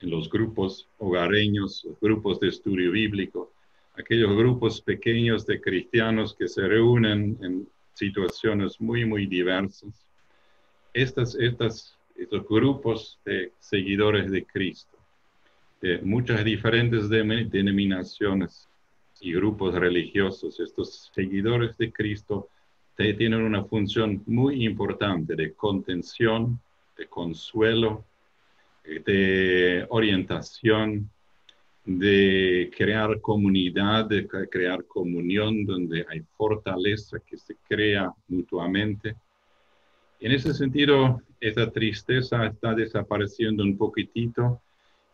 en 0.00 0.10
los 0.10 0.28
grupos 0.28 0.88
hogareños, 0.98 1.84
los 1.84 2.00
grupos 2.00 2.40
de 2.40 2.48
estudio 2.48 2.90
bíblico, 2.92 3.52
aquellos 3.98 4.36
grupos 4.36 4.80
pequeños 4.80 5.46
de 5.46 5.60
cristianos 5.60 6.34
que 6.34 6.48
se 6.48 6.66
reúnen 6.66 7.38
en 7.42 7.68
situaciones 7.94 8.80
muy, 8.80 9.04
muy 9.04 9.26
diversas. 9.26 10.06
Estas, 10.94 11.34
estas, 11.34 11.96
estos 12.16 12.46
grupos 12.48 13.18
de 13.24 13.52
seguidores 13.58 14.30
de 14.30 14.44
Cristo 14.44 15.00
muchas 16.02 16.44
diferentes 16.44 17.08
denominaciones 17.08 18.68
y 19.20 19.32
grupos 19.32 19.74
religiosos, 19.74 20.60
estos 20.60 21.10
seguidores 21.14 21.76
de 21.78 21.92
Cristo, 21.92 22.48
tienen 23.14 23.42
una 23.42 23.64
función 23.64 24.22
muy 24.26 24.64
importante 24.64 25.34
de 25.34 25.54
contención, 25.54 26.60
de 26.96 27.06
consuelo, 27.06 28.04
eh, 28.84 29.02
de 29.04 29.86
orientación, 29.88 31.10
de 31.84 32.70
crear 32.76 33.20
comunidad, 33.20 34.06
de 34.06 34.28
crear 34.28 34.84
comunión 34.84 35.64
donde 35.64 36.04
hay 36.08 36.20
fortaleza 36.36 37.18
que 37.20 37.36
se 37.36 37.56
crea 37.68 38.12
mutuamente. 38.28 39.16
En 40.20 40.32
ese 40.32 40.52
sentido, 40.52 41.22
esa 41.40 41.70
tristeza 41.70 42.46
está 42.46 42.74
desapareciendo 42.74 43.64
un 43.64 43.76
poquitito 43.76 44.60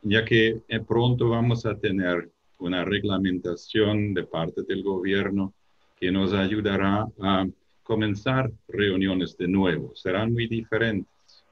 ya 0.02 0.24
que 0.24 0.62
eh, 0.68 0.80
pronto 0.80 1.30
vamos 1.30 1.66
a 1.66 1.76
tener 1.76 2.30
una 2.58 2.84
reglamentación 2.84 4.14
de 4.14 4.24
parte 4.24 4.62
del 4.62 4.82
gobierno 4.82 5.52
que 5.98 6.10
nos 6.10 6.32
ayudará 6.32 7.06
a 7.20 7.46
comenzar 7.86 8.50
reuniones 8.68 9.36
de 9.36 9.46
nuevo. 9.46 9.94
Serán 9.94 10.32
muy 10.32 10.48
diferentes. 10.48 11.44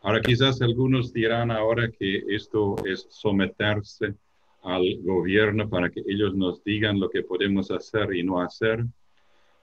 Ahora 0.00 0.20
quizás 0.20 0.62
algunos 0.62 1.12
dirán 1.12 1.50
ahora 1.50 1.90
que 1.90 2.22
esto 2.28 2.76
es 2.86 3.06
someterse 3.10 4.14
al 4.62 4.84
gobierno 5.02 5.68
para 5.68 5.90
que 5.90 6.02
ellos 6.06 6.34
nos 6.34 6.62
digan 6.62 7.00
lo 7.00 7.10
que 7.10 7.22
podemos 7.22 7.70
hacer 7.70 8.14
y 8.14 8.22
no 8.22 8.40
hacer. 8.40 8.84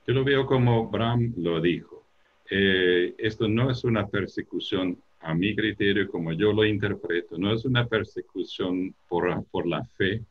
Yo 0.05 0.13
lo 0.13 0.25
veo 0.25 0.45
como 0.45 0.89
Bram 0.89 1.33
lo 1.37 1.61
dijo. 1.61 2.03
Eh, 2.49 3.15
esto 3.17 3.47
no 3.47 3.71
es 3.71 3.85
una 3.85 4.07
persecución 4.07 4.97
a 5.21 5.33
mi 5.33 5.55
criterio, 5.55 6.09
como 6.09 6.33
yo 6.33 6.51
lo 6.51 6.65
interpreto, 6.65 7.37
no 7.37 7.53
es 7.53 7.63
una 7.63 7.87
persecución 7.87 8.93
por, 9.07 9.45
por 9.45 9.65
la 9.65 9.85
fe, 9.97 10.21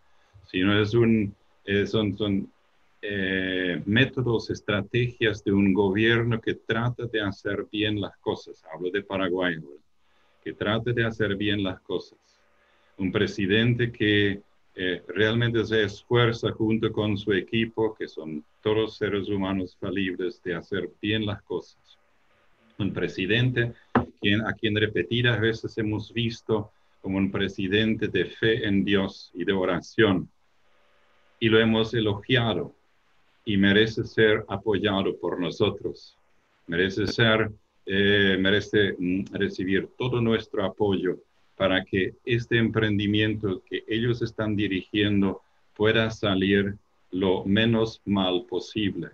sino 0.50 0.78
es 0.78 0.92
un, 0.92 1.34
eh, 1.64 1.86
son, 1.86 2.14
son 2.18 2.52
eh, 3.04 3.82
métodos, 3.84 4.48
estrategias 4.50 5.42
de 5.42 5.52
un 5.52 5.74
gobierno 5.74 6.40
que 6.40 6.54
trata 6.54 7.06
de 7.06 7.20
hacer 7.20 7.66
bien 7.70 8.00
las 8.00 8.16
cosas. 8.18 8.62
Hablo 8.72 8.92
de 8.92 9.02
Paraguay, 9.02 9.56
que 10.44 10.52
trata 10.52 10.92
de 10.92 11.04
hacer 11.04 11.34
bien 11.34 11.64
las 11.64 11.80
cosas. 11.80 12.18
Un 12.98 13.10
presidente 13.10 13.90
que 13.90 14.40
eh, 14.76 15.02
realmente 15.08 15.64
se 15.64 15.82
esfuerza 15.82 16.52
junto 16.52 16.92
con 16.92 17.18
su 17.18 17.32
equipo, 17.32 17.92
que 17.92 18.06
son 18.06 18.44
todos 18.62 18.96
seres 18.96 19.28
humanos 19.28 19.76
falibles, 19.80 20.40
de 20.44 20.54
hacer 20.54 20.88
bien 21.00 21.26
las 21.26 21.42
cosas. 21.42 21.98
Un 22.78 22.92
presidente 22.92 23.72
a 23.94 24.52
quien 24.52 24.76
repetidas 24.76 25.40
veces 25.40 25.76
hemos 25.76 26.12
visto 26.12 26.70
como 27.00 27.18
un 27.18 27.32
presidente 27.32 28.06
de 28.06 28.26
fe 28.26 28.64
en 28.64 28.84
Dios 28.84 29.32
y 29.34 29.44
de 29.44 29.52
oración. 29.52 30.30
Y 31.40 31.48
lo 31.48 31.58
hemos 31.58 31.92
elogiado 31.94 32.72
y 33.44 33.56
merece 33.56 34.04
ser 34.04 34.44
apoyado 34.48 35.16
por 35.18 35.38
nosotros. 35.40 36.16
Merece 36.66 37.06
ser, 37.06 37.50
eh, 37.86 38.36
merece 38.38 38.94
mm, 38.98 39.24
recibir 39.32 39.88
todo 39.98 40.20
nuestro 40.20 40.64
apoyo 40.64 41.18
para 41.56 41.84
que 41.84 42.14
este 42.24 42.58
emprendimiento 42.58 43.62
que 43.68 43.84
ellos 43.86 44.22
están 44.22 44.56
dirigiendo 44.56 45.42
pueda 45.76 46.10
salir 46.10 46.76
lo 47.10 47.44
menos 47.44 48.00
mal 48.04 48.46
posible. 48.48 49.08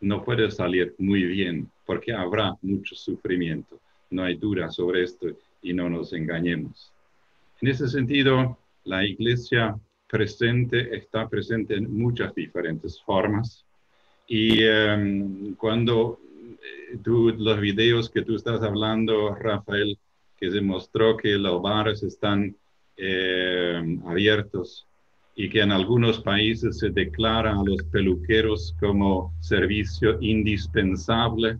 No 0.00 0.24
puede 0.24 0.50
salir 0.50 0.94
muy 0.98 1.24
bien 1.24 1.70
porque 1.86 2.12
habrá 2.12 2.56
mucho 2.62 2.94
sufrimiento 2.94 3.80
no 4.10 4.24
hay 4.24 4.34
duda 4.34 4.70
sobre 4.70 5.04
esto 5.04 5.28
y 5.62 5.72
no 5.72 5.88
nos 5.88 6.12
engañemos. 6.12 6.92
En 7.60 7.68
ese 7.68 7.88
sentido, 7.88 8.58
la 8.84 9.04
iglesia 9.04 9.78
presente 10.10 10.96
está 10.96 11.28
presente 11.28 11.74
en 11.74 11.96
muchas 11.96 12.34
diferentes 12.34 13.00
formas 13.02 13.64
y 14.26 14.62
em, 14.62 15.54
cuando 15.56 16.20
eh, 16.62 16.98
tú, 17.02 17.30
los 17.36 17.60
videos 17.60 18.10
que 18.10 18.22
tú 18.22 18.36
estás 18.36 18.62
hablando, 18.62 19.34
Rafael, 19.34 19.98
que 20.38 20.50
se 20.50 20.60
mostró 20.60 21.16
que 21.16 21.30
los 21.36 21.60
bares 21.60 22.02
están 22.02 22.54
em, 22.96 24.00
abiertos 24.06 24.86
y 25.34 25.48
que 25.48 25.60
en 25.60 25.72
algunos 25.72 26.20
países 26.20 26.78
se 26.78 26.90
declara 26.90 27.52
a 27.52 27.64
los 27.64 27.82
peluqueros 27.84 28.74
como 28.78 29.34
servicio 29.40 30.18
indispensable, 30.20 31.58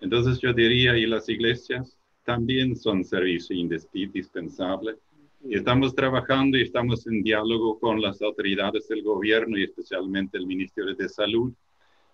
entonces 0.00 0.40
yo 0.40 0.52
diría, 0.52 0.96
y 0.96 1.06
las 1.06 1.28
iglesias 1.28 1.96
también 2.24 2.74
son 2.76 3.04
servicio 3.04 3.56
indispensable. 3.92 4.96
Y 5.44 5.56
estamos 5.56 5.94
trabajando 5.94 6.56
y 6.56 6.62
estamos 6.62 7.04
en 7.06 7.22
diálogo 7.22 7.78
con 7.80 8.00
las 8.00 8.22
autoridades 8.22 8.86
del 8.86 9.02
gobierno 9.02 9.58
y 9.58 9.64
especialmente 9.64 10.38
el 10.38 10.46
Ministerio 10.46 10.94
de 10.94 11.08
Salud 11.08 11.52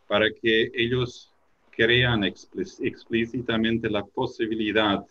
para 0.06 0.32
que 0.32 0.70
ellos 0.72 1.30
crean 1.70 2.24
explícitamente 2.24 3.90
la 3.90 4.02
posibilidad 4.02 5.04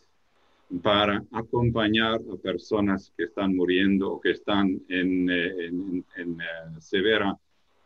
para 0.82 1.24
acompañar 1.32 2.20
a 2.34 2.36
personas 2.38 3.14
que 3.16 3.26
están 3.26 3.56
muriendo 3.56 4.14
o 4.14 4.20
que 4.20 4.32
están 4.32 4.82
en, 4.90 5.30
eh, 5.30 5.68
en, 5.68 6.04
eh, 6.18 6.36
severa 6.80 7.38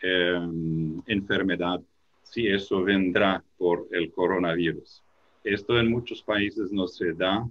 em, 0.02 1.00
enfermedad, 1.06 1.80
si 2.24 2.48
eso 2.48 2.82
vendrá 2.84 3.44
por 3.58 3.88
el 3.92 4.12
coronavirus. 4.12 5.04
Esto 5.44 5.80
en 5.80 5.92
muchos 5.92 6.24
países 6.24 6.72
no 6.72 6.88
se 6.88 7.14
da, 7.14 7.48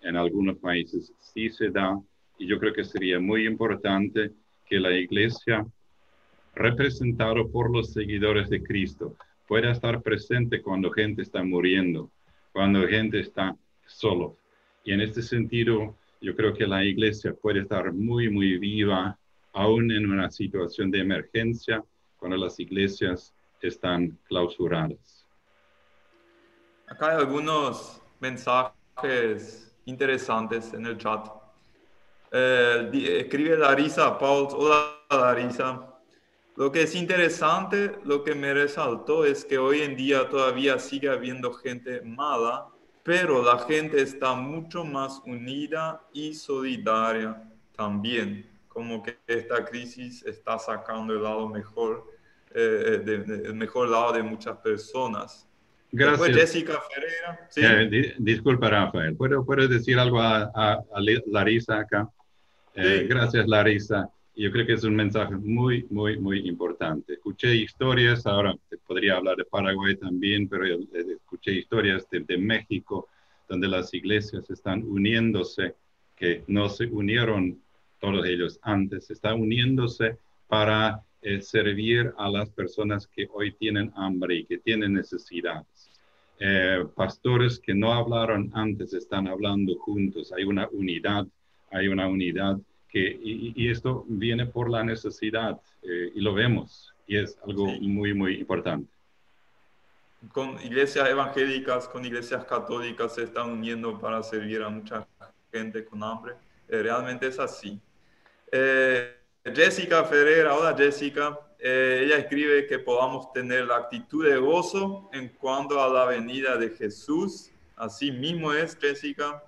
en 0.00 0.16
algunos 0.16 0.56
países 0.56 1.12
sí 1.20 1.48
se 1.48 1.70
da, 1.70 1.96
y 2.42 2.46
yo 2.48 2.58
creo 2.58 2.72
que 2.72 2.82
sería 2.82 3.20
muy 3.20 3.46
importante 3.46 4.32
que 4.66 4.80
la 4.80 4.90
iglesia, 4.90 5.64
representada 6.56 7.44
por 7.44 7.70
los 7.70 7.92
seguidores 7.92 8.50
de 8.50 8.60
Cristo, 8.60 9.16
pueda 9.46 9.70
estar 9.70 10.02
presente 10.02 10.60
cuando 10.60 10.90
gente 10.90 11.22
está 11.22 11.44
muriendo, 11.44 12.10
cuando 12.52 12.86
gente 12.88 13.20
está 13.20 13.54
solo, 13.86 14.36
y 14.84 14.92
en 14.92 15.02
este 15.02 15.22
sentido, 15.22 15.96
yo 16.20 16.34
creo 16.34 16.52
que 16.52 16.66
la 16.66 16.84
iglesia 16.84 17.32
puede 17.32 17.60
estar 17.60 17.92
muy, 17.92 18.28
muy 18.28 18.58
viva, 18.58 19.16
aún 19.52 19.92
en 19.92 20.10
una 20.10 20.28
situación 20.28 20.90
de 20.90 20.98
emergencia, 20.98 21.84
cuando 22.16 22.36
las 22.36 22.58
iglesias 22.58 23.32
están 23.60 24.18
clausuradas. 24.26 25.28
Acá 26.88 27.10
hay 27.10 27.18
algunos 27.18 28.02
mensajes 28.18 29.76
interesantes 29.84 30.74
en 30.74 30.86
el 30.86 30.98
chat. 30.98 31.41
Eh, 32.32 33.18
escribe 33.20 33.58
Larisa 33.58 34.18
Paul, 34.18 34.48
hola 34.52 34.98
Larisa. 35.10 35.88
Lo 36.56 36.70
que 36.70 36.82
es 36.82 36.94
interesante, 36.94 37.92
lo 38.04 38.24
que 38.24 38.34
me 38.34 38.52
resaltó 38.52 39.24
es 39.24 39.44
que 39.44 39.58
hoy 39.58 39.82
en 39.82 39.96
día 39.96 40.28
todavía 40.28 40.78
sigue 40.78 41.08
habiendo 41.08 41.52
gente 41.52 42.02
mala 42.02 42.72
pero 43.02 43.42
la 43.42 43.58
gente 43.58 44.00
está 44.00 44.34
mucho 44.34 44.84
más 44.84 45.20
unida 45.26 46.00
y 46.12 46.34
solidaria 46.34 47.42
también, 47.76 48.46
como 48.68 49.02
que 49.02 49.18
esta 49.26 49.64
crisis 49.64 50.24
está 50.24 50.58
sacando 50.58 51.12
el 51.14 51.22
lado 51.22 51.48
mejor, 51.48 52.06
eh, 52.54 53.02
el 53.04 53.54
mejor 53.54 53.88
lado 53.88 54.12
de 54.12 54.22
muchas 54.22 54.56
personas. 54.58 55.48
Gracias. 55.90 56.36
Jessica 56.36 56.80
Ferreira. 56.88 57.46
¿sí? 57.50 57.60
Eh, 57.64 58.14
disculpa, 58.18 58.70
Rafael. 58.70 59.14
¿Puedo, 59.16 59.44
¿Puedo, 59.44 59.68
decir 59.68 59.98
algo 59.98 60.20
a, 60.20 60.50
a, 60.54 60.82
Larisa 61.26 61.80
acá? 61.80 62.08
Eh, 62.74 63.06
gracias, 63.08 63.46
Larisa. 63.46 64.10
Yo 64.34 64.50
creo 64.50 64.66
que 64.66 64.72
es 64.72 64.84
un 64.84 64.96
mensaje 64.96 65.36
muy, 65.36 65.86
muy, 65.90 66.18
muy 66.18 66.48
importante. 66.48 67.14
Escuché 67.14 67.54
historias, 67.54 68.26
ahora 68.26 68.54
podría 68.86 69.16
hablar 69.16 69.36
de 69.36 69.44
Paraguay 69.44 69.96
también, 69.96 70.48
pero 70.48 70.64
escuché 70.66 71.52
historias 71.52 72.08
de, 72.10 72.38
México, 72.38 73.08
donde 73.48 73.68
las 73.68 73.92
iglesias 73.92 74.48
están 74.48 74.82
uniéndose, 74.84 75.74
que 76.16 76.44
no 76.46 76.68
se 76.70 76.86
unieron 76.86 77.60
todos 78.00 78.24
ellos 78.26 78.58
antes, 78.62 79.10
están 79.10 79.40
uniéndose 79.40 80.16
para 80.48 81.02
eh, 81.20 81.40
servir 81.42 82.12
a 82.16 82.28
las 82.30 82.48
personas 82.50 83.06
que 83.06 83.28
hoy 83.32 83.52
tienen 83.52 83.92
hambre 83.96 84.36
y 84.36 84.44
que 84.44 84.58
tienen 84.58 84.94
necesidades. 84.94 85.90
Eh, 86.38 86.84
pastores 86.96 87.60
que 87.60 87.74
no 87.74 87.92
hablaron 87.92 88.50
antes 88.54 88.94
están 88.94 89.28
hablando 89.28 89.76
juntos, 89.76 90.32
hay 90.32 90.44
una 90.44 90.68
unidad, 90.72 91.26
hay 91.72 91.88
una 91.88 92.06
unidad 92.06 92.58
y, 92.94 93.70
esto 93.70 94.04
viene 94.08 94.46
por 94.46 94.70
la 94.70 94.84
necesidad 94.84 95.60
eh, 95.82 96.12
y 96.14 96.20
lo 96.20 96.34
vemos 96.34 96.92
y 97.06 97.16
es 97.16 97.38
algo 97.44 97.66
muy, 97.80 98.14
muy 98.14 98.36
importante. 98.36 98.90
Con 100.32 100.60
iglesias 100.62 101.08
evangélicas, 101.08 101.88
con 101.88 102.04
iglesias 102.04 102.44
católicas 102.44 103.14
se 103.14 103.24
están 103.24 103.50
uniendo 103.50 103.98
para 103.98 104.22
servir 104.22 104.62
a 104.62 104.68
mucha 104.68 105.06
gente 105.50 105.84
con 105.84 106.02
hambre. 106.02 106.34
Eh, 106.68 106.82
realmente 106.82 107.26
es 107.26 107.38
así. 107.38 107.80
Eh, 108.52 109.16
Jessica 109.44 110.04
Ferreira, 110.04 110.54
hola 110.54 110.76
Jessica. 110.76 111.38
ella 111.58 112.18
escribe 112.18 112.66
que 112.66 112.78
podamos 112.78 113.32
tener 113.32 113.66
la 113.66 113.78
actitud 113.78 114.24
de 114.24 114.36
gozo 114.36 115.10
en 115.12 115.28
cuanto 115.28 115.82
a 115.82 115.88
la 115.88 116.04
venida 116.04 116.56
de 116.56 116.70
Jesús. 116.70 117.50
Así 117.74 118.12
mismo 118.12 118.52
es, 118.52 118.76
Jessica. 118.80 119.42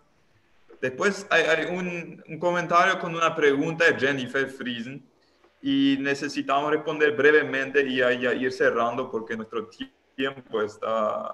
Después 0.84 1.26
hay, 1.30 1.64
un, 1.64 2.22
comentario 2.38 2.98
con 2.98 3.14
una 3.14 3.34
pregunta 3.34 3.86
de 3.86 3.98
Jennifer 3.98 4.46
Friesen 4.46 5.02
y 5.62 5.96
necesitamos 5.98 6.70
responder 6.70 7.16
brevemente 7.16 7.88
y 7.88 8.02
ir 8.02 8.52
cerrando 8.52 9.10
porque 9.10 9.34
nuestro 9.34 9.70
tiempo 10.14 10.60
está 10.60 11.32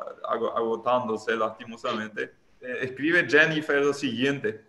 agotándose 0.55 1.35
lastimosamente. 1.35 2.33
Eh, 2.61 2.79
escribe 2.83 3.29
Jennifer 3.29 3.83
lo 3.83 3.93
siguiente. 3.93 4.65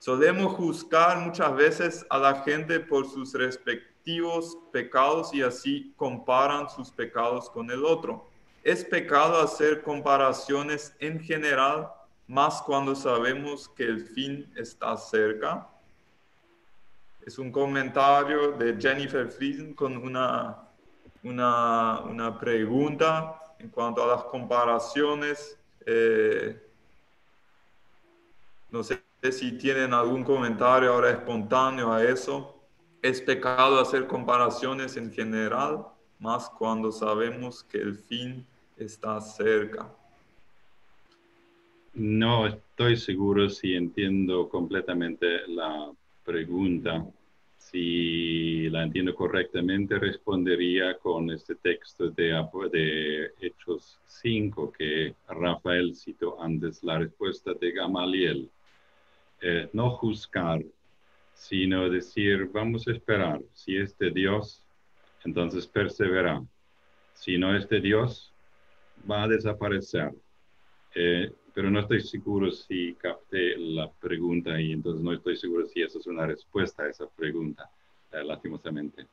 Solemos 0.00 0.52
juzgar 0.54 1.18
muchas 1.18 1.54
veces 1.54 2.04
a 2.10 2.18
la 2.18 2.42
gente 2.42 2.80
por 2.80 3.08
sus 3.08 3.34
respectivos 3.34 4.58
pecados 4.72 5.32
y 5.32 5.42
así 5.42 5.94
comparan 5.96 6.68
sus 6.68 6.90
pecados 6.90 7.48
con 7.48 7.70
el 7.70 7.84
otro. 7.84 8.28
¿Es 8.64 8.84
pecado 8.84 9.40
hacer 9.40 9.82
comparaciones 9.82 10.92
en 10.98 11.20
general 11.20 11.88
más 12.26 12.62
cuando 12.62 12.94
sabemos 12.94 13.68
que 13.68 13.84
el 13.84 14.00
fin 14.06 14.50
está 14.56 14.96
cerca. 14.96 15.68
Es 17.24 17.38
un 17.38 17.50
comentario 17.50 18.52
de 18.52 18.76
Jennifer 18.78 19.28
Friesen 19.28 19.74
con 19.74 19.96
una, 19.96 20.68
una, 21.22 22.00
una 22.00 22.38
pregunta 22.38 23.40
en 23.58 23.68
cuanto 23.68 24.02
a 24.02 24.16
las 24.16 24.24
comparaciones. 24.24 25.58
Eh, 25.86 26.60
no 28.70 28.82
sé 28.82 29.02
si 29.30 29.52
tienen 29.52 29.94
algún 29.94 30.24
comentario 30.24 30.92
ahora 30.92 31.10
espontáneo 31.10 31.92
a 31.92 32.02
eso. 32.02 32.60
¿Es 33.00 33.20
pecado 33.20 33.80
hacer 33.80 34.06
comparaciones 34.06 34.96
en 34.96 35.12
general, 35.12 35.86
más 36.18 36.48
cuando 36.48 36.90
sabemos 36.90 37.62
que 37.62 37.78
el 37.78 37.94
fin 37.94 38.46
está 38.76 39.20
cerca? 39.20 39.90
No 41.94 42.48
estoy 42.48 42.96
seguro 42.96 43.48
si 43.48 43.74
entiendo 43.74 44.48
completamente 44.48 45.46
la 45.46 45.92
pregunta. 46.24 47.06
Si 47.56 48.68
la 48.68 48.82
entiendo 48.82 49.14
correctamente, 49.14 50.00
respondería 50.00 50.98
con 50.98 51.30
este 51.30 51.54
texto 51.54 52.10
de, 52.10 53.30
Hechos 53.40 54.00
5 54.06 54.72
que 54.72 55.14
Rafael 55.28 55.94
citó 55.94 56.42
antes, 56.42 56.82
la 56.82 56.98
respuesta 56.98 57.52
de 57.54 57.70
Gamaliel. 57.70 58.50
Eh, 59.40 59.68
no 59.72 59.90
juzgar, 59.90 60.64
sino 61.32 61.88
decir, 61.88 62.50
vamos 62.52 62.88
a 62.88 62.90
esperar. 62.92 63.40
Si 63.52 63.76
es 63.76 63.96
de 63.98 64.10
Dios, 64.10 64.64
entonces 65.24 65.64
persevera. 65.68 66.42
Si 67.14 67.38
no 67.38 67.56
es 67.56 67.68
de 67.68 67.80
Dios, 67.80 68.32
va 69.08 69.22
a 69.22 69.28
desaparecer. 69.28 70.12
Eh, 70.96 71.32
pero 71.54 71.70
no 71.70 71.80
estoy 71.80 72.00
seguro 72.00 72.50
si 72.50 72.94
capté 72.94 73.56
la 73.56 73.88
pregunta 73.88 74.60
y 74.60 74.72
entonces 74.72 75.02
no 75.02 75.12
estoy 75.12 75.36
seguro 75.36 75.66
si 75.68 75.82
eso 75.82 76.00
es 76.00 76.06
una 76.08 76.26
respuesta 76.26 76.82
a 76.82 76.88
esa 76.88 77.06
pregunta, 77.08 77.70
eh, 78.10 78.24
lastimosamente. 78.24 79.06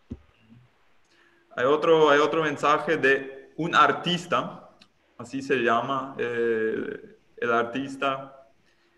Hay 1.55 1.65
otro, 1.65 2.09
hay 2.09 2.19
otro 2.19 2.41
mensaje 2.41 2.97
de 2.97 3.51
un 3.57 3.75
artista, 3.75 4.69
así 5.17 5.41
se 5.41 5.57
llama 5.57 6.15
eh, 6.17 7.17
el 7.37 7.51
artista. 7.51 8.49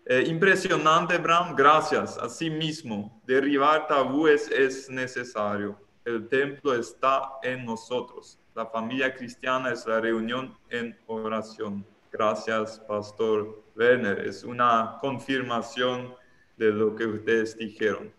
Eh, 0.06 0.24
impresionante, 0.26 1.18
Bram, 1.18 1.54
gracias. 1.54 2.16
Así 2.16 2.48
mismo, 2.48 3.20
derribar 3.26 3.86
tabúes 3.86 4.50
es 4.50 4.88
necesario. 4.88 5.78
El 6.04 6.28
templo 6.28 6.74
está 6.74 7.32
en 7.42 7.64
nosotros. 7.64 8.38
La 8.54 8.66
familia 8.66 9.12
cristiana 9.12 9.72
es 9.72 9.86
la 9.86 10.00
reunión 10.00 10.56
en 10.70 10.96
oración. 11.06 11.84
Gracias, 12.16 12.78
Pastor 12.86 13.64
Werner. 13.74 14.20
Es 14.20 14.44
una 14.44 14.98
confirmación 15.00 16.14
de 16.56 16.70
lo 16.70 16.94
que 16.94 17.06
ustedes 17.06 17.58
dijeron. 17.58 18.12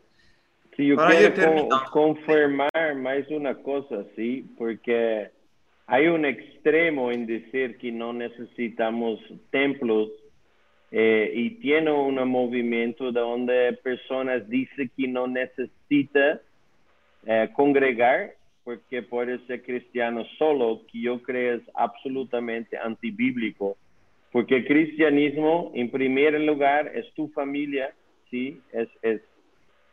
Sí, 0.76 0.88
yo 0.88 0.98
quiero 0.98 1.70
confirmar 1.92 2.96
más 2.98 3.26
una 3.30 3.56
cosa, 3.56 4.04
sí, 4.18 4.54
porque 4.58 5.32
hay 5.88 6.08
un 6.08 6.26
extremo 6.26 7.10
en 7.10 7.26
decir 7.26 7.78
que 7.78 7.90
no 7.94 8.12
necesitamos 8.12 9.18
templos 9.50 10.10
eh, 10.92 11.32
y 11.34 11.52
tiene 11.62 11.90
un 11.90 12.16
movimiento 12.28 13.14
donde 13.14 13.80
personas 13.82 14.46
dicen 14.50 14.92
que 14.98 15.08
no 15.08 15.26
necesita 15.26 16.42
eh, 17.26 17.50
congregar 17.56 18.34
porque 18.66 19.04
puede 19.04 19.40
ser 19.48 19.64
cristiano 19.64 20.26
solo, 20.38 20.82
que 20.92 21.00
yo 21.00 21.22
creo 21.22 21.56
es 21.56 21.64
absolutamente 21.76 22.78
antibíblico 22.78 23.78
porque 24.36 24.58
el 24.58 24.66
cristianismo, 24.66 25.72
en 25.76 25.90
primer 25.90 26.38
lugar, 26.42 26.92
es 26.94 27.10
tu 27.14 27.30
familia, 27.30 27.94
¿sí? 28.30 28.60
Es, 28.74 28.90
es, 29.02 29.22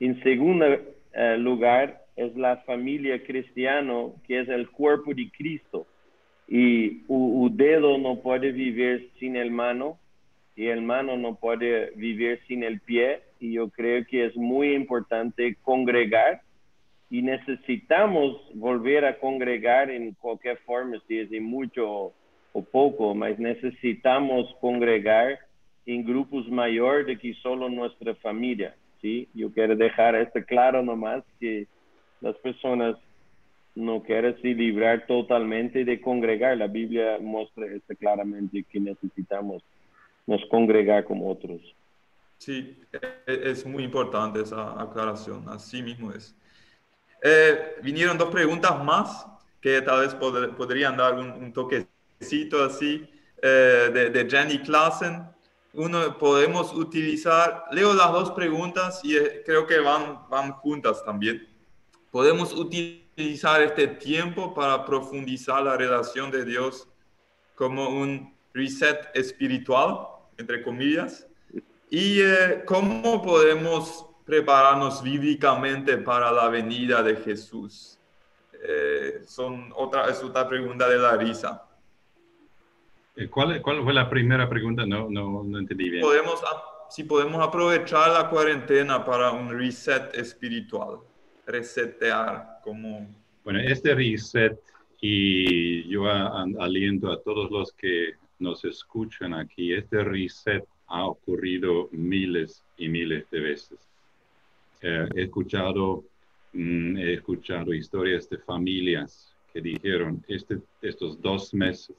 En 0.00 0.20
segundo 0.24 0.66
eh, 0.66 1.36
lugar, 1.38 2.02
es 2.16 2.34
la 2.34 2.56
familia 2.66 3.22
cristiana, 3.22 4.06
que 4.26 4.40
es 4.40 4.48
el 4.48 4.68
cuerpo 4.68 5.14
de 5.14 5.30
Cristo. 5.30 5.86
Y 6.48 7.04
un 7.06 7.56
dedo 7.56 7.98
no 7.98 8.20
puede 8.20 8.50
vivir 8.50 9.12
sin 9.20 9.36
el 9.36 9.52
mano, 9.52 10.00
y 10.56 10.66
el 10.66 10.82
mano 10.82 11.16
no 11.16 11.36
puede 11.36 11.92
vivir 11.94 12.40
sin 12.48 12.64
el 12.64 12.80
pie. 12.80 13.20
Y 13.38 13.52
yo 13.52 13.70
creo 13.70 14.04
que 14.06 14.26
es 14.26 14.34
muy 14.34 14.74
importante 14.74 15.56
congregar 15.62 16.40
y 17.10 17.22
necesitamos 17.22 18.42
volver 18.54 19.04
a 19.04 19.20
congregar 19.20 19.88
en 19.88 20.14
cualquier 20.14 20.56
forma, 20.66 21.00
si 21.06 21.20
es 21.20 21.30
de 21.30 21.40
mucho 21.40 22.12
o 22.52 22.62
poco, 22.62 23.14
mas 23.14 23.38
necesitamos 23.38 24.54
congregar 24.60 25.38
en 25.86 26.04
grupos 26.04 26.48
mayores 26.48 27.06
de 27.06 27.18
que 27.18 27.34
solo 27.34 27.68
nuestra 27.68 28.14
familia, 28.16 28.74
¿sí? 29.00 29.28
Yo 29.34 29.52
quiero 29.52 29.74
dejar 29.74 30.14
esto 30.14 30.40
claro 30.44 30.82
nomás 30.82 31.24
que 31.40 31.66
las 32.20 32.36
personas 32.36 32.96
no 33.74 34.02
quieren 34.02 34.36
se 34.40 34.48
librar 34.48 35.06
totalmente 35.06 35.84
de 35.84 36.00
congregar. 36.00 36.56
La 36.56 36.66
Biblia 36.66 37.18
muestra 37.20 37.66
esto 37.66 37.94
claramente 37.96 38.64
que 38.64 38.78
necesitamos 38.78 39.62
nos 40.26 40.44
congregar 40.46 41.04
como 41.04 41.30
otros. 41.30 41.60
Sí, 42.38 42.76
e-, 43.26 43.50
es 43.50 43.66
muy 43.66 43.82
importante 43.82 44.40
esa 44.40 44.80
aclaración, 44.80 45.48
así 45.48 45.82
mismo 45.82 46.12
es. 46.12 46.36
Eh, 47.22 47.76
vinieron 47.82 48.18
dos 48.18 48.30
preguntas 48.30 48.82
más 48.84 49.26
que 49.60 49.80
tal 49.80 50.00
vez 50.00 50.14
podrían 50.14 50.96
dar 50.96 51.14
un, 51.14 51.52
toquecito 52.22 52.64
así 52.64 53.08
eh, 53.42 53.90
de, 53.92 54.10
de, 54.10 54.30
Jenny 54.30 54.58
Klassen. 54.58 55.26
Uno, 55.74 56.18
podemos 56.18 56.72
utilizar, 56.72 57.64
leo 57.72 57.94
las 57.94 58.12
dos 58.12 58.30
preguntas 58.32 59.00
y 59.02 59.16
eh, 59.16 59.42
creo 59.44 59.66
que 59.66 59.80
van, 59.80 60.28
van 60.28 60.52
juntas 60.52 61.02
también. 61.04 61.48
Podemos 62.10 62.52
utilizar 62.52 63.62
este 63.62 63.88
tiempo 63.88 64.54
para 64.54 64.84
profundizar 64.84 65.62
la 65.62 65.76
relación 65.76 66.30
de 66.30 66.44
Dios 66.44 66.88
como 67.54 67.88
un 67.88 68.34
reset 68.52 69.08
espiritual, 69.14 70.06
entre 70.36 70.62
comillas. 70.62 71.26
¿Y 71.90 72.20
cómo 72.64 73.20
podemos 73.22 74.06
prepararnos 74.24 75.02
bíblicamente 75.02 75.98
para 75.98 76.32
la 76.32 76.48
venida 76.48 77.02
de 77.02 77.16
Jesús? 77.16 77.98
Eh, 78.64 79.22
son 79.26 79.72
otra, 79.74 80.08
es 80.08 80.22
otra 80.22 80.48
pregunta 80.48 80.88
de 80.88 80.96
Larisa. 80.96 81.64
Eh, 81.64 81.71
¿Cuál, 83.30 83.60
¿Cuál 83.60 83.82
fue 83.82 83.92
la 83.92 84.08
primera 84.08 84.48
pregunta? 84.48 84.86
No, 84.86 85.10
no, 85.10 85.44
no 85.44 85.58
entendí 85.58 85.90
bien. 85.90 86.02
Podemos, 86.02 86.42
si 86.88 87.04
podemos 87.04 87.46
aprovechar 87.46 88.10
la 88.10 88.28
cuarentena 88.28 89.04
para 89.04 89.32
un 89.32 89.50
reset 89.50 90.14
espiritual, 90.14 90.98
resetear 91.46 92.60
como... 92.62 93.06
Bueno, 93.44 93.60
este 93.60 93.94
reset 93.94 94.58
y 95.00 95.88
yo 95.88 96.06
aliento 96.08 97.12
a 97.12 97.20
todos 97.20 97.50
los 97.50 97.72
que 97.72 98.14
nos 98.38 98.64
escuchan 98.64 99.34
aquí, 99.34 99.74
este 99.74 100.02
reset 100.04 100.64
ha 100.86 101.06
ocurrido 101.06 101.88
miles 101.92 102.62
y 102.76 102.88
miles 102.88 103.28
de 103.30 103.40
veces. 103.40 103.78
Eh, 104.80 105.08
he 105.14 105.22
escuchado, 105.22 106.04
mm, 106.52 106.96
he 106.96 107.14
escuchado 107.14 107.74
historias 107.74 108.28
de 108.30 108.38
familias 108.38 109.34
que 109.52 109.60
dijeron, 109.60 110.24
este, 110.28 110.58
estos 110.80 111.20
dos 111.20 111.52
meses 111.52 111.96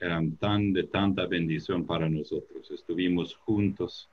eran 0.00 0.36
tan 0.36 0.72
de 0.72 0.84
tanta 0.84 1.26
bendición 1.26 1.86
para 1.86 2.08
nosotros. 2.08 2.70
Estuvimos 2.70 3.34
juntos, 3.36 4.08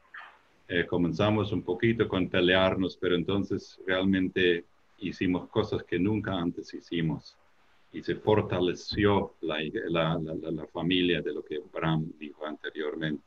eh, 0.67 0.85
comenzamos 0.85 1.51
un 1.51 1.61
poquito 1.61 2.07
con 2.07 2.29
pelearnos, 2.29 2.97
pero 2.97 3.15
entonces 3.15 3.79
realmente 3.85 4.65
hicimos 4.99 5.49
cosas 5.49 5.83
que 5.83 5.99
nunca 5.99 6.33
antes 6.33 6.73
hicimos 6.73 7.35
y 7.91 8.01
se 8.01 8.15
fortaleció 8.15 9.35
la, 9.41 9.59
la, 9.89 10.17
la 10.19 10.67
familia 10.67 11.21
de 11.21 11.33
lo 11.33 11.43
que 11.43 11.59
Bram 11.71 12.11
dijo 12.17 12.45
anteriormente. 12.45 13.23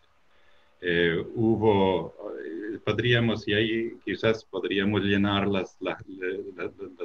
Eh, 0.81 1.25
hubo, 1.35 2.15
eh, 2.45 2.79
podríamos, 2.85 3.47
y 3.49 3.55
ahí 3.55 3.97
quizás 4.05 4.45
podríamos 4.45 5.03
llenar 5.03 5.47
las, 5.47 5.77
las, 5.81 6.03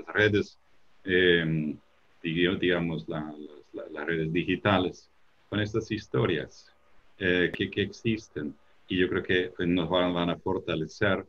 redes, 0.07 0.57
eh, 1.05 1.75
digamos, 2.23 3.07
las 3.07 4.05
redes 4.05 4.33
digitales 4.33 5.11
con 5.51 5.59
estas 5.59 5.91
historias 5.91 6.73
que, 7.17 7.69
que, 7.69 7.81
existen. 7.83 8.55
Y 8.87 8.97
yo 8.97 9.07
creo 9.09 9.21
que 9.21 9.51
pues, 9.55 9.67
nos 9.67 9.89
van, 9.89 10.13
van 10.13 10.31
a 10.31 10.37
fortalecer 10.37 11.25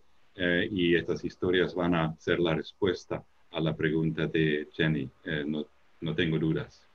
y 0.71 0.95
estas 0.95 1.23
historias 1.25 1.75
van 1.75 1.95
a 1.95 2.17
ser 2.19 2.39
la 2.41 2.55
respuesta 2.55 3.23
a 3.51 3.61
la 3.61 3.77
pregunta 3.77 4.27
de 4.27 4.69
Jenny. 4.73 5.11
no, 5.47 5.67
no 6.01 6.15
tengo 6.15 6.39
dudas 6.39 6.89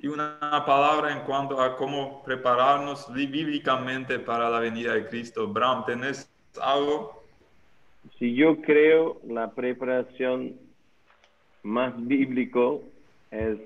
y 0.00 0.06
una 0.06 0.38
palabra 0.64 1.12
en 1.12 1.24
cuanto 1.24 1.60
a 1.60 1.76
cómo 1.76 2.22
prepararnos 2.22 3.12
bíblicamente 3.12 4.20
para 4.20 4.48
la 4.48 4.60
venida 4.60 4.94
de 4.94 5.08
Cristo. 5.08 5.48
Bram, 5.48 5.84
¿tenés 5.84 6.30
algo? 6.62 7.24
Si 8.18 8.34
yo 8.34 8.60
creo 8.62 9.20
la 9.26 9.50
preparación 9.50 10.54
más 11.64 11.94
bíblico 12.06 12.84
es 13.30 13.58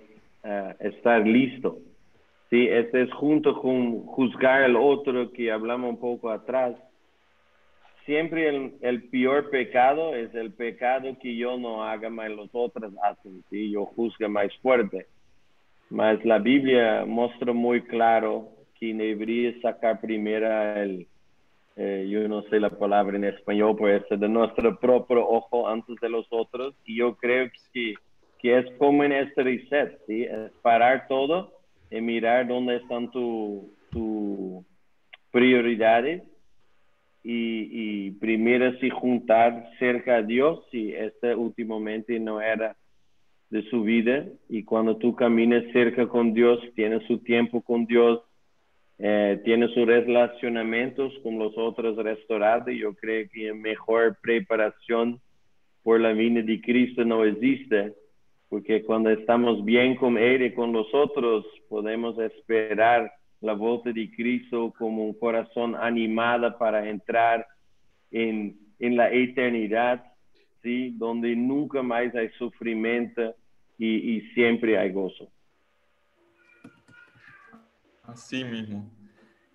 eh, 0.42 0.74
estar 0.80 1.26
listo. 1.26 1.78
Sí, 2.52 2.68
este 2.68 3.02
es 3.02 3.12
junto 3.14 3.60
con 3.60 4.04
juzgar 4.04 4.62
al 4.62 4.76
otro 4.76 5.32
que 5.32 5.50
hablamos 5.50 5.90
un 5.90 5.98
poco 5.98 6.30
atrás. 6.30 6.76
Siempre 8.04 8.48
el, 8.48 8.74
el, 8.82 9.08
peor 9.08 9.50
pecado 9.50 10.14
es 10.14 10.32
el 10.34 10.52
pecado 10.52 11.16
que 11.20 11.34
yo 11.34 11.56
no 11.56 11.82
haga 11.82 12.10
más 12.10 12.30
los 12.30 12.50
otros 12.52 12.92
hacen, 13.02 13.42
¿sí? 13.48 13.70
yo 13.72 13.86
juzgue 13.86 14.28
más 14.28 14.54
fuerte 14.58 15.06
mas 15.92 16.24
la 16.24 16.38
Biblia 16.38 17.04
muestra 17.06 17.52
muy 17.52 17.82
claro 17.82 18.48
que 18.80 18.94
debería 18.94 19.52
sacar 19.60 20.00
primero 20.00 20.48
el, 20.76 21.06
eh, 21.76 22.06
yo 22.10 22.26
no 22.28 22.42
sé 22.44 22.58
la 22.58 22.70
palabra 22.70 23.16
en 23.16 23.24
español, 23.24 23.76
pues 23.76 24.02
de 24.08 24.28
nuestro 24.28 24.78
propio 24.78 25.28
ojo 25.28 25.68
antes 25.68 25.96
de 26.00 26.08
los 26.08 26.26
otros. 26.30 26.74
Y 26.86 26.96
yo 26.96 27.14
creo 27.16 27.50
que, 27.74 27.94
que 28.38 28.58
es 28.58 28.66
como 28.78 29.04
en 29.04 29.12
este 29.12 29.42
reset, 29.42 29.98
¿sí? 30.06 30.24
Es 30.24 30.50
parar 30.62 31.06
todo 31.08 31.52
y 31.92 32.00
mirar 32.00 32.48
dónde 32.48 32.76
están 32.76 33.10
tus 33.10 33.62
tu 33.90 34.64
prioridades 35.30 36.22
y, 37.22 38.06
y 38.06 38.10
primero 38.12 38.72
si 38.78 38.90
juntar 38.90 39.70
cerca 39.78 40.16
a 40.16 40.22
Dios, 40.22 40.64
si 40.70 40.92
este 40.94 41.34
últimamente 41.34 42.18
no 42.18 42.40
era 42.40 42.76
de 43.50 43.62
su 43.68 43.82
vida. 43.82 44.24
Y 44.48 44.64
cuando 44.64 44.96
tú 44.96 45.14
caminas 45.14 45.62
cerca 45.72 46.08
con 46.08 46.32
Dios, 46.32 46.58
tienes 46.74 47.06
su 47.06 47.18
tiempo 47.18 47.60
con 47.60 47.84
Dios, 47.84 48.22
eh, 48.98 49.40
tienes 49.44 49.70
sus 49.72 49.86
relacionamientos 49.86 51.12
con 51.22 51.38
los 51.38 51.56
otros 51.58 51.96
restaurados, 51.96 52.74
yo 52.74 52.94
creo 52.94 53.28
que 53.32 53.52
mejor 53.52 54.16
preparación 54.22 55.20
por 55.82 56.00
la 56.00 56.12
vida 56.12 56.42
de 56.42 56.60
Cristo 56.60 57.04
no 57.04 57.24
existe, 57.24 57.94
porque 58.52 58.82
cuando 58.82 59.08
estamos 59.08 59.64
bien 59.64 59.96
con 59.96 60.18
Él 60.18 60.42
y 60.42 60.52
con 60.52 60.74
los 60.74 60.86
otros, 60.92 61.46
podemos 61.70 62.18
esperar 62.18 63.10
la 63.40 63.54
vuelta 63.54 63.90
de 63.90 64.10
Cristo 64.14 64.74
como 64.76 65.06
un 65.06 65.14
corazón 65.14 65.74
animado 65.74 66.58
para 66.58 66.86
entrar 66.86 67.46
en, 68.10 68.54
en 68.78 68.96
la 68.98 69.10
eternidad, 69.10 70.04
¿sí? 70.62 70.90
donde 70.98 71.34
nunca 71.34 71.82
más 71.82 72.14
hay 72.14 72.28
sufrimiento, 72.36 73.34
y, 73.78 74.20
siempre 74.34 74.76
hay 74.78 74.92
gozo. 74.92 75.30
Así 78.02 78.44
mismo. 78.44 78.86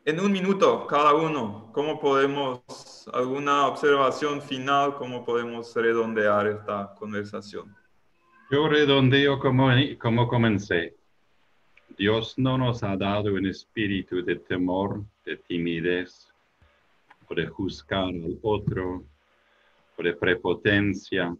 En 0.05 0.19
un 0.19 0.31
minuto, 0.31 0.87
cada 0.87 1.13
uno, 1.13 1.69
¿cómo 1.71 1.99
podemos, 1.99 3.07
alguna 3.13 3.67
observación 3.67 4.41
final, 4.41 4.95
cómo 4.95 5.23
podemos 5.23 5.75
redondear 5.75 6.47
esta 6.47 6.95
conversación? 6.97 7.75
Yo 8.49 8.69
redondeo 8.69 9.39
como, 9.39 9.69
como 9.99 10.27
comencé. 10.29 10.95
Dios 11.97 12.35
no 12.37 12.57
nos 12.57 12.81
ha 12.81 12.95
dado 12.95 13.33
un 13.33 13.45
espíritu 13.45 14.23
de 14.23 14.37
temor, 14.37 15.03
de 15.25 15.35
timidez, 15.35 16.31
o 17.27 17.35
de 17.35 17.47
juzgar 17.47 18.05
al 18.05 18.39
otro, 18.41 19.03
o 19.97 20.03
de 20.03 20.13
prepotencia, 20.13 21.35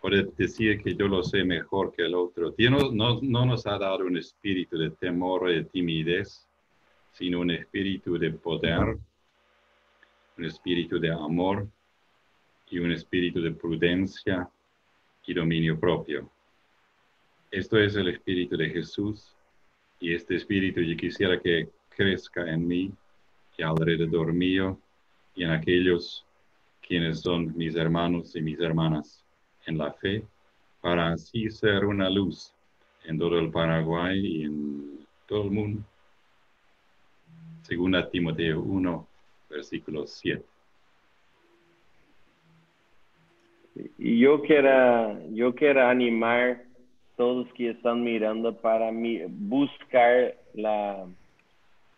puede 0.00 0.26
decir 0.38 0.82
que 0.82 0.94
yo 0.94 1.06
lo 1.06 1.22
sé 1.22 1.44
mejor 1.44 1.92
que 1.92 2.06
el 2.06 2.14
otro. 2.14 2.52
Dios 2.52 2.94
no, 2.94 3.20
no, 3.20 3.44
nos 3.44 3.66
ha 3.66 3.76
dado 3.76 4.06
un 4.06 4.16
espíritu 4.16 4.78
de 4.78 4.90
temor 4.92 5.50
y 5.50 5.56
de 5.56 5.64
timidez, 5.64 6.48
sino 7.12 7.40
un 7.40 7.50
espíritu 7.50 8.18
de 8.18 8.30
poder, 8.30 8.96
un 10.38 10.44
espíritu 10.46 10.98
de 10.98 11.10
amor 11.10 11.68
y 12.70 12.78
un 12.78 12.90
espíritu 12.90 13.42
de 13.42 13.50
prudencia 13.50 14.48
y 15.26 15.34
dominio 15.34 15.78
propio. 15.78 16.30
Esto 17.50 17.78
es 17.78 17.96
el 17.96 18.08
espíritu 18.08 18.56
de 18.56 18.70
Jesús 18.70 19.34
y 19.98 20.14
este 20.14 20.36
espíritu 20.36 20.80
yo 20.80 20.96
quisiera 20.96 21.40
que 21.40 21.68
crezca 21.88 22.48
en 22.48 22.66
mí 22.66 22.92
y 23.56 23.62
alrededor 23.62 24.32
mío 24.32 24.78
y 25.34 25.44
en 25.44 25.50
aquellos 25.50 26.24
quienes 26.80 27.20
son 27.20 27.56
mis 27.56 27.76
hermanos 27.76 28.34
y 28.34 28.40
mis 28.40 28.58
hermanas 28.60 29.24
en 29.66 29.78
la 29.78 29.92
fe, 29.92 30.24
para 30.80 31.12
así 31.12 31.50
ser 31.50 31.84
una 31.84 32.08
luz 32.08 32.52
en 33.04 33.18
todo 33.18 33.38
el 33.38 33.50
Paraguay 33.50 34.18
y 34.18 34.44
en 34.44 35.06
todo 35.26 35.44
el 35.44 35.50
mundo. 35.50 35.82
Según 37.62 37.94
Timoteo 38.10 38.60
1, 38.60 39.08
versículo 39.50 40.06
7. 40.06 40.49
Y 43.98 44.18
yo 44.18 44.42
quiero, 44.42 45.18
yo 45.30 45.54
quiero 45.54 45.86
animar 45.86 46.62
todos 47.16 47.46
que 47.52 47.70
están 47.70 48.02
mirando 48.02 48.56
para 48.56 48.90
buscar 49.28 50.34
la, 50.54 51.06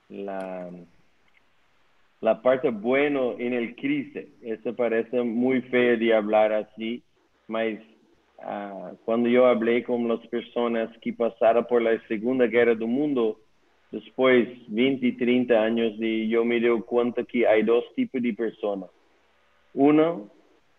la, 0.09 0.71
la 2.21 2.43
parte 2.43 2.71
buena 2.71 3.21
en 3.39 3.53
el 3.53 3.75
crisis. 3.77 4.27
Eso 4.43 4.75
parece 4.75 5.23
muy 5.23 5.63
feo 5.63 5.97
de 5.97 6.15
hablar 6.15 6.53
así, 6.53 7.03
mas 7.47 7.79
uh, 8.39 8.97
cuando 9.05 9.29
yo 9.29 9.47
hablé 9.47 9.83
con 9.85 10.09
las 10.09 10.27
personas 10.27 10.91
que 11.01 11.13
pasaron 11.13 11.65
por 11.67 11.83
la 11.83 12.01
Segunda 12.09 12.47
Guerra 12.47 12.75
del 12.75 12.89
Mundo, 12.89 13.39
después 13.91 14.49
20 14.69 15.07
y 15.07 15.13
30 15.13 15.55
años, 15.55 15.99
de, 15.99 16.27
yo 16.29 16.45
me 16.45 16.59
doy 16.59 16.81
cuenta 16.83 17.23
que 17.25 17.47
hay 17.47 17.63
dos 17.63 17.85
tipos 17.95 18.21
de 18.21 18.33
personas. 18.33 18.91
Uno, 19.75 20.31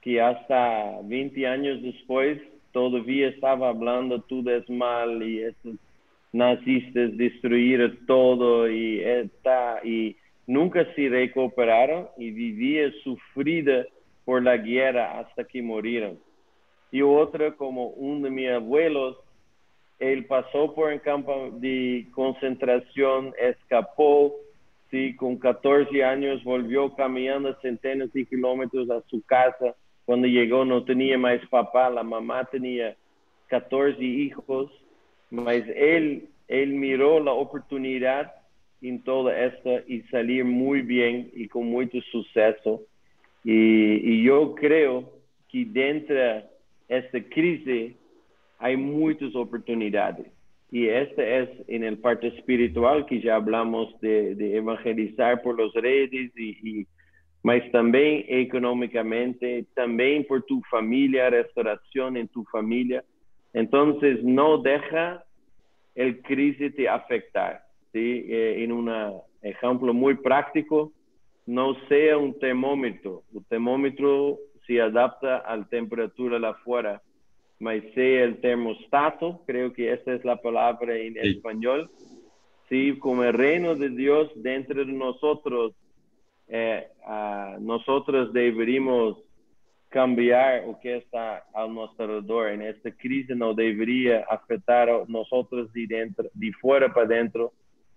que 0.04 0.20
hasta 0.22 1.00
20 1.04 1.48
años 1.48 1.82
después 1.82 2.40
todavía 2.74 3.30
estaba 3.30 3.70
hablando 3.70 4.22
tú 4.22 4.44
des 4.44 4.70
mal 4.70 5.24
y 5.24 5.44
esos 5.44 5.76
nazistas 6.34 7.16
destruyeron 7.16 8.00
todo 8.06 8.70
y, 8.70 9.00
está, 9.02 9.80
y 9.84 10.18
nunca 10.48 10.86
se 10.96 11.08
recuperaron 11.08 12.10
y 12.18 12.32
vivía 12.32 12.92
sufrida 13.04 13.86
por 14.26 14.44
la 14.44 14.58
guerra 14.58 15.20
hasta 15.20 15.44
que 15.46 15.62
murieron. 15.62 16.20
Y 16.92 17.02
otra, 17.02 17.54
como 17.54 17.88
uno 17.90 18.26
de 18.26 18.30
mis 18.30 18.50
abuelos, 18.50 19.18
él 20.00 20.26
pasó 20.26 20.74
por 20.74 20.92
un 20.92 21.00
campo 21.00 21.50
de 21.54 22.08
concentración, 22.14 23.34
escapó, 23.40 24.36
sí, 24.92 25.16
con 25.16 25.38
14 25.38 26.04
años 26.04 26.44
volvió 26.44 26.94
caminando 26.96 27.56
centenas 27.62 28.12
de 28.12 28.26
kilómetros 28.26 28.90
a 28.90 29.02
su 29.10 29.24
casa. 29.24 29.76
Cuando 30.06 30.28
llegó 30.28 30.66
no 30.66 30.84
tenía 30.84 31.18
más 31.18 31.40
papá, 31.50 31.90
la 31.90 32.04
mamá 32.04 32.44
tenía 32.46 32.96
14 33.48 34.04
hijos, 34.04 34.72
mas 35.30 35.64
él, 35.76 36.30
él 36.48 36.74
miró 36.74 37.20
la 37.20 37.32
oportunidad 37.32 38.34
en 38.82 39.02
todo 39.04 39.32
esto 39.32 39.80
y 39.88 40.02
salir 40.04 40.44
muy 40.44 40.82
bien 40.82 41.32
y 41.34 41.48
con 41.48 41.68
mucho 41.68 42.02
suceso. 42.12 42.82
Y, 43.44 44.14
y 44.14 44.24
yo 44.24 44.56
creo 44.56 45.10
que 45.50 45.66
dentro 45.66 46.16
de 46.16 46.44
esta 46.90 47.22
crisis 47.30 47.94
hay 48.60 48.78
muchas 48.78 49.36
oportunidades. 49.36 50.28
Y 50.72 50.88
este 50.88 51.40
es 51.40 51.50
en 51.68 51.84
el 51.84 52.00
parte 52.00 52.28
espiritual 52.28 53.06
que 53.06 53.22
ya 53.22 53.36
hablamos 53.36 54.00
de, 54.02 54.36
de 54.36 54.58
evangelizar 54.58 55.42
por 55.42 55.56
los 55.56 55.74
redes 55.74 56.32
y, 56.36 56.82
y 56.82 56.88
mas 57.44 57.62
también 57.72 58.24
económicamente, 58.30 59.66
también 59.76 60.26
por 60.26 60.44
tu 60.44 60.62
familia, 60.72 61.30
restauración 61.30 62.16
en 62.16 62.30
tu 62.30 62.46
familia. 62.46 63.04
Entonces, 63.52 64.24
no 64.24 64.58
deja 64.60 65.24
el 65.94 66.22
crisis 66.22 66.74
te 66.74 66.88
afectar. 66.88 67.62
¿sí? 67.92 68.26
En 68.30 68.72
un 68.72 68.90
ejemplo 69.42 69.94
muy 69.94 70.16
práctico, 70.16 70.94
no 71.46 71.76
sea 71.90 72.18
un 72.18 72.40
termómetro. 72.40 73.24
El 73.36 73.46
termómetro 73.46 74.40
se 74.66 74.82
adapta 74.82 75.38
a 75.38 75.58
la 75.58 75.66
temperatura 75.66 76.40
de 76.40 76.48
afuera, 76.48 77.02
mas 77.60 77.84
sea 77.94 78.24
el 78.24 78.40
termostato, 78.40 79.42
creo 79.46 79.74
que 79.74 79.92
esa 79.92 80.14
es 80.14 80.24
la 80.24 80.38
palabra 80.38 80.96
en 80.96 81.18
español. 81.18 81.92
Sí, 82.70 82.98
como 83.00 83.26
el 83.26 83.34
reino 83.34 83.76
de 83.76 83.90
Dios 83.90 84.32
dentro 84.36 84.86
de 84.86 84.94
nosotros 84.94 85.74
eh, 86.48 86.88
nosotros 87.60 88.34
deberíamos 88.34 89.18
cambiar 89.90 90.64
o 90.66 90.80
que 90.80 90.98
está 90.98 91.46
a 91.54 91.68
nuestro 91.68 92.06
alrededor. 92.06 92.50
En 92.50 92.62
esta 92.64 92.92
crisis 92.92 93.38
no 93.38 93.54
debería 93.54 94.26
afectar 94.30 94.90
a 94.90 95.04
nosotros 95.08 95.72
de 95.72 95.86
dentro, 95.88 96.30
de 96.34 96.52
fuera 96.54 96.92
para 96.92 97.06
dentro, 97.06 97.54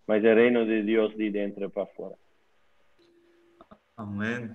mas 0.07 0.23
el 0.23 0.35
reino 0.35 0.65
de 0.67 0.83
Dios 0.83 1.17
de 1.17 1.31
dentro 1.31 1.71
para 1.71 1.87
afuera. 1.87 2.17
Amén. 3.97 4.55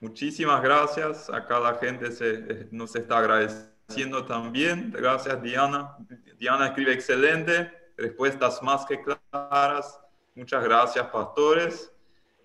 Muchísimas 0.00 0.62
gracias. 0.62 1.30
Acá 1.30 1.58
la 1.58 1.74
gente 1.74 2.12
se, 2.12 2.34
eh, 2.34 2.68
nos 2.70 2.94
está 2.94 3.18
agradeciendo 3.18 4.26
también. 4.26 4.92
Gracias, 4.92 5.42
Diana. 5.42 5.96
Diana 6.38 6.66
escribe 6.66 6.92
excelente, 6.92 7.72
respuestas 7.96 8.62
más 8.62 8.84
que 8.84 9.00
claras. 9.00 9.98
Muchas 10.34 10.62
gracias, 10.62 11.06
pastores. 11.06 11.90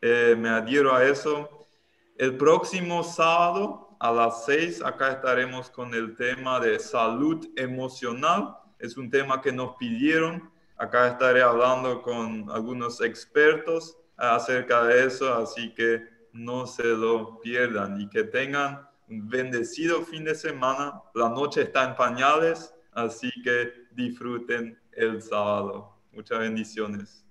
Eh, 0.02 0.36
me 0.38 0.49
adhiero 0.49 0.95
a 0.95 1.06
eso. 1.06 1.68
El 2.18 2.36
próximo 2.36 3.04
sábado 3.04 3.95
a 3.99 4.12
las 4.12 4.45
seis, 4.45 4.82
acá 4.82 5.12
estaremos 5.12 5.70
con 5.70 5.93
el 5.93 6.16
tema 6.16 6.60
de 6.60 6.80
salud 6.80 7.47
emocional. 7.56 8.58
Es 8.80 8.97
un 8.97 9.12
tema 9.12 9.41
que 9.41 9.52
nos 9.52 9.76
pidieron. 9.76 10.52
Acá 10.76 11.08
estaré 11.08 11.43
hablando 11.43 12.02
con 12.02 12.49
algunos 12.49 12.99
expertos 13.02 13.95
acerca 14.18 14.86
de 14.86 15.06
eso, 15.06 15.32
así 15.36 15.72
que 15.76 16.02
no 16.34 16.66
se 16.66 16.84
lo 16.84 17.39
pierdan 17.39 18.02
y 18.02 18.10
que 18.10 18.24
tengan 18.24 18.88
un 19.08 19.30
bendecido 19.30 20.02
fin 20.02 20.24
de 20.24 20.34
semana. 20.34 20.99
La 21.14 21.30
noche 21.30 21.62
está 21.62 21.84
en 21.84 21.95
pañales, 21.95 22.74
así 22.93 23.30
que 23.43 23.72
disfruten 23.91 24.80
el 24.93 25.22
sábado. 25.22 25.95
Muchas 26.12 26.39
bendiciones. 26.39 27.24